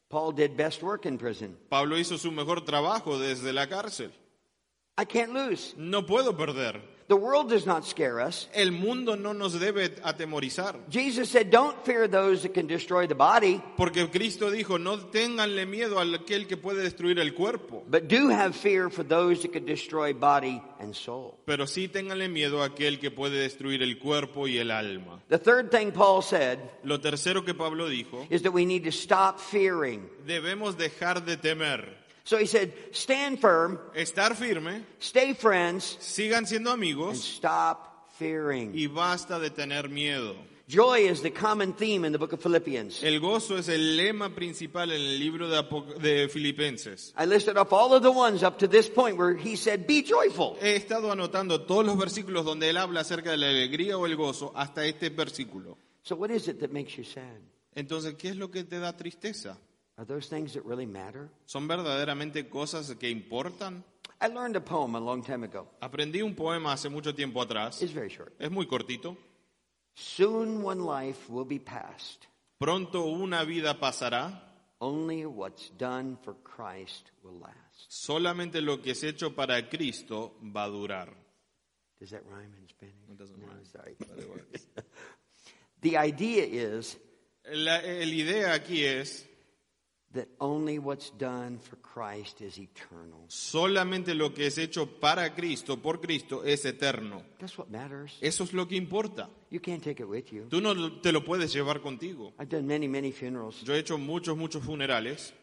Paul 0.10 0.32
did 0.34 0.58
best 0.58 0.82
work 0.82 1.06
in 1.06 1.20
prison. 1.20 1.56
Pablo 1.70 2.00
hizo 2.00 2.18
su 2.18 2.32
mejor 2.32 2.66
trabajo 2.66 3.20
desde 3.20 3.54
la 3.54 3.68
cárcel. 3.70 4.12
I 5.00 5.06
can't 5.06 5.34
lose. 5.34 5.74
No 5.78 6.02
puedo 6.06 6.36
perder. 6.36 6.82
The 7.08 7.16
world 7.16 7.50
does 7.50 7.66
not 7.66 7.88
scare 7.88 8.20
us. 8.22 8.48
El 8.54 8.70
mundo 8.72 9.16
no 9.16 9.34
nos 9.34 9.54
debe 9.60 9.96
atemorizar. 10.04 10.76
Jesus 10.92 11.28
said, 11.32 11.50
Don't 11.50 11.76
fear 11.84 12.08
those 12.08 12.44
that 12.44 12.54
can 12.54 12.68
destroy 12.68 13.08
the 13.08 13.16
body, 13.16 13.64
Porque 13.78 14.12
Cristo 14.12 14.52
dijo, 14.52 14.78
no 14.80 14.98
tenganle 15.10 15.66
miedo 15.66 15.98
a 16.00 16.04
aquel 16.04 16.48
que 16.48 16.56
puede 16.56 16.84
destruir 16.84 17.18
el 17.18 17.34
cuerpo, 17.34 17.84
but 17.90 18.08
do 18.08 18.30
have 18.30 18.56
fear 18.56 18.92
for 18.92 19.02
those 19.04 19.42
that 19.42 19.54
can 19.54 19.66
destroy 19.66 20.14
body 20.14 20.62
and 20.80 20.94
soul. 20.94 21.36
pero 21.48 21.66
sí 21.66 21.88
tenganle 21.88 22.30
miedo 22.30 22.62
a 22.62 22.66
aquel 22.68 23.00
que 23.00 23.10
puede 23.10 23.40
destruir 23.40 23.82
el 23.82 23.98
cuerpo 23.98 24.48
y 24.48 24.60
el 24.60 24.70
alma. 24.70 25.20
The 25.30 25.40
third 25.40 25.72
thing 25.72 25.92
Paul 25.92 26.22
said 26.22 26.60
Lo 26.84 27.00
tercero 27.00 27.44
que 27.44 27.56
Pablo 27.56 27.90
dijo, 27.90 28.28
is 28.30 28.44
that 28.44 28.52
we 28.54 28.66
need 28.66 28.84
to 28.84 28.92
stop 28.92 29.40
fearing. 29.40 30.08
debemos 30.28 30.78
dejar 30.78 31.26
de 31.26 31.38
temer, 31.38 31.86
So 32.30 32.38
he 32.38 32.46
said, 32.46 32.74
Stand 32.92 33.42
firm, 33.42 33.80
estar 33.96 34.36
firme, 34.36 34.84
stay 35.00 35.34
friends, 35.34 35.98
sigan 36.00 36.46
siendo 36.46 36.72
and 36.72 36.80
amigos 36.80 37.24
stop 37.24 38.08
fearing. 38.20 38.72
y 38.76 38.86
basta 38.86 39.40
de 39.40 39.50
tener 39.50 39.90
miedo. 39.90 40.36
Joy 40.68 41.10
is 41.10 41.24
the 41.24 41.32
common 41.32 41.74
theme 41.74 42.06
in 42.06 42.12
the 42.12 42.20
book 42.20 42.32
of 42.32 42.40
Philippians. 42.40 43.02
El 43.02 43.20
gozo 43.20 43.58
es 43.58 43.68
el 43.68 43.98
lema 43.98 44.36
principal 44.36 44.92
en 44.92 45.02
el 45.02 45.18
libro 45.18 45.50
de, 45.50 45.64
de 46.00 46.30
Filipenses. 46.30 47.16
I 47.18 47.26
listed 47.26 47.58
off 47.58 47.74
all 47.74 47.96
of 47.96 48.04
the 48.04 48.12
ones 48.12 48.44
up 48.44 48.60
to 48.60 48.68
this 48.68 48.88
point 48.88 49.18
where 49.18 49.34
he 49.34 49.56
said, 49.56 49.88
Be 49.88 50.04
joyful. 50.04 50.56
He 50.62 50.76
estado 50.76 51.12
anotando 51.12 51.66
todos 51.66 51.84
los 51.84 51.98
versículos 51.98 52.46
donde 52.46 52.70
él 52.70 52.78
habla 52.78 53.00
acerca 53.00 53.32
de 53.32 53.38
la 53.38 53.48
alegría 53.48 53.98
o 53.98 54.06
el 54.06 54.16
gozo 54.16 54.54
hasta 54.56 54.86
este 54.86 55.10
versículo. 55.10 55.80
So, 56.04 56.16
what 56.16 56.30
is 56.30 56.48
it 56.48 56.60
that 56.60 56.72
makes 56.72 56.96
you 56.96 57.04
sad? 57.04 57.42
Entonces, 57.74 58.14
¿qué 58.20 58.30
es 58.30 58.36
lo 58.36 58.52
que 58.52 58.64
te 58.66 58.78
da 58.78 58.96
tristeza? 58.96 59.58
Are 60.00 60.06
those 60.06 60.30
things 60.30 60.54
that 60.54 60.64
really 60.64 60.86
matter? 60.86 61.30
¿Son 61.46 61.68
verdaderamente 61.68 62.48
cosas 62.48 62.96
que 62.98 63.10
importan? 63.10 63.84
I 64.22 64.28
learned 64.28 64.56
a 64.56 64.62
poem 64.62 64.96
a 64.96 65.00
long 65.00 65.22
time 65.22 65.44
ago. 65.44 65.68
Aprendí 65.82 66.22
un 66.22 66.36
poema 66.36 66.72
hace 66.72 66.88
mucho 66.88 67.14
tiempo 67.14 67.42
atrás. 67.42 67.82
It's 67.82 67.92
very 67.92 68.08
short. 68.08 68.34
Es 68.40 68.50
muy 68.50 68.66
cortito. 68.66 69.18
Soon 69.96 70.64
one 70.64 70.80
life 70.86 71.30
will 71.30 71.46
be 71.46 71.60
past. 71.60 72.28
Pronto 72.58 73.08
una 73.08 73.44
vida 73.44 73.78
pasará. 73.78 74.42
Only 74.80 75.26
what's 75.26 75.70
done 75.78 76.18
for 76.24 76.36
Christ 76.46 77.12
will 77.22 77.38
last. 77.38 77.90
Solamente 77.90 78.62
lo 78.62 78.82
que 78.82 78.92
es 78.92 79.04
hecho 79.04 79.36
para 79.36 79.68
Cristo 79.68 80.38
va 80.42 80.64
a 80.64 80.70
durar. 80.70 81.10
Does 82.00 82.12
that 82.12 82.24
rhyme 82.26 82.54
in 82.58 82.70
Spanish? 82.70 82.96
It 83.10 83.18
doesn't 83.18 83.38
no, 83.38 83.48
rhyme. 83.48 83.66
sorry. 83.66 83.98
the 85.82 85.98
idea 85.98 86.46
is 86.46 86.98
La, 87.52 87.82
la 87.82 88.04
idea 88.06 88.54
aquí 88.54 88.86
es, 88.86 89.28
Solamente 93.28 94.14
lo 94.14 94.34
que 94.34 94.48
es 94.48 94.58
hecho 94.58 95.00
para 95.00 95.34
Cristo, 95.36 95.82
por 95.82 96.00
Cristo, 96.00 96.44
es 96.44 96.66
eterno. 96.66 97.24
That's 97.40 97.58
what 97.58 97.68
matters. 97.70 98.18
Eso 98.22 98.44
es 98.44 98.54
lo 98.54 98.68
que 98.68 98.76
importa. 98.76 99.30
You 99.52 99.60
can't 99.60 99.84
take 99.84 100.02
it 100.02 100.08
with 100.08 100.26
you. 100.32 100.48
Tú 100.50 100.62
no 100.62 101.02
te 101.02 101.12
lo 101.12 101.24
puedes 101.24 101.52
llevar 101.54 101.82
contigo. 101.82 102.34
I've 102.40 102.50
done 102.50 102.68
many, 102.68 102.88
many 102.88 103.12
funerals, 103.12 103.62
Yo 103.64 103.74
he 103.74 103.80
hecho 103.80 103.98
muchos, 103.98 104.38
muchos 104.38 104.64
funerales 104.64 105.34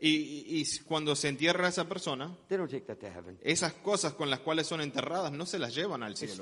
y, 0.00 0.60
y- 0.60 0.78
cuando 0.84 1.14
se 1.14 1.28
entierra 1.28 1.66
a 1.66 1.68
esa 1.68 1.88
persona, 1.88 2.36
esas 3.42 3.72
cosas 3.74 4.14
con 4.14 4.30
las 4.30 4.40
cuales 4.40 4.66
son 4.66 4.80
enterradas 4.80 5.30
no 5.32 5.44
se 5.46 5.58
las 5.58 5.74
llevan 5.74 6.02
al 6.02 6.16
cielo. 6.16 6.34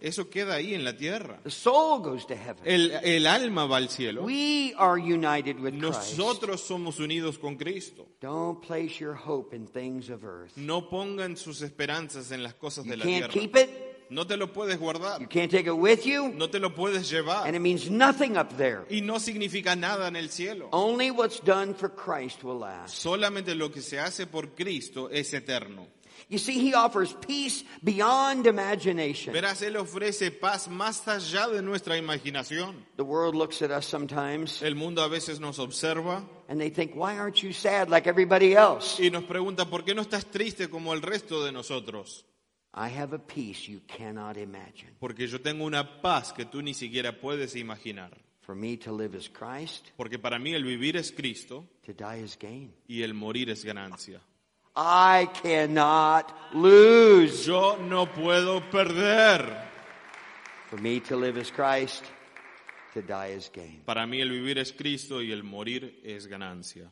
Eso 0.00 0.30
queda 0.30 0.54
ahí 0.54 0.74
en 0.74 0.84
la 0.84 0.96
tierra. 0.96 1.40
The 1.42 1.50
soul 1.50 2.00
goes 2.02 2.26
to 2.26 2.34
heaven. 2.34 2.62
El, 2.64 2.92
el 3.02 3.26
alma 3.26 3.66
va 3.66 3.78
al 3.78 3.88
cielo. 3.88 4.22
We 4.22 4.72
are 4.76 5.00
united 5.00 5.58
with 5.58 5.72
Christ. 5.78 6.16
Nosotros 6.18 6.60
somos 6.60 7.00
unidos 7.00 7.38
con 7.38 7.56
Cristo. 7.56 8.06
No 10.56 10.88
pongan 10.88 11.36
sus 11.36 11.62
esperanzas 11.62 12.30
en 12.30 12.42
las 12.42 12.54
cosas 12.54 12.84
de 12.84 12.96
la 12.96 13.04
tierra. 13.04 13.32
No 14.10 14.26
te 14.26 14.36
lo 14.36 14.52
puedes 14.52 14.78
You 14.78 14.84
guardar. 14.84 15.28
can't 15.28 15.50
take 15.50 15.66
it 15.66 15.76
with 15.76 16.04
you. 16.06 16.28
No 16.28 16.48
te 16.48 16.58
lo 16.58 16.74
puedes 16.74 17.10
llevar. 17.10 17.46
And 17.46 17.56
it 17.56 17.60
means 17.60 17.90
nothing 17.90 18.36
up 18.36 18.56
there. 18.56 18.84
Y 18.90 19.00
no 19.00 19.18
significa 19.18 19.74
nada 19.76 20.08
en 20.08 20.16
el 20.16 20.28
cielo. 20.30 20.68
Only 20.72 21.10
what's 21.10 21.40
done 21.40 21.74
for 21.74 21.88
Christ 21.88 22.44
will 22.44 22.58
last. 22.58 22.94
Solamente 22.96 23.54
lo 23.54 23.70
que 23.70 23.82
se 23.82 23.98
hace 23.98 24.26
por 24.26 24.54
Cristo 24.54 25.08
es 25.10 25.32
eterno. 25.34 25.88
You 26.28 26.38
see, 26.38 26.58
he 26.58 26.74
offers 26.74 27.12
peace 27.26 27.62
beyond 27.82 28.46
imagination. 28.46 29.32
Verás, 29.34 29.60
Él 29.62 29.76
ofrece 29.76 30.30
paz 30.32 30.66
más 30.66 31.06
allá 31.06 31.46
de 31.46 31.62
nuestra 31.62 31.96
imaginación. 31.98 32.84
The 32.96 33.04
world 33.04 33.34
looks 33.36 33.60
at 33.62 33.70
us 33.70 33.84
sometimes 33.86 34.60
El 34.62 34.74
mundo 34.74 35.02
a 35.02 35.08
veces 35.08 35.38
nos 35.40 35.58
observa 35.60 36.24
and 36.48 36.58
they 36.58 36.70
think, 36.70 36.94
why 36.96 37.16
aren't 37.18 37.42
you 37.42 37.52
sad 37.52 37.90
like 37.90 38.08
everybody 38.08 38.54
else? 38.56 38.98
y 39.00 39.10
nos 39.10 39.24
pregunta, 39.24 39.66
¿por 39.66 39.84
qué 39.84 39.94
no 39.94 40.02
estás 40.02 40.24
triste 40.26 40.68
como 40.68 40.94
el 40.94 41.02
resto 41.02 41.44
de 41.44 41.52
nosotros? 41.52 42.24
I 42.78 42.88
have 42.90 43.14
a 43.14 43.18
peace 43.18 43.68
you 43.70 43.80
cannot 43.86 44.36
imagine. 44.36 44.90
Porque 45.00 45.26
yo 45.26 45.40
tengo 45.40 45.64
una 45.64 46.02
paz 46.02 46.32
que 46.32 46.44
tú 46.44 46.60
ni 46.62 46.74
siquiera 46.74 47.18
puedes 47.18 47.56
imaginar. 47.56 48.10
For 48.42 48.54
me 48.54 48.76
to 48.76 48.92
live 48.92 49.16
as 49.16 49.28
Christ, 49.28 49.88
Porque 49.96 50.18
para 50.18 50.38
mí 50.38 50.52
el 50.54 50.62
vivir 50.62 50.96
es 50.96 51.10
Cristo 51.10 51.64
to 51.84 51.92
die 51.94 52.22
is 52.22 52.36
gain. 52.38 52.72
y 52.86 53.02
el 53.02 53.14
morir 53.14 53.50
es 53.50 53.64
ganancia. 53.64 54.20
I 54.76 55.26
cannot 55.42 56.32
lose. 56.52 57.44
Yo 57.46 57.76
no 57.78 58.06
puedo 58.12 58.60
perder. 58.70 59.64
For 60.68 60.78
me 60.80 61.00
to 61.00 61.16
live 61.16 61.38
as 61.40 61.50
Christ, 61.50 62.04
to 62.96 63.02
die 63.02 63.28
is 63.36 63.50
gain. 63.52 63.82
Para 63.84 64.06
mí 64.06 64.20
el 64.20 64.30
vivir 64.30 64.58
es 64.58 64.72
Cristo 64.72 65.22
y 65.22 65.30
el 65.32 65.42
morir 65.44 66.00
es 66.04 66.26
ganancia. 66.26 66.90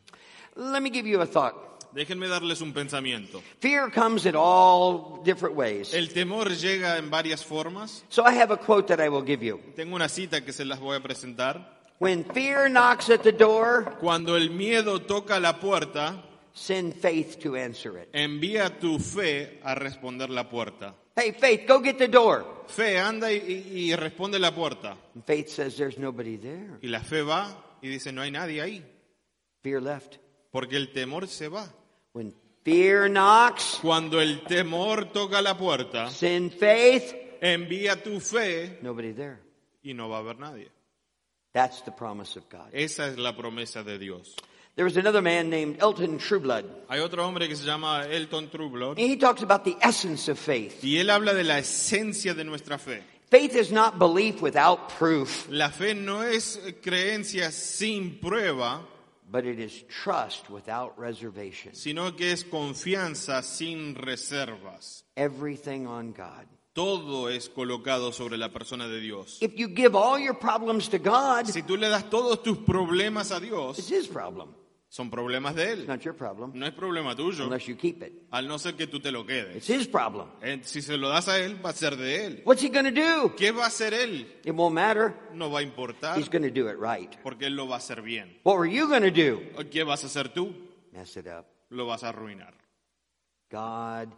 Let 0.55 0.81
me 0.81 0.89
give 0.89 1.07
you 1.07 1.19
a 1.21 1.25
thought. 1.25 1.55
Déjenme 1.93 2.27
darles 2.27 2.61
un 2.61 2.73
pensamiento. 2.73 3.41
Fear 3.61 3.89
comes 3.91 4.25
in 4.25 4.35
all 4.35 5.21
different 5.23 5.55
ways. 5.55 5.93
El 5.93 6.09
temor 6.09 6.49
llega 6.55 6.97
en 6.97 7.09
varias 7.09 7.43
formas. 7.43 8.03
So 8.09 8.23
I 8.25 8.33
have 8.33 8.51
a 8.53 8.57
quote 8.57 8.87
that 8.87 8.99
I 8.99 9.09
will 9.09 9.23
give 9.25 9.43
you. 9.45 9.59
Tengo 9.75 9.95
una 9.95 10.09
cita 10.09 10.43
que 10.43 10.51
se 10.51 10.65
las 10.65 10.79
voy 10.79 10.97
a 10.97 10.99
presentar. 11.01 11.73
When 11.99 12.25
fear 12.25 12.69
knocks 12.69 13.09
at 13.09 13.21
the 13.21 13.31
door, 13.31 13.95
Cuando 14.01 14.35
el 14.35 14.49
miedo 14.49 14.99
toca 15.01 15.39
la 15.39 15.59
puerta, 15.59 16.21
send 16.53 16.93
faith 16.95 17.39
to 17.41 17.55
answer 17.55 17.97
it. 17.97 18.09
envía 18.13 18.77
tu 18.79 18.99
fe 18.99 19.61
a 19.63 19.73
responder 19.75 20.29
la 20.29 20.49
puerta. 20.49 20.93
Hey, 21.15 21.31
faith, 21.31 21.65
go 21.67 21.79
get 21.79 21.97
the 21.97 22.07
door. 22.07 22.45
Fe, 22.67 22.97
anda 22.99 23.31
y, 23.31 23.91
y- 23.91 23.95
responde 23.95 24.37
la 24.39 24.51
puerta. 24.53 24.97
And 25.13 25.23
faith 25.23 25.47
says 25.49 25.77
there's 25.77 25.97
nobody 25.97 26.37
there. 26.37 26.77
Y 26.81 26.87
la 26.89 26.99
fe 27.01 27.21
va 27.21 27.47
y 27.81 27.87
dice, 27.87 28.11
no 28.11 28.21
hay 28.21 28.31
nadie 28.31 28.61
ahí. 28.61 28.83
Fear 29.63 29.81
left. 29.81 30.17
Porque 30.51 30.75
el 30.75 30.91
temor 30.91 31.27
se 31.27 31.47
va. 31.47 31.67
When 32.13 32.33
fear 32.63 33.09
knocks, 33.09 33.79
Cuando 33.81 34.19
el 34.19 34.43
temor 34.43 35.11
toca 35.13 35.41
la 35.41 35.57
puerta, 35.57 36.09
send 36.09 36.51
faith, 36.51 37.13
envía 37.41 38.01
tu 38.01 38.19
fe 38.19 38.79
nobody 38.81 39.13
there. 39.13 39.39
y 39.83 39.93
no 39.93 40.09
va 40.09 40.17
a 40.17 40.19
haber 40.19 40.37
nadie. 40.39 40.69
That's 41.53 41.81
the 41.85 41.91
promise 41.91 42.37
of 42.37 42.49
God. 42.49 42.69
Esa 42.73 43.07
es 43.07 43.17
la 43.17 43.33
promesa 43.35 43.83
de 43.83 43.97
Dios. 43.97 44.35
There 44.75 44.83
was 44.85 44.97
another 44.97 45.21
man 45.21 45.49
named 45.49 45.77
Elton 45.79 46.17
Trueblood. 46.17 46.65
Hay 46.89 46.99
otro 46.99 47.23
hombre 47.25 47.47
que 47.47 47.55
se 47.55 47.65
llama 47.65 48.05
Elton 48.11 48.49
Trublot 48.49 48.97
He 48.97 49.15
talks 49.15 49.41
about 49.41 49.63
the 49.63 49.77
essence 49.81 50.27
of 50.29 50.37
faith. 50.37 50.83
y 50.83 50.97
él 50.97 51.09
habla 51.09 51.33
de 51.33 51.43
la 51.45 51.59
esencia 51.59 52.33
de 52.35 52.43
nuestra 52.43 52.77
fe. 52.77 53.01
Faith 53.31 53.55
is 53.55 53.71
not 53.71 53.97
belief 53.97 54.41
without 54.41 54.89
proof, 54.97 55.47
La 55.49 55.69
fe 55.69 55.93
no 55.93 56.21
es 56.21 56.59
creencia 56.81 57.51
sin 57.51 58.19
prueba, 58.21 58.81
but 59.31 59.45
it 59.45 59.59
is 59.59 59.83
trust 60.03 60.49
without 60.49 60.97
reservation. 60.99 61.73
sino 61.73 62.11
que 62.15 62.31
es 62.33 62.43
confianza 62.43 63.41
sin 63.43 63.95
reservas. 63.95 65.03
Everything 65.15 65.87
on 65.87 66.11
God. 66.11 66.45
Todo 66.73 67.29
es 67.29 67.47
colocado 67.47 68.11
sobre 68.11 68.37
la 68.37 68.49
persona 68.49 68.89
de 68.89 68.99
Dios. 68.99 69.37
If 69.41 69.55
you 69.57 69.69
give 69.69 69.95
all 69.95 70.19
your 70.19 70.33
problems 70.37 70.89
to 70.89 70.99
God, 70.99 71.47
Si 71.47 71.61
tú 71.63 71.77
le 71.77 71.87
das 71.87 72.09
todos 72.09 72.43
tus 72.43 72.57
problemas 72.57 73.31
a 73.31 73.37
it's 73.37 73.45
Dios, 73.45 73.89
His 73.89 74.07
problem. 74.07 74.49
Son 74.87 75.09
problemas 75.09 75.55
de 75.55 75.63
It's 75.73 75.81
Él. 75.81 75.87
not 75.87 76.01
your 76.01 76.15
problem 76.15 76.51
No 76.53 76.65
es 76.65 76.73
problema 76.73 77.15
tuyo, 77.15 77.45
unless 77.45 77.65
you 77.67 77.75
keep 77.75 78.01
it. 78.03 78.27
al 78.31 78.47
no 78.47 78.57
ser 78.59 78.75
que 78.75 78.87
tú 78.87 78.99
te 78.99 79.11
lo 79.11 79.25
quedes. 79.25 79.55
It's 79.57 79.69
His 79.69 79.87
problem. 79.87 80.27
Eh, 80.41 80.59
Si 80.63 80.81
se 80.81 80.97
lo 80.97 81.09
das 81.09 81.27
a 81.27 81.39
Él, 81.39 81.63
va 81.65 81.69
a 81.71 81.73
ser 81.73 81.95
de 81.97 82.25
Él. 82.25 82.41
What's 82.45 82.63
He 82.63 82.69
to 82.85 82.91
do? 82.91 83.35
¿Qué 83.35 83.51
va 83.51 83.63
a 83.65 83.67
hacer 83.67 83.93
Él? 83.93 84.39
It 84.43 84.53
won't 84.53 84.73
matter. 84.75 85.13
No 85.33 85.49
va 85.51 85.59
a 85.59 85.63
importar, 85.63 86.17
He's 86.17 86.29
to 86.43 86.51
do 86.51 86.69
it 86.69 86.77
right. 86.79 87.15
porque 87.23 87.47
Él 87.47 87.55
lo 87.55 87.67
va 87.67 87.75
a 87.75 87.77
hacer 87.79 88.01
bien. 88.01 88.39
What 88.43 88.57
were 88.57 88.71
you 88.71 88.87
to 89.03 89.11
do? 89.11 89.41
¿Qué 89.69 89.83
vas 89.83 90.03
a 90.03 90.07
hacer 90.07 90.29
tú? 90.29 90.53
Mess 90.91 91.17
it 91.17 91.27
up. 91.27 91.45
Lo 91.69 91.85
vas 91.87 92.03
a 92.03 92.09
arruinar. 92.09 92.53
God 93.51 94.09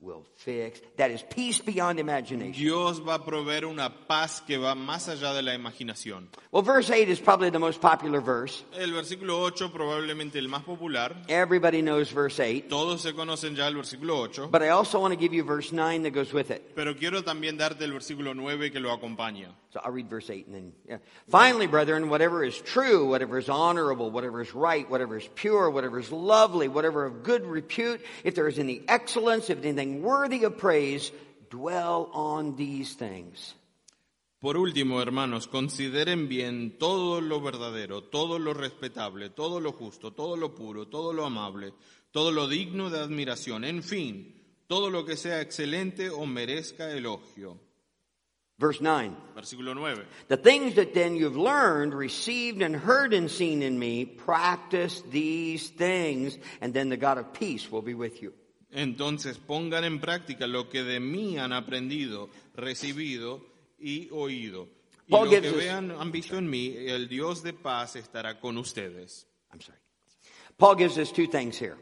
will 0.00 0.24
fix. 0.36 0.80
That 0.96 1.10
is 1.10 1.22
peace 1.22 1.60
beyond 1.60 1.98
imagination. 1.98 2.52
Dios 2.52 3.00
va 3.00 3.14
a 3.14 3.24
proveer 3.24 3.64
una 3.64 3.90
paz 4.06 4.40
que 4.46 4.56
va 4.56 4.74
más 4.74 5.08
allá 5.08 5.34
de 5.34 5.42
la 5.42 5.54
imaginación. 5.54 6.28
Well, 6.52 6.62
verse 6.62 6.90
8 6.90 7.08
is 7.08 7.18
probably 7.20 7.50
the 7.50 7.58
most 7.58 7.80
popular 7.80 8.20
verse. 8.20 8.64
El 8.78 8.92
versículo 8.92 9.40
8, 9.42 9.72
probablemente 9.72 10.38
el 10.38 10.48
más 10.48 10.62
popular. 10.64 11.16
Everybody 11.28 11.82
knows 11.82 12.12
verse 12.12 12.38
8. 12.40 12.68
Todos 12.68 13.02
se 13.02 13.12
conocen 13.12 13.56
ya 13.56 13.66
el 13.66 13.74
versículo 13.74 14.18
8, 14.20 14.50
But 14.50 14.62
I 14.62 14.68
also 14.68 15.00
want 15.00 15.12
to 15.14 15.18
give 15.18 15.34
you 15.34 15.42
verse 15.42 15.72
9 15.72 16.04
that 16.04 16.12
goes 16.12 16.32
with 16.32 16.50
it. 16.50 16.74
pero 16.76 16.94
quiero 16.94 17.22
también 17.22 17.56
darte 17.58 17.84
el 17.84 17.92
versículo 17.92 18.34
9 18.34 18.70
que 18.70 18.78
lo 18.80 18.92
acompaña. 18.92 19.48
So 19.70 19.80
I'll 19.84 19.92
read 19.92 20.08
verse 20.08 20.30
8 20.30 20.46
and 20.46 20.54
then. 20.54 20.72
Yeah. 20.88 20.98
Finally, 21.28 21.66
brethren, 21.66 22.08
whatever 22.08 22.42
is 22.42 22.56
true, 22.56 23.06
whatever 23.08 23.36
is 23.36 23.50
honorable, 23.50 24.10
whatever 24.10 24.40
is 24.40 24.54
right, 24.54 24.88
whatever 24.88 25.18
is 25.18 25.28
pure, 25.34 25.68
whatever 25.68 25.98
is 25.98 26.10
lovely, 26.10 26.68
whatever 26.68 27.04
of 27.04 27.22
good 27.22 27.44
repute, 27.44 28.00
if 28.24 28.34
there 28.34 28.48
is 28.48 28.58
any 28.58 28.80
excellence, 28.88 29.50
if 29.50 29.58
anything 29.62 29.87
worthy 29.96 30.44
of 30.44 30.56
praise, 30.58 31.12
dwell 31.50 32.10
on 32.12 32.56
these 32.56 32.94
things. 32.94 33.54
Por 34.40 34.56
último, 34.56 35.02
hermanos, 35.02 35.48
consideren 35.48 36.28
bien 36.28 36.78
todo 36.78 37.20
lo 37.20 37.40
verdadero, 37.40 38.04
todo 38.04 38.38
lo 38.38 38.54
respetable, 38.54 39.30
todo 39.30 39.58
lo 39.58 39.72
justo, 39.72 40.12
todo 40.12 40.36
lo 40.36 40.54
puro, 40.54 40.86
todo 40.86 41.12
lo 41.12 41.24
amable, 41.24 41.72
todo 42.12 42.30
lo 42.30 42.46
digno 42.46 42.88
de 42.88 43.00
admiración, 43.00 43.64
en 43.64 43.82
fin, 43.82 44.40
todo 44.68 44.90
lo 44.90 45.04
que 45.04 45.16
sea 45.16 45.40
excelente 45.40 46.08
o 46.08 46.24
merezca 46.24 46.92
elogio. 46.92 47.58
Verse 48.58 48.80
9. 48.80 49.10
Versículo 49.34 49.74
9. 49.74 50.04
The 50.28 50.36
things 50.36 50.74
that 50.74 50.92
then 50.94 51.16
you've 51.16 51.36
learned, 51.36 51.94
received, 51.94 52.60
and 52.60 52.76
heard 52.76 53.14
and 53.14 53.30
seen 53.30 53.62
in 53.62 53.78
me, 53.78 54.04
practice 54.04 55.02
these 55.10 55.68
things, 55.70 56.38
and 56.60 56.74
then 56.74 56.88
the 56.88 56.96
God 56.96 57.18
of 57.18 57.32
peace 57.32 57.70
will 57.70 57.82
be 57.82 57.94
with 57.94 58.20
you. 58.20 58.32
Entonces 58.70 59.38
pongan 59.38 59.84
en 59.84 60.00
práctica 60.00 60.46
lo 60.46 60.68
que 60.68 60.82
de 60.82 61.00
mí 61.00 61.38
han 61.38 61.52
aprendido, 61.52 62.28
recibido 62.54 63.46
y 63.78 64.08
oído. 64.10 64.68
Y 65.06 65.12
Paul 65.12 65.30
lo 65.30 65.40
que 65.40 65.50
vean, 65.50 65.90
han 65.90 66.12
visto 66.12 66.36
en 66.36 66.50
mí, 66.50 66.74
el 66.76 67.08
Dios 67.08 67.42
de 67.42 67.54
paz 67.54 67.96
estará 67.96 68.38
con 68.38 68.58
ustedes. 68.58 69.26
I'm 69.50 69.60
sorry. 69.60 69.78
Paul 70.58 70.74
gives 70.74 70.98
us 70.98 71.12
two 71.12 71.28
things 71.28 71.56
here. 71.56 71.76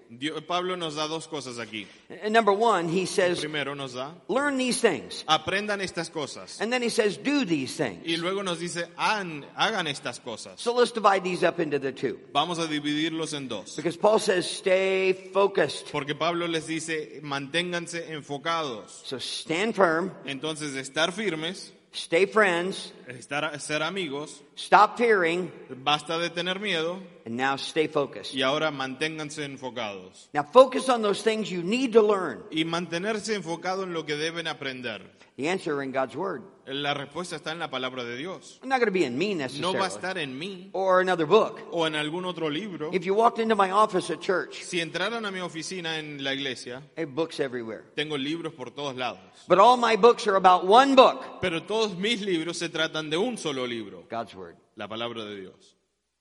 Pablo 0.47 0.77
nos 0.77 0.97
da 0.97 1.07
dos 1.07 1.27
cosas 1.27 1.59
aquí. 1.59 1.87
And 2.23 2.31
number 2.35 2.53
one, 2.53 2.89
he 2.91 3.07
says, 3.07 3.41
Primero 3.41 3.75
nos 3.75 3.95
da, 3.95 4.11
learn 4.29 4.59
these 4.59 4.79
things. 4.83 5.25
aprendan 5.27 5.81
estas 5.81 6.11
cosas. 6.12 6.61
And 6.61 6.71
then 6.71 6.83
he 6.83 6.91
says, 6.91 7.17
do 7.17 7.47
these 7.47 7.75
things. 7.75 8.05
Y 8.07 8.17
luego 8.17 8.43
nos 8.43 8.59
dice, 8.59 8.87
hagan 8.99 9.87
estas 9.87 10.21
cosas. 10.23 10.61
So 10.61 10.75
let's 10.75 10.91
divide 10.93 11.25
these 11.25 11.43
up 11.43 11.59
into 11.59 11.79
the 11.79 11.91
two. 11.91 12.21
Vamos 12.35 12.59
a 12.59 12.67
dividirlos 12.67 13.33
en 13.33 13.49
dos. 13.49 13.77
Because 13.77 13.97
Paul 13.97 14.19
says, 14.19 14.47
stay 14.47 15.15
focused. 15.33 15.91
Porque 15.91 16.15
Pablo 16.15 16.47
les 16.47 16.67
dice, 16.67 17.23
manténganse 17.23 18.11
enfocados. 18.12 18.91
So 19.07 19.17
stand 19.17 19.75
firm, 19.75 20.12
Entonces, 20.27 20.75
estar 20.75 21.12
firmes, 21.12 21.73
stay 21.95 22.27
friends, 22.27 22.93
estar, 23.09 23.59
ser 23.59 23.83
amigos, 23.83 24.43
Stop 24.57 24.97
fearing 24.97 25.53
Basta 25.85 26.19
de 26.19 26.31
tener 26.31 26.59
miedo 26.61 26.99
and 27.27 27.37
now 27.37 27.57
stay 27.57 27.88
focused. 27.88 28.35
y 28.35 28.40
ahora 28.42 28.71
manténganse 28.71 29.45
enfocados. 29.45 30.31
Now 30.33 30.45
focus 30.45 30.88
on 30.88 31.03
those 31.03 31.23
things 31.23 31.51
you 31.51 31.62
need 31.62 31.92
to 31.92 32.01
learn. 32.03 32.42
Y 32.51 32.64
mantenerse 32.64 33.35
enfocado 33.35 33.83
en 33.83 33.92
lo 33.92 34.05
que 34.07 34.16
deben 34.16 34.47
aprender. 34.47 35.03
The 35.37 35.51
answer 35.51 35.83
in 35.83 35.92
God's 35.92 36.16
Word. 36.16 36.40
La 36.66 36.95
respuesta 36.95 37.37
está 37.37 37.53
en 37.53 37.59
la 37.59 37.69
palabra 37.71 38.03
de 38.03 38.16
Dios. 38.16 38.55
It's 38.57 38.64
not 38.66 38.79
going 38.81 38.87
to 38.87 38.90
be 38.90 39.05
in 39.05 39.16
me 39.19 39.35
No 39.35 39.42
necessarily 39.42 39.79
va 39.79 39.85
a 39.85 39.88
estar 39.88 40.16
en 40.19 40.37
mí 40.37 40.71
or 40.73 41.01
another 41.01 41.27
book. 41.27 41.61
o 41.73 41.87
en 41.87 41.95
algún 41.95 42.25
otro 42.25 42.49
libro. 42.49 42.90
If 42.92 43.05
you 43.05 43.14
walked 43.14 43.38
into 43.38 43.55
my 43.55 43.71
office 43.71 44.11
at 44.11 44.21
church, 44.21 44.62
Si 44.64 44.81
entraran 44.81 45.27
a 45.27 45.31
mi 45.31 45.40
oficina 45.40 45.99
en 45.99 46.25
la 46.25 46.33
iglesia, 46.33 46.83
I 46.97 47.03
have 47.03 47.14
books 47.14 47.38
everywhere. 47.38 47.85
tengo 47.95 48.16
libros 48.16 48.55
por 48.55 48.71
todos 48.71 48.97
lados. 48.97 49.21
But 49.47 49.59
all 49.59 49.77
my 49.77 49.97
books 49.97 50.27
are 50.27 50.37
about 50.37 50.64
one 50.66 50.95
book, 50.97 51.23
Pero 51.42 51.62
todos 51.64 51.95
mis 51.99 52.23
libros 52.23 52.57
se 52.57 52.71
tratan 52.71 53.11
de 53.11 53.19
un 53.19 53.37
solo 53.37 53.66
libro, 53.66 54.05
God's 54.11 54.35
Word. 54.35 54.46
La 54.77 54.87
palabra 54.89 55.25
de 55.25 55.41
Dios. 55.41 55.77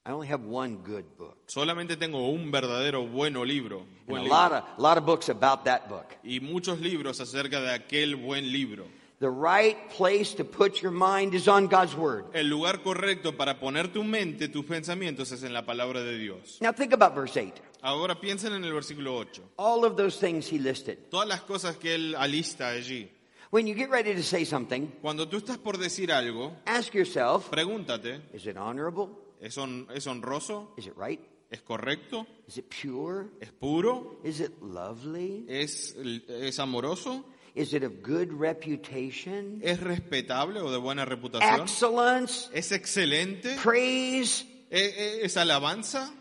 I 0.07 0.11
only 0.11 0.27
have 0.27 0.43
one 0.45 0.77
good 0.83 1.05
book. 1.17 1.37
Solamente 1.47 1.97
tengo 1.97 2.29
un 2.29 2.51
verdadero 2.51 3.07
bueno 3.07 3.43
libro, 3.43 3.79
And 3.79 4.07
buen 4.07 4.21
a 4.21 4.23
libro. 4.23 4.37
lot 4.37 4.51
of, 4.53 4.63
lot 4.79 4.97
of 4.99 5.05
books 5.05 5.29
about 5.29 5.65
that 5.65 5.89
book. 5.89 6.05
y 6.23 6.39
muchos 6.39 6.79
libros 6.79 7.19
acerca 7.19 7.59
de 7.59 7.71
aquel 7.73 8.15
buen 8.15 8.51
libro. 8.51 8.85
The 9.19 9.29
right 9.31 9.77
place 9.97 10.35
to 10.35 10.43
put 10.43 10.81
your 10.81 10.91
mind 10.91 11.33
is 11.33 11.47
on 11.47 11.67
God's 11.67 11.95
Word. 11.95 12.25
El 12.33 12.49
lugar 12.49 12.83
correcto 12.83 13.35
para 13.35 13.59
poner 13.59 13.87
tu 13.91 14.03
mente, 14.03 14.49
tus 14.49 14.65
pensamientos 14.65 15.31
es 15.31 15.41
en 15.43 15.53
la 15.53 15.65
palabra 15.65 16.01
de 16.03 16.17
Dios. 16.19 16.59
Now 16.61 16.71
think 16.73 16.93
about 16.93 17.15
verse 17.15 17.35
8. 17.39 17.53
Ahora 17.81 18.19
piensen 18.19 18.53
en 18.53 18.63
el 18.65 18.73
versículo 18.73 19.15
8. 19.17 19.41
All 19.57 19.85
of 19.85 19.95
those 19.95 20.19
things 20.19 20.47
he 20.51 20.59
listed. 20.59 21.09
Todas 21.09 21.27
las 21.29 21.41
cosas 21.41 21.77
que 21.77 21.95
él 21.95 22.13
alista 22.15 22.69
allí. 22.69 23.09
When 23.51 23.67
you 23.67 23.75
get 23.75 23.89
ready 23.89 24.13
to 24.15 24.23
say 24.23 24.43
something, 24.45 24.87
Cuando 25.01 25.27
tú 25.27 25.37
estás 25.37 25.57
por 25.57 25.77
decir 25.77 26.11
algo, 26.11 26.53
ask 26.65 26.93
yourself, 26.93 27.49
pregúntate, 27.49 28.21
is 28.33 28.45
it 28.47 28.57
honorable? 28.57 29.09
¿es, 29.41 29.57
hon- 29.57 29.87
es 29.93 30.07
honroso? 30.07 30.73
Is 30.77 30.87
it 30.87 30.93
right? 30.97 31.19
¿Es 31.51 31.61
correcto? 31.61 32.25
Is 32.47 32.57
it 32.57 32.65
pure? 32.69 33.27
¿Es 33.39 33.51
puro? 33.51 34.19
Is 34.23 34.39
it 34.41 34.61
lovely? 34.61 35.45
¿Es, 35.47 35.95
es 36.27 36.59
amoroso? 36.59 37.23
Is 37.53 37.73
it 37.73 37.83
of 37.83 38.01
good 38.01 38.31
reputation? 38.33 39.61
¿Es 39.63 39.79
respetable 39.79 40.59
o 40.59 40.71
de 40.71 40.77
buena 40.77 41.05
reputación? 41.05 41.61
Excellence? 41.61 42.49
¿Es 42.53 42.71
excelente? 42.71 43.55
Praise? 43.63 44.43
¿E- 44.69 45.19
e- 45.21 45.25
¿Es 45.25 45.37
alabanza? 45.37 46.11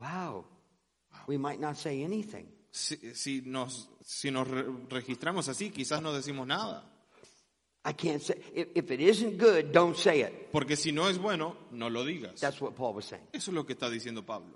Wow. 0.00 0.46
We 1.28 1.38
might 1.38 1.60
not 1.60 1.76
say 1.76 2.02
anything. 2.02 2.46
Si, 2.74 2.96
si 3.14 3.42
nos, 3.44 3.90
si 4.02 4.30
nos 4.30 4.48
re- 4.48 4.64
registramos 4.88 5.46
así, 5.48 5.70
quizás 5.70 6.00
no 6.00 6.12
decimos 6.12 6.46
nada. 6.46 6.88
I 7.84 7.92
can't 7.92 8.22
say. 8.22 8.36
If, 8.54 8.68
if 8.74 8.90
it 8.90 9.00
isn't 9.00 9.38
good, 9.38 9.72
don't 9.72 9.96
say 9.96 10.22
it. 10.22 10.50
Porque 10.52 10.76
si 10.76 10.90
no 10.92 11.08
es 11.08 11.18
bueno, 11.18 11.56
no 11.72 11.90
lo 11.90 12.02
digas. 12.04 12.40
That's 12.40 12.60
what 12.60 12.74
Paul 12.74 12.94
was 12.94 13.04
saying. 13.06 13.24
Eso 13.32 13.50
es 13.50 13.54
lo 13.54 13.64
que 13.66 13.74
está 13.74 13.90
diciendo 13.90 14.24
Pablo. 14.24 14.54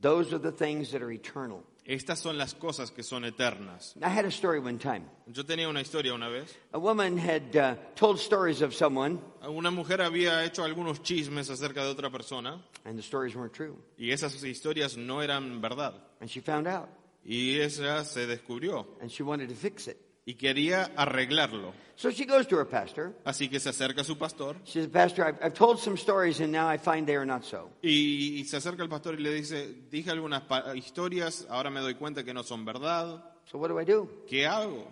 Those 0.00 0.32
are 0.32 0.38
the 0.38 0.52
things 0.52 0.92
that 0.92 1.02
are 1.02 1.10
eternal. 1.12 1.64
Estas 1.84 2.18
son 2.20 2.36
las 2.38 2.54
cosas 2.54 2.92
que 2.92 3.02
son 3.02 3.24
eternas. 3.24 3.96
I 4.02 4.08
had 4.10 4.24
a 4.26 4.30
story 4.30 4.60
one 4.60 4.78
time. 4.78 5.06
Yo 5.26 5.44
tenía 5.44 5.68
una 5.68 5.80
historia 5.80 6.12
una 6.14 6.28
vez. 6.28 6.54
A 6.72 6.78
woman 6.78 7.16
had 7.18 7.56
uh, 7.56 7.74
told 7.96 8.18
stories 8.20 8.60
of 8.62 8.72
someone, 8.74 9.18
Una 9.42 9.70
mujer 9.72 10.02
había 10.02 10.44
hecho 10.44 10.62
algunos 10.62 11.02
chismes 11.02 11.48
acerca 11.50 11.82
de 11.82 11.90
otra 11.90 12.10
persona 12.10 12.62
and 12.84 12.96
the 12.96 13.02
stories 13.02 13.34
weren't 13.34 13.54
true. 13.54 13.74
y 13.96 14.12
esas 14.12 14.34
historias 14.44 14.96
no 14.98 15.22
eran 15.22 15.60
verdad. 15.62 15.94
And 16.20 16.28
she 16.30 16.40
found 16.40 16.68
out, 16.68 16.90
Y 17.30 17.60
ella 17.60 18.04
se 18.04 18.26
descubrió 18.26 18.86
and 19.02 19.10
she 19.10 19.22
wanted 19.22 19.48
to 19.48 19.54
fix 19.54 19.86
it. 19.86 19.98
y 20.24 20.34
quería 20.34 20.90
arreglarlo. 20.96 21.72
So 21.96 22.10
she 22.10 22.24
goes 22.26 22.46
to 22.48 22.56
her 22.56 22.66
pastor. 22.66 23.12
Así 23.24 23.48
que 23.48 23.58
se 23.60 23.68
acerca 23.70 24.02
a 24.02 24.04
su 24.04 24.16
pastor 24.16 24.56
She 24.64 24.80
says, 24.80 24.88
Pastor, 24.88 25.24
I've, 25.26 25.38
I've 25.42 25.54
told 25.54 25.78
some 25.80 25.96
stories, 25.96 26.40
and 26.40 26.52
now 26.52 26.68
I 26.68 26.78
find 26.78 27.06
they 27.06 27.16
are 27.16 27.26
not 27.26 27.44
so. 27.44 27.70
y, 27.82 28.38
y 28.40 28.44
se 28.44 28.56
acerca 28.58 28.82
al 28.82 28.88
pastor 28.88 29.14
y 29.18 29.22
le 29.22 29.32
dice, 29.34 29.74
dije 29.90 30.10
algunas 30.10 30.42
pa- 30.42 30.74
historias, 30.76 31.46
ahora 31.50 31.70
me 31.70 31.80
doy 31.80 31.94
cuenta 31.94 32.24
que 32.24 32.32
no 32.32 32.42
son 32.42 32.64
verdad. 32.64 33.24
So 33.50 33.58
what 33.58 33.68
do 33.68 33.78
I 33.80 33.84
do? 33.84 34.08
¿Qué 34.28 34.46
hago? 34.46 34.86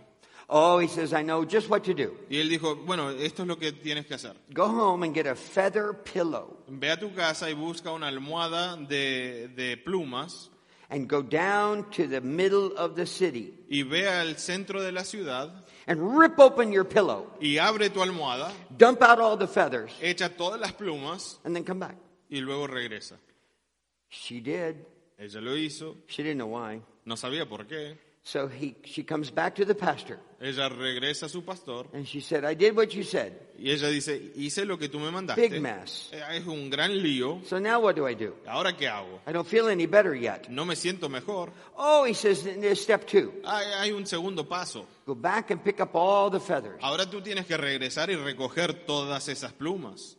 Oh, 0.48 0.78
he 0.78 0.86
says, 0.88 1.12
I 1.12 1.22
know 1.22 1.44
just 1.44 1.68
what 1.68 1.82
to 1.84 1.92
do. 1.94 2.14
Y 2.30 2.36
él 2.38 2.48
dijo, 2.48 2.76
bueno, 2.76 3.10
esto 3.10 3.42
es 3.42 3.48
lo 3.48 3.58
que 3.58 3.72
tienes 3.72 4.06
que 4.06 4.14
hacer. 4.14 4.34
Go 4.54 4.64
home 4.66 5.04
and 5.04 5.14
get 5.14 5.26
a 5.26 5.34
feather 5.34 5.92
pillow 5.92 6.56
Ve 6.68 6.90
a 6.90 6.98
tu 6.98 7.12
casa 7.14 7.50
y 7.50 7.54
busca 7.54 7.90
una 7.92 8.06
almohada 8.08 8.76
de, 8.76 9.48
de 9.56 9.76
plumas 9.76 10.50
and 10.90 11.08
go 11.08 11.22
down 11.22 11.90
to 11.90 12.06
the 12.06 12.20
middle 12.20 12.76
of 12.76 12.94
the 12.96 13.06
city 13.06 13.52
y 13.70 13.82
ve 13.82 14.06
al 14.06 14.36
centro 14.36 14.80
de 14.82 14.92
la 14.92 15.02
ciudad 15.02 15.50
and 15.86 16.18
rip 16.18 16.38
open 16.38 16.72
your 16.72 16.84
pillow, 16.84 17.26
y 17.40 17.58
abre 17.58 17.90
tu 17.90 18.00
almohada, 18.02 18.50
dump 18.76 19.02
out 19.02 19.18
all 19.20 19.36
the 19.36 19.46
feathers, 19.48 19.90
echa 20.00 20.28
todas 20.36 20.60
las 20.60 20.72
plumas 20.72 21.38
and 21.44 21.54
then 21.54 21.64
come 21.64 21.78
back. 21.80 21.96
y 22.30 22.40
luego 22.40 22.66
regresa. 22.66 23.16
She 24.08 24.40
did. 24.40 24.76
Ella 25.18 25.40
lo 25.40 25.52
hizo, 25.56 25.96
She 26.08 26.22
didn't 26.22 26.38
know 26.38 26.48
why. 26.48 26.80
no 27.04 27.14
sabía 27.16 27.48
por 27.48 27.66
qué. 27.66 27.96
So 28.28 28.48
he, 28.48 28.74
she 28.84 29.04
comes 29.04 29.30
back 29.30 29.54
to 29.54 29.64
the 29.64 29.76
pastor 29.76 30.18
Ella 30.40 30.68
regresa 30.68 31.26
a 31.26 31.28
su 31.28 31.42
pastor 31.42 31.86
and 31.94 32.04
she 32.04 32.20
said, 32.20 32.44
I 32.44 32.54
did 32.56 32.74
what 32.76 32.92
you 32.92 33.04
said. 33.04 33.32
y 33.56 33.70
ella 33.70 33.88
dice, 33.88 34.32
hice 34.34 34.64
lo 34.64 34.76
que 34.76 34.88
tú 34.88 34.98
me 34.98 35.12
mandaste. 35.12 35.48
Big 35.48 35.60
mess. 35.62 36.10
Eh, 36.12 36.20
Es 36.38 36.44
un 36.44 36.68
gran 36.68 36.90
lío. 37.00 37.40
So 37.46 37.60
now 37.60 37.78
what 37.80 37.94
do 37.94 38.04
I 38.04 38.14
do? 38.14 38.34
¿Ahora 38.48 38.76
qué 38.76 38.88
hago? 38.88 39.20
I 39.28 39.32
don't 39.32 39.46
feel 39.46 39.68
any 39.68 39.86
better 39.86 40.12
yet. 40.12 40.48
No 40.50 40.64
me 40.64 40.74
siento 40.74 41.08
mejor. 41.08 41.52
Oh, 41.76 42.04
he 42.04 42.14
says, 42.14 42.42
there's 42.42 42.80
step 42.80 43.06
two. 43.06 43.32
Hay, 43.44 43.64
hay 43.78 43.92
un 43.92 44.04
segundo 44.06 44.42
paso. 44.42 44.86
Go 45.06 45.14
back 45.14 45.52
and 45.52 45.62
pick 45.62 45.80
up 45.80 45.94
all 45.94 46.28
the 46.28 46.40
feathers. 46.40 46.80
Ahora 46.82 47.08
tú 47.08 47.22
tienes 47.22 47.46
que 47.46 47.56
regresar 47.56 48.10
y 48.10 48.16
recoger 48.16 48.74
todas 48.86 49.28
esas 49.28 49.52
plumas. 49.52 50.16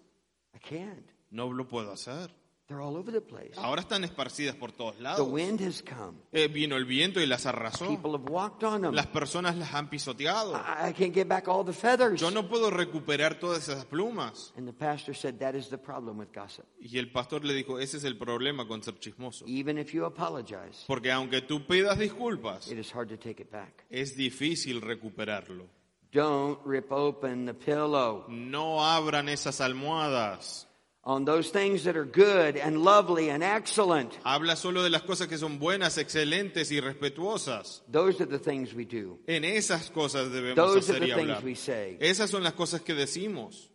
I 0.56 0.60
can't. 0.60 1.06
No 1.30 1.52
lo 1.52 1.67
puedo 1.67 1.91
hacer. 1.91 2.30
They're 2.67 2.82
all 2.82 2.97
over 2.97 3.13
the 3.13 3.21
place. 3.21 3.53
Ahora 3.56 3.80
están 3.82 4.03
esparcidas 4.03 4.53
por 4.56 4.73
todos 4.73 4.97
The 4.97 5.03
lados. 5.03 5.27
wind 5.30 5.62
has 5.62 5.82
come. 5.82 6.17
Eh, 6.34 6.49
vino 6.49 6.75
el 6.75 6.84
viento 6.84 7.21
y 7.21 7.25
las 7.25 7.45
arrasó. 7.45 7.88
People 7.88 8.12
have 8.12 8.30
walked 8.30 8.62
on 8.65 8.82
them. 8.82 8.93
Las 8.93 9.08
personas 9.08 9.56
las 9.56 9.73
han 9.73 9.89
pisoteado. 9.89 10.53
I 10.53 10.89
I 10.89 10.93
can't 10.93 11.13
get 11.13 11.30
back 11.30 11.47
all 11.47 11.63
the 11.63 11.71
feathers. 11.71 12.19
Yo 12.19 12.30
no 12.30 12.49
puedo 12.49 12.69
recuperar 12.69 13.39
todas 13.39 13.69
esas 13.69 13.86
plumas. 13.86 14.51
And 14.58 14.67
the 14.67 14.73
pastor 14.73 15.15
said, 15.15 15.39
That 15.39 15.56
is 15.56 15.69
the 15.69 15.77
problem 15.77 16.17
with 16.17 16.27
gossip. 16.36 16.65
Y 16.82 16.97
el 16.97 17.10
pastor 17.10 17.45
le 17.45 17.53
dijo, 17.53 17.80
ese 17.80 17.95
es 17.97 18.03
el 18.03 18.17
problema 18.17 18.67
con 18.67 18.84
ser 18.84 18.99
chismoso. 18.99 19.45
Even 19.47 19.77
if 19.77 19.93
you 19.93 20.03
apologize, 20.03 20.84
Porque 20.88 21.10
aunque 21.10 21.41
tú 21.43 21.65
pidas 21.65 21.97
disculpas, 21.97 22.69
it 22.69 22.77
is 22.77 22.93
hard 22.93 23.08
to 23.08 23.17
take 23.17 23.41
it 23.41 23.49
back. 23.49 23.86
es 23.89 24.17
difícil 24.17 24.82
recuperarlo. 24.82 25.67
Don't 26.12 26.60
rip 26.65 26.91
open 26.91 27.45
the 27.45 27.53
pillow. 27.53 28.25
No 28.27 28.84
abran 28.86 29.30
esas 29.30 29.62
almohadas. 29.62 30.66
On 31.10 31.24
those 31.24 31.52
things 31.52 31.86
that 31.86 31.96
are 31.96 32.04
good 32.04 32.58
and 32.58 32.84
lovely 32.84 33.30
and 33.30 33.41
excellent, 33.41 34.12
Habla 34.26 34.58
solo 34.58 34.84
de 34.84 34.89
las 34.89 35.04
cosas 35.04 35.30
que 35.30 35.38
son 35.38 35.58
buenas, 35.58 35.98
excelentes 35.98 36.70
y 36.70 36.82
respetuosas. 36.82 37.82
those 37.89 38.20
are 38.22 38.26
the 38.30 38.38
things 38.38 38.74
we 38.74 38.84
do. 38.84 39.17
En 39.26 39.46
esas 39.46 39.89
cosas 39.89 40.30
debemos 40.34 40.56
Those 40.58 40.89
are 40.91 40.98
y 41.06 41.10
the 41.10 41.15
things 41.15 41.30
hablar. 41.30 41.43
we 41.46 41.56
say 41.56 41.98
Esas 42.02 42.30
son 42.30 42.43
las 42.43 42.54
cosas 42.54 42.82
que 42.82 42.93
decimos, 42.93 43.70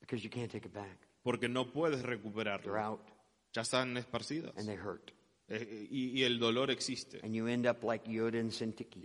because 0.00 0.22
you 0.22 0.30
can't 0.30 0.48
take 0.48 0.64
it 0.64 0.72
back. 0.72 0.96
porque 1.24 1.48
no 1.48 1.72
puedes 1.72 2.02
They're 2.02 2.16
recuperarlo. 2.16 2.76
out 2.78 3.00
Ya 3.52 3.62
están 3.62 3.96
esparcidas. 3.96 4.52
and 4.56 4.68
they 4.68 4.76
hurt. 4.76 5.10
Eh, 5.48 5.88
Y, 5.90 6.20
y 6.20 6.22
el 6.24 6.38
dolor 6.38 6.70
existe. 6.70 7.18
And 7.24 7.34
you 7.34 7.48
end 7.48 7.66
up 7.66 7.82
like 7.82 8.08
Yoda 8.08 8.38
and. 8.38 8.52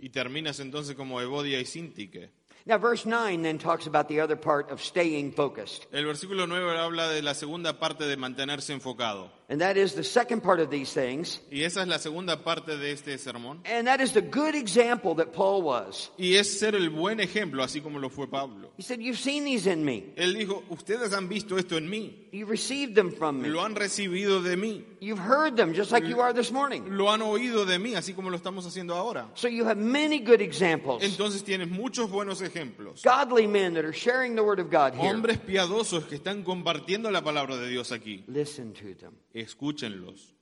Y 0.00 0.10
terminas 0.10 0.60
entonces 0.60 0.94
como 0.94 1.20
Evodia 1.20 1.58
y 1.58 1.64
Sintique. 1.64 2.30
Now, 2.66 2.78
verse 2.78 3.04
9 3.04 3.42
then 3.42 3.58
talks 3.58 3.86
about 3.86 4.08
the 4.08 4.20
other 4.20 4.36
part 4.36 4.70
of 4.70 4.80
staying 4.80 5.32
focused. 5.32 5.86
El 5.92 6.06
versículo 6.06 6.46
9 6.48 6.78
habla 6.78 7.10
de 7.10 7.20
la 7.20 7.34
segunda 7.34 7.78
parte 7.78 8.04
de 8.04 8.16
mantenerse 8.16 8.72
enfocado. 8.72 9.30
And 9.48 9.60
that 9.60 9.76
is 9.76 9.94
the 9.94 10.02
second 10.02 10.42
part 10.42 10.58
of 10.58 10.70
these 10.70 10.92
things. 10.94 11.38
Y 11.50 11.64
esa 11.64 11.82
es 11.82 11.88
la 11.88 11.98
segunda 11.98 12.42
parte 12.42 12.78
de 12.78 12.92
este 12.92 13.18
sermón. 13.18 13.60
And 13.66 13.86
that 13.86 14.00
is 14.00 14.12
the 14.12 14.22
good 14.22 14.54
example 14.54 15.14
that 15.16 15.34
Paul 15.34 15.62
was. 15.62 16.10
Y 16.16 16.36
es 16.36 16.58
ser 16.58 16.74
el 16.74 16.88
buen 16.88 17.20
ejemplo, 17.20 17.62
así 17.62 17.82
como 17.82 17.98
lo 17.98 18.08
fue 18.08 18.26
Pablo. 18.26 18.70
He 18.78 18.82
said, 18.82 19.00
You've 19.00 19.18
seen 19.18 19.44
these 19.44 19.66
in 19.66 19.84
me. 19.84 20.14
Él 20.16 20.34
dijo, 20.34 20.62
ustedes 20.70 21.12
han 21.12 21.28
visto 21.28 21.58
esto 21.58 21.76
en 21.76 21.90
mí, 21.90 22.28
You've 22.32 22.48
received 22.50 22.94
them 22.94 23.12
from 23.12 23.42
me. 23.42 23.48
lo 23.48 23.62
han 23.62 23.74
recibido 23.74 24.42
de 24.42 24.56
mí, 24.56 24.82
You've 25.00 25.20
heard 25.20 25.56
them 25.56 25.74
just 25.74 25.92
like 25.92 26.06
you 26.08 26.20
are 26.22 26.32
this 26.32 26.50
morning. 26.50 26.84
lo 26.88 27.10
han 27.10 27.20
oído 27.20 27.66
de 27.66 27.78
mí, 27.78 27.94
así 27.94 28.14
como 28.14 28.30
lo 28.30 28.36
estamos 28.36 28.64
haciendo 28.64 28.94
ahora. 28.94 29.28
So 29.34 29.48
you 29.48 29.66
have 29.66 29.76
many 29.76 30.20
good 30.20 30.40
examples. 30.40 31.02
Entonces 31.02 31.44
tienes 31.44 31.68
muchos 31.68 32.10
buenos 32.10 32.40
ejemplos. 32.40 33.02
Godly 33.02 33.46
men 33.46 33.74
that 33.74 33.84
are 33.84 33.92
sharing 33.92 34.34
the 34.36 34.42
word 34.42 34.58
of 34.58 34.70
God 34.70 34.94
here. 34.94 35.12
Hombres 35.12 35.38
piadosos 35.38 36.06
que 36.06 36.14
están 36.16 36.42
compartiendo 36.42 37.10
la 37.10 37.22
palabra 37.22 37.58
de 37.58 37.68
Dios 37.68 37.92
aquí. 37.92 38.24
Listen 38.26 38.72
to 38.72 38.94
them. 38.94 39.12
Escúchenlos. 39.34 40.32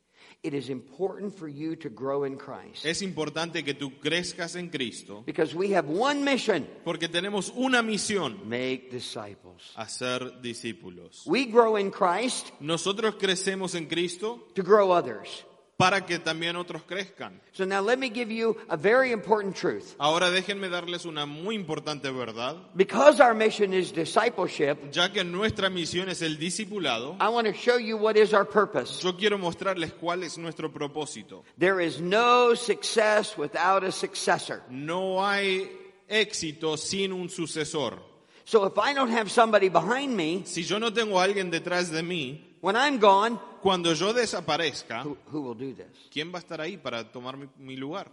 It 0.45 0.55
is 0.55 0.71
important 0.71 1.37
for 1.37 1.49
you 1.49 1.77
to 1.77 1.89
grow 1.89 2.25
in 2.25 2.37
Christ 2.37 2.85
Es 2.85 3.01
importante 3.03 3.63
que 3.65 3.75
tú 3.75 3.99
crezcas 4.01 4.57
en 4.57 4.71
Cristo 4.71 5.23
because 5.27 5.55
we 5.55 5.73
have 5.75 5.89
one 5.89 6.25
mission 6.25 6.67
porque 6.85 7.09
tenemos 7.09 7.53
una 7.57 7.81
misión, 7.83 8.45
make 8.49 8.89
disciples. 8.91 9.73
hacer 9.77 10.41
discípulos. 10.43 11.23
We 11.27 11.47
grow 11.47 11.77
in 11.77 11.91
Christ 11.91 12.51
Nosotros 12.61 13.17
crecemos 13.17 13.75
en 13.75 13.87
Cristo 13.87 14.49
to 14.55 14.63
grow 14.63 14.91
others. 14.91 15.45
Para 15.77 16.07
que 16.07 16.19
también 16.21 16.55
otros 16.57 16.83
crezcan. 16.85 17.41
So 17.53 17.65
now 17.65 17.81
let 17.81 17.99
me 17.99 18.09
give 18.09 18.31
you 18.33 18.57
a 18.69 18.77
very 18.77 19.11
important 19.11 19.57
truth. 19.57 19.95
Ahora 19.99 20.31
déjenme 20.31 20.69
darles 20.69 21.05
una 21.05 21.27
muy 21.27 21.57
importante 21.57 22.11
verdad. 22.11 22.57
Because 22.77 23.21
our 23.21 23.35
mission 23.35 23.73
is 23.75 23.93
discipleship, 23.93 24.77
Ya 24.93 25.11
que 25.13 25.25
nuestra 25.25 25.71
misión 25.71 26.09
es 26.09 26.23
el 26.23 26.39
discipulado, 26.39 27.17
I 27.21 27.29
want 27.29 27.47
to 27.49 27.53
show 27.53 27.79
you 27.79 27.97
what 27.97 28.17
is 28.17 28.33
our 28.33 28.45
purpose. 28.45 29.03
yo 29.03 29.17
quiero 29.17 29.39
mostrarles 29.39 29.93
cuál 29.95 30.23
es 30.23 30.39
nuestro 30.39 30.71
propósito. 30.73 31.43
There 31.59 31.81
is 31.85 32.01
no 32.01 32.55
success 32.55 33.37
without 33.37 33.83
a 33.83 33.91
successor. 33.91 34.63
No 34.71 35.25
hay 35.27 35.69
éxito 36.09 36.77
sin 36.77 37.13
un 37.13 37.29
sucesor. 37.29 37.99
So 38.45 38.67
if 38.67 38.77
I 38.79 38.93
don't 38.93 39.11
have 39.11 39.31
somebody 39.31 39.69
behind 39.69 40.17
me, 40.17 40.43
Si 40.45 40.63
yo 40.65 40.79
no 40.79 40.93
tengo 40.93 41.19
a 41.21 41.25
alguien 41.25 41.51
detrás 41.51 41.91
de 41.91 42.03
mí, 42.03 42.52
when 42.63 42.77
I'm 42.77 42.99
gone, 42.99 43.39
cuando 43.61 43.93
yo 43.93 44.15
desaparezca, 44.15 45.05
who, 45.05 45.19
who 45.31 45.43
will 45.43 45.55
do 45.55 45.75
this? 45.75 46.09
¿quién 46.11 46.33
va 46.33 46.39
a 46.39 46.41
estar 46.41 46.61
ahí 46.61 46.79
para 46.79 47.05
tomar 47.13 47.37
mi, 47.37 47.47
mi 47.59 47.77
lugar? 47.77 48.11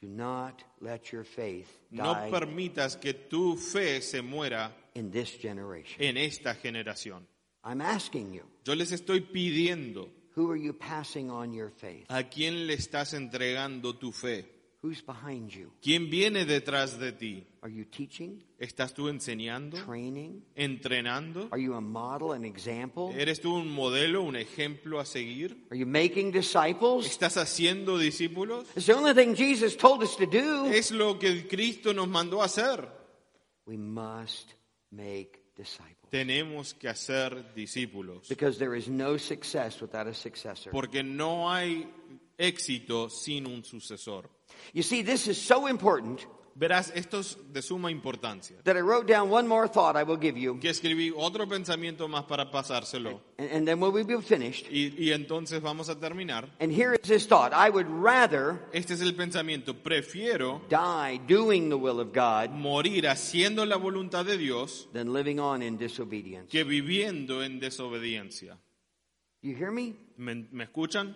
Do 0.00 0.08
not 0.08 0.62
let 0.80 1.10
your 1.12 1.24
faith 1.24 1.66
No 1.90 2.14
die 2.14 2.30
permitas 2.30 2.96
que 2.96 3.14
tu 3.14 3.56
fe 3.56 4.00
se 4.00 4.20
muera 4.22 4.70
in 4.94 5.10
this 5.10 5.36
generation. 5.40 6.00
en 6.00 6.16
esta 6.16 6.54
generación. 6.54 7.26
I'm 7.64 7.80
asking 7.80 8.32
you, 8.32 8.42
Yo 8.64 8.74
les 8.74 8.92
estoy 8.92 9.20
pidiendo, 9.22 10.08
who 10.36 10.50
are 10.52 10.56
you 10.60 10.72
passing 10.72 11.30
on 11.30 11.52
your 11.52 11.70
faith? 11.70 12.04
¿a 12.08 12.22
quién 12.28 12.66
le 12.68 12.74
estás 12.74 13.12
entregando 13.14 13.96
tu 13.96 14.12
fe? 14.12 14.46
Who's 14.80 15.02
behind 15.04 15.50
you? 15.50 15.72
¿Quién 15.82 16.08
viene 16.08 16.44
detrás 16.44 17.00
de 17.00 17.10
ti? 17.10 17.44
Are 17.62 17.72
you 17.72 17.84
teaching, 17.84 18.44
¿Estás 18.60 18.94
tú 18.94 19.08
enseñando? 19.08 19.76
training? 19.84 20.40
¿Entrenando? 20.54 21.48
Are 21.50 21.60
you 21.60 21.74
a 21.74 21.80
model, 21.80 22.30
an 22.32 22.44
example? 22.44 23.10
¿Eres 23.18 23.40
tú 23.40 23.54
un 23.56 23.68
modelo, 23.72 24.22
un 24.22 24.36
ejemplo 24.36 25.00
a 25.00 25.04
seguir? 25.04 25.66
Are 25.70 25.76
you 25.78 25.84
making 25.86 26.30
disciples? 26.30 27.06
¿Estás 27.06 27.36
haciendo 27.36 27.98
discípulos? 27.98 28.66
It's 28.76 28.86
the 28.86 28.94
only 28.94 29.14
thing 29.14 29.34
Jesus 29.34 29.76
told 29.76 30.04
us 30.04 30.16
to 30.16 30.26
do. 30.26 30.66
Es 30.66 30.92
lo 30.92 31.18
que 31.18 31.48
Cristo 31.48 31.92
nos 31.92 32.06
mandó 32.06 32.40
a 32.40 32.44
hacer. 32.44 32.88
We 33.66 33.76
must 33.76 34.52
make 34.92 35.40
disciples. 35.56 36.08
Tenemos 36.10 36.72
que 36.74 36.88
hacer 36.88 37.52
discípulos. 37.52 38.28
Because 38.28 38.58
there 38.58 38.78
is 38.78 38.88
no 38.88 39.18
success 39.18 39.82
without 39.82 40.06
a 40.06 40.14
successor. 40.14 40.70
Porque 40.70 41.02
no 41.02 41.50
hay 41.50 41.86
éxito 42.38 43.10
sin 43.10 43.46
un 43.46 43.64
sucesor. 43.64 44.30
You 44.72 44.82
see, 44.82 45.02
this 45.02 45.26
is 45.28 45.36
so 45.40 45.66
important 45.68 46.26
Verás, 46.60 46.90
esto 46.96 47.20
es 47.20 47.36
de 47.52 47.62
suma 47.62 47.88
importancia. 47.88 48.56
that 48.64 48.76
I 48.76 48.80
wrote 48.80 49.06
down 49.06 49.30
one 49.30 49.46
more 49.46 49.68
thought 49.68 49.94
I 49.94 50.02
will 50.02 50.16
give 50.18 50.36
you, 50.36 50.58
Que 50.58 50.70
escribí 50.70 51.12
otro 51.16 51.46
pensamiento 51.46 52.08
más 52.08 52.24
para 52.24 52.50
pasárselo. 52.50 53.20
and, 53.38 53.48
and 53.52 53.68
then 53.68 53.78
when 53.78 53.92
we 53.92 54.02
be 54.02 54.20
finished. 54.20 54.66
Y, 54.68 54.92
y 54.98 55.12
entonces 55.12 55.62
vamos 55.62 55.88
a 55.88 55.94
terminar. 55.94 56.48
And 56.58 56.72
here 56.72 56.94
is 56.94 57.08
this 57.08 57.26
thought 57.28 57.52
I 57.52 57.70
would 57.70 57.86
rather 57.88 58.58
Este 58.72 58.90
es 58.94 59.02
el 59.02 59.12
pensamiento. 59.14 59.72
Prefiero 59.72 60.62
die 60.68 61.20
doing 61.28 61.68
the 61.68 61.76
will 61.78 62.00
of 62.00 62.12
God 62.12 62.50
morir 62.50 63.06
haciendo 63.06 63.64
la 63.64 63.76
voluntad 63.76 64.24
de 64.26 64.36
Dios 64.36 64.88
than 64.92 65.12
living 65.12 65.38
on 65.38 65.62
in 65.62 65.76
disobedience. 65.78 66.48
que 66.50 66.64
viviendo 66.64 67.40
en 67.44 67.60
desobediencia. 67.60 68.58
You 69.42 69.54
hear 69.54 69.70
me? 69.70 69.94
¿Me, 70.16 70.48
me 70.50 70.64
escuchan? 70.64 71.14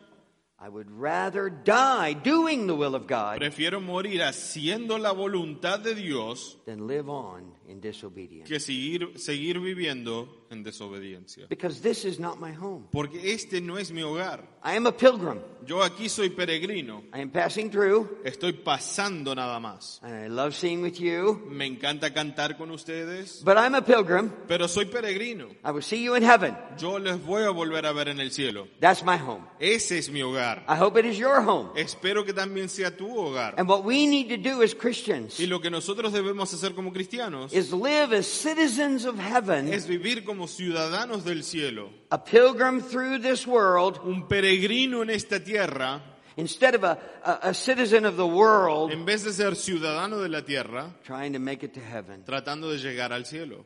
I 0.64 0.68
would 0.68 0.92
rather 0.92 1.50
die 1.50 2.12
doing 2.12 2.68
the 2.68 2.74
will 2.76 2.94
of 2.94 3.08
God 3.08 3.38
Prefiero 3.40 3.80
morir 3.80 4.22
haciendo 4.22 4.96
la 4.96 5.10
voluntad 5.12 5.80
de 5.80 5.92
Dios 5.94 6.56
than 6.66 6.86
live 6.86 7.08
on 7.08 7.52
in 7.66 7.80
disobedience. 7.80 8.48
que 8.48 8.60
seguir, 8.60 9.18
seguir 9.18 9.58
viviendo 9.58 10.41
en 10.52 10.62
desobediencia. 10.62 11.46
Because 11.48 11.80
this 11.80 12.04
is 12.04 12.18
not 12.20 12.38
my 12.40 12.52
home. 12.52 12.86
Porque 12.92 13.32
este 13.32 13.60
no 13.60 13.78
es 13.78 13.90
mi 13.92 14.02
hogar. 14.02 14.44
I 14.64 14.76
am 14.76 14.86
a 14.86 14.92
pilgrim. 14.96 15.40
Yo 15.66 15.82
aquí 15.82 16.08
soy 16.08 16.30
peregrino. 16.30 17.02
I 17.14 17.20
am 17.20 17.30
passing 17.30 17.70
through, 17.70 18.08
Estoy 18.24 18.52
pasando 18.52 19.34
nada 19.34 19.58
más. 19.60 20.00
and 20.02 20.14
I 20.14 20.28
love 20.28 20.54
seeing 20.54 20.82
with 20.82 20.98
you. 21.00 21.40
Me 21.48 21.66
encanta 21.66 22.12
cantar 22.12 22.56
con 22.56 22.70
ustedes, 22.70 23.42
But 23.44 23.56
I'm 23.58 23.74
a 23.74 23.82
pilgrim. 23.82 24.30
pero 24.48 24.66
soy 24.68 24.86
peregrino. 24.86 25.48
I 25.64 25.70
will 25.70 25.82
see 25.82 26.02
you 26.02 26.14
in 26.16 26.22
heaven. 26.22 26.56
Yo 26.78 26.98
les 26.98 27.16
voy 27.24 27.42
a 27.44 27.50
volver 27.50 27.86
a 27.86 27.92
ver 27.92 28.08
en 28.08 28.20
el 28.20 28.30
cielo. 28.30 28.66
That's 28.80 29.04
my 29.04 29.16
home. 29.16 29.44
Ese 29.60 29.98
es 29.98 30.10
mi 30.10 30.20
hogar. 30.22 30.64
I 30.68 30.76
hope 30.76 30.96
it 30.98 31.06
is 31.06 31.16
your 31.18 31.40
home. 31.42 31.70
Espero 31.76 32.24
que 32.24 32.32
también 32.32 32.68
sea 32.68 32.96
tu 32.96 33.08
hogar. 33.16 33.54
And 33.58 33.68
what 33.68 33.84
we 33.84 34.06
need 34.06 34.28
to 34.30 34.36
do 34.36 34.62
as 34.62 34.74
Christians 34.74 35.38
Y 35.40 35.46
lo 35.46 35.60
que 35.60 35.70
nosotros 35.70 36.12
debemos 36.12 36.52
hacer 36.54 36.74
como 36.74 36.92
cristianos 36.92 37.52
is 37.52 37.72
live 37.72 38.12
as 38.16 38.26
citizens 38.26 39.04
of 39.04 39.16
heaven, 39.18 39.72
es 39.72 39.86
vivir 39.86 40.24
como 40.24 40.41
ciudadanos 40.46 41.24
del 41.24 41.42
cielo. 41.42 41.90
a 42.10 42.22
pilgrim 42.24 42.80
through 42.80 43.20
this 43.20 43.46
world, 43.46 43.98
Un 44.04 44.26
peregrino 44.28 45.02
en 45.02 45.10
esta 45.10 45.42
tierra, 45.42 46.00
instead 46.36 46.74
of 46.74 46.84
a, 46.84 46.98
a, 47.24 47.48
a 47.50 47.54
citizen 47.54 48.04
of 48.06 48.16
the 48.16 48.26
world 48.26 48.90
en 48.92 49.04
vez 49.04 49.24
de 49.24 49.32
ser 49.32 49.54
ciudadano 49.56 50.18
de 50.20 50.28
la 50.28 50.42
tierra, 50.42 50.94
trying 51.04 51.32
to 51.32 51.38
make 51.38 51.64
it 51.64 51.72
to 51.74 51.80
heaven. 51.80 52.24
tratando 52.24 52.70
de 52.70 52.78
llegar 52.78 53.12
al 53.12 53.24
cielo. 53.26 53.64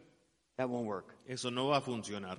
That 0.57 0.69
won't 0.69 0.87
work. 0.87 1.15
Eso 1.29 1.51
no 1.51 1.69
va 1.69 1.79
a 1.79 1.81
funcionar. 1.81 2.39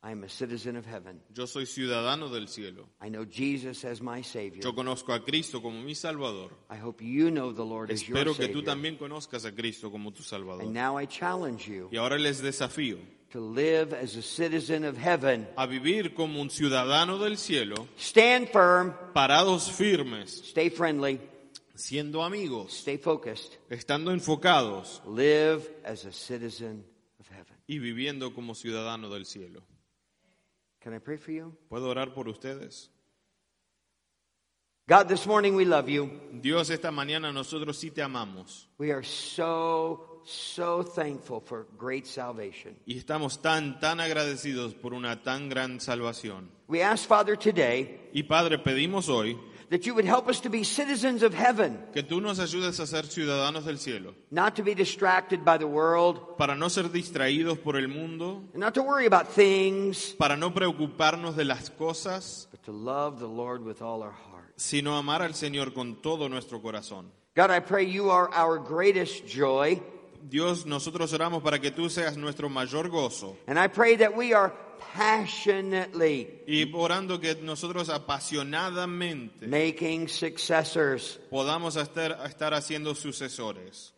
I 0.00 0.12
am 0.12 0.22
a 0.22 0.28
citizen 0.28 0.76
of 0.76 0.86
heaven. 0.86 1.20
Yo 1.34 1.46
soy 1.48 1.66
ciudadano 1.66 2.28
del 2.32 2.46
cielo. 2.46 2.88
I 3.02 3.08
know 3.10 3.24
Jesus 3.24 3.84
as 3.84 4.00
my 4.00 4.22
Savior. 4.22 4.62
Yo 4.62 4.72
conozco 4.72 5.12
a 5.12 5.24
Cristo 5.24 5.60
como 5.60 5.82
mi 5.82 5.94
Salvador. 5.96 6.52
I 6.70 6.76
hope 6.78 7.02
you 7.04 7.30
know 7.32 7.52
the 7.52 7.64
Lord 7.64 7.90
as 7.90 8.02
your 8.06 8.16
Espero 8.16 8.32
que 8.36 8.46
tú 8.46 8.60
Savior. 8.60 8.64
también 8.64 8.96
conozcas 8.96 9.44
a 9.44 9.52
Cristo 9.52 9.90
como 9.90 10.12
tu 10.12 10.18
And 10.22 10.26
Salvador. 10.26 10.64
now 10.72 10.96
I 10.96 11.06
challenge 11.06 11.66
you 11.68 11.88
Y 11.90 11.96
ahora 11.96 12.16
les 12.16 12.40
desafío 12.40 12.98
to 13.32 13.40
live 13.40 13.92
as 13.92 14.16
a 14.16 14.22
citizen 14.22 14.84
of 14.84 14.96
heaven. 14.96 15.46
a 15.56 15.66
vivir 15.66 16.14
como 16.14 16.40
un 16.40 16.48
ciudadano 16.50 17.18
del 17.18 17.36
cielo, 17.36 17.86
Stand 17.98 18.48
firm, 18.50 18.94
parados 19.14 19.70
firmes, 19.70 20.42
stay 20.48 20.70
friendly, 20.70 21.20
siendo 21.74 22.22
amigos, 22.24 22.72
stay 22.72 22.96
focused, 22.98 23.52
estando 23.70 24.12
enfocados 24.12 25.02
live 25.06 25.62
as 25.84 26.04
a 26.06 26.12
citizen 26.12 26.84
of 27.20 27.28
heaven. 27.30 27.54
y 27.66 27.78
viviendo 27.78 28.32
como 28.34 28.54
ciudadano 28.54 29.10
del 29.10 29.26
cielo. 29.26 29.62
Can 30.80 30.94
I 30.94 30.98
pray 31.00 31.18
for 31.18 31.32
you? 31.32 31.52
¿Puedo 31.68 31.88
orar 31.90 32.14
por 32.14 32.28
ustedes? 32.28 32.90
God, 34.88 35.06
this 35.06 35.26
morning 35.26 35.52
we 35.54 35.66
love 35.66 35.86
you. 35.90 36.08
Dios, 36.40 36.70
esta 36.70 36.90
mañana 36.90 37.30
nosotros 37.30 37.76
sí 37.76 37.90
te 37.90 38.00
amamos 38.00 38.68
We 38.78 38.90
are 38.90 39.04
so, 39.04 40.17
so 40.28 40.82
thankful 40.82 41.40
for 41.40 41.66
great 41.78 42.06
salvation. 42.06 42.76
y 42.86 42.98
estamos 42.98 43.40
tan, 43.40 43.80
tan 43.80 44.00
agradecidos 44.00 44.74
por 44.74 44.92
una 44.94 45.22
tan 45.22 45.48
gran 45.48 45.80
salvación. 45.80 46.48
We 46.68 46.82
ask, 46.82 47.08
Father, 47.08 47.36
today 47.36 47.98
Y 48.12 48.22
Padre, 48.24 48.58
pedimos 48.58 49.08
hoy 49.08 49.38
that 49.70 49.86
you 49.86 49.94
would 49.94 50.04
help 50.06 50.28
us 50.28 50.40
to 50.40 50.48
be 50.50 50.64
citizens 50.64 51.22
of 51.22 51.34
heaven, 51.34 51.78
que 51.92 52.02
tú 52.02 52.20
nos 52.20 52.38
ayudes 52.38 52.78
a 52.80 52.86
ser 52.86 53.04
ciudadanos 53.06 53.64
del 53.64 53.78
cielo, 53.78 54.14
not 54.30 54.54
to 54.56 54.62
be 54.62 54.74
distracted 54.74 55.44
by 55.44 55.58
the 55.58 55.66
world, 55.66 56.36
para 56.38 56.54
no 56.54 56.68
ser 56.68 56.84
distraídos 56.90 57.58
por 57.58 57.76
el 57.76 57.88
mundo, 57.88 58.42
and 58.54 58.60
not 58.60 58.72
to 58.74 58.82
worry 58.82 59.06
about 59.06 59.28
things, 59.28 60.14
para 60.18 60.36
no 60.36 60.52
preocuparnos 60.54 61.36
de 61.36 61.44
las 61.44 61.70
cosas, 61.70 62.48
but 62.50 62.62
to 62.62 62.72
love 62.72 63.18
the 63.18 63.26
Lord 63.28 63.62
with 63.62 63.82
all 63.82 64.02
our 64.02 64.12
heart. 64.12 64.52
sino 64.56 64.96
amar 64.96 65.22
al 65.22 65.34
Señor 65.34 65.72
con 65.74 66.00
todo 66.02 66.28
nuestro 66.28 66.60
corazón. 66.62 67.06
God, 67.36 67.50
I 67.50 67.60
pray 67.60 67.84
you 67.84 68.10
are 68.10 68.28
our 68.34 68.58
greatest 68.58 69.26
joy, 69.26 69.80
Dios, 70.22 70.66
nosotros 70.66 71.12
oramos 71.12 71.42
para 71.42 71.58
que 71.60 71.70
tú 71.70 71.88
seas 71.88 72.16
nuestro 72.16 72.48
mayor 72.48 72.88
gozo 72.88 73.36
and 73.46 73.58
I 73.58 73.68
pray 73.68 73.96
that 73.96 74.16
we 74.16 74.34
are 74.34 74.52
passionately 74.94 76.42
y 76.46 76.70
orando 76.74 77.20
que 77.20 77.34
nosotros 77.36 77.88
apasionadamente 77.88 79.46
making 79.46 80.08
successors. 80.08 81.18
podamos 81.30 81.76
estar, 81.76 82.18
estar 82.26 82.54
haciendo 82.54 82.94
sucesores. 82.94 83.92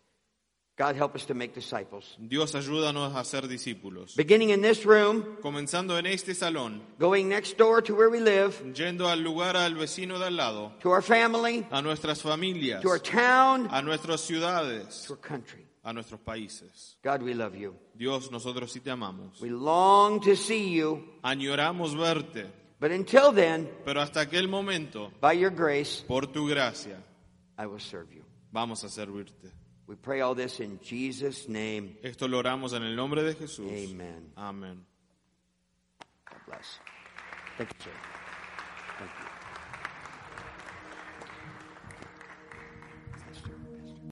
God, 0.77 0.97
help 0.97 1.15
us 1.15 1.27
to 1.27 1.35
make 1.35 1.53
disciples. 1.55 2.17
Dios, 2.19 2.55
ayúdanos 2.55 3.15
a 3.15 3.23
ser 3.23 3.47
discípulos. 3.47 4.17
Beginning 4.17 4.49
in 4.49 4.63
this 4.63 4.87
room, 4.87 5.37
Comenzando 5.43 5.99
en 5.99 6.07
este 6.07 6.35
salón, 6.35 6.81
going 6.99 7.29
next 7.29 7.59
door 7.59 7.83
to 7.83 7.95
where 7.95 8.09
we 8.09 8.19
live, 8.19 8.55
yendo 8.73 9.07
al 9.07 9.21
lugar 9.21 9.57
al 9.59 9.75
vecino 9.75 10.19
de 10.19 10.25
al 10.29 10.37
lado, 10.37 10.73
to 10.81 10.91
our 10.91 11.03
family, 11.03 11.67
a 11.71 11.83
nuestras 11.83 12.23
familias, 12.23 12.81
to 12.81 12.89
our 12.89 12.99
town, 12.99 13.69
a 13.71 13.83
nuestras 13.83 14.23
ciudades, 14.23 15.05
to 15.07 15.13
our 15.13 15.19
country. 15.19 15.67
A 15.83 15.93
nuestros 15.93 16.21
países. 16.21 16.97
God, 17.03 17.23
we 17.23 17.35
love 17.35 17.55
you. 17.57 17.75
Dios, 17.95 18.31
nosotros 18.31 18.71
sí 18.73 18.81
te 18.81 18.91
amamos. 18.91 19.41
We 19.41 19.51
long 19.51 20.21
to 20.21 20.37
see 20.37 20.71
you, 20.71 21.03
Añoramos 21.23 21.97
verte, 21.97 22.47
but 22.79 22.91
until 22.91 23.33
then, 23.33 23.69
pero 23.85 24.01
hasta 24.01 24.21
aquel 24.21 24.49
momento, 24.49 25.13
by 25.21 25.33
your 25.39 25.51
grace, 25.51 26.05
por 26.07 26.27
tu 26.27 26.47
gracia, 26.49 26.99
I 27.59 27.67
will 27.67 27.81
serve 27.81 28.13
you. 28.15 28.25
vamos 28.53 28.85
a 28.85 28.89
servirte. 28.89 29.53
We 29.87 29.97
pray 29.97 30.21
all 30.21 30.37
this 30.37 30.61
in 30.61 30.79
Jesus' 30.83 31.49
name. 31.49 31.97
Esto 32.03 32.29
lo 32.29 32.39
oramos 32.39 32.75
en 32.75 32.85
el 32.85 32.95
nombre 32.95 33.23
de 33.25 33.35
Jesús. 33.35 33.67
Amen. 33.67 34.33
Amén. 34.37 34.87
God 36.31 36.39
bless. 36.47 36.79
Thank 37.59 37.71
you, 37.71 37.85
sir. 37.85 38.10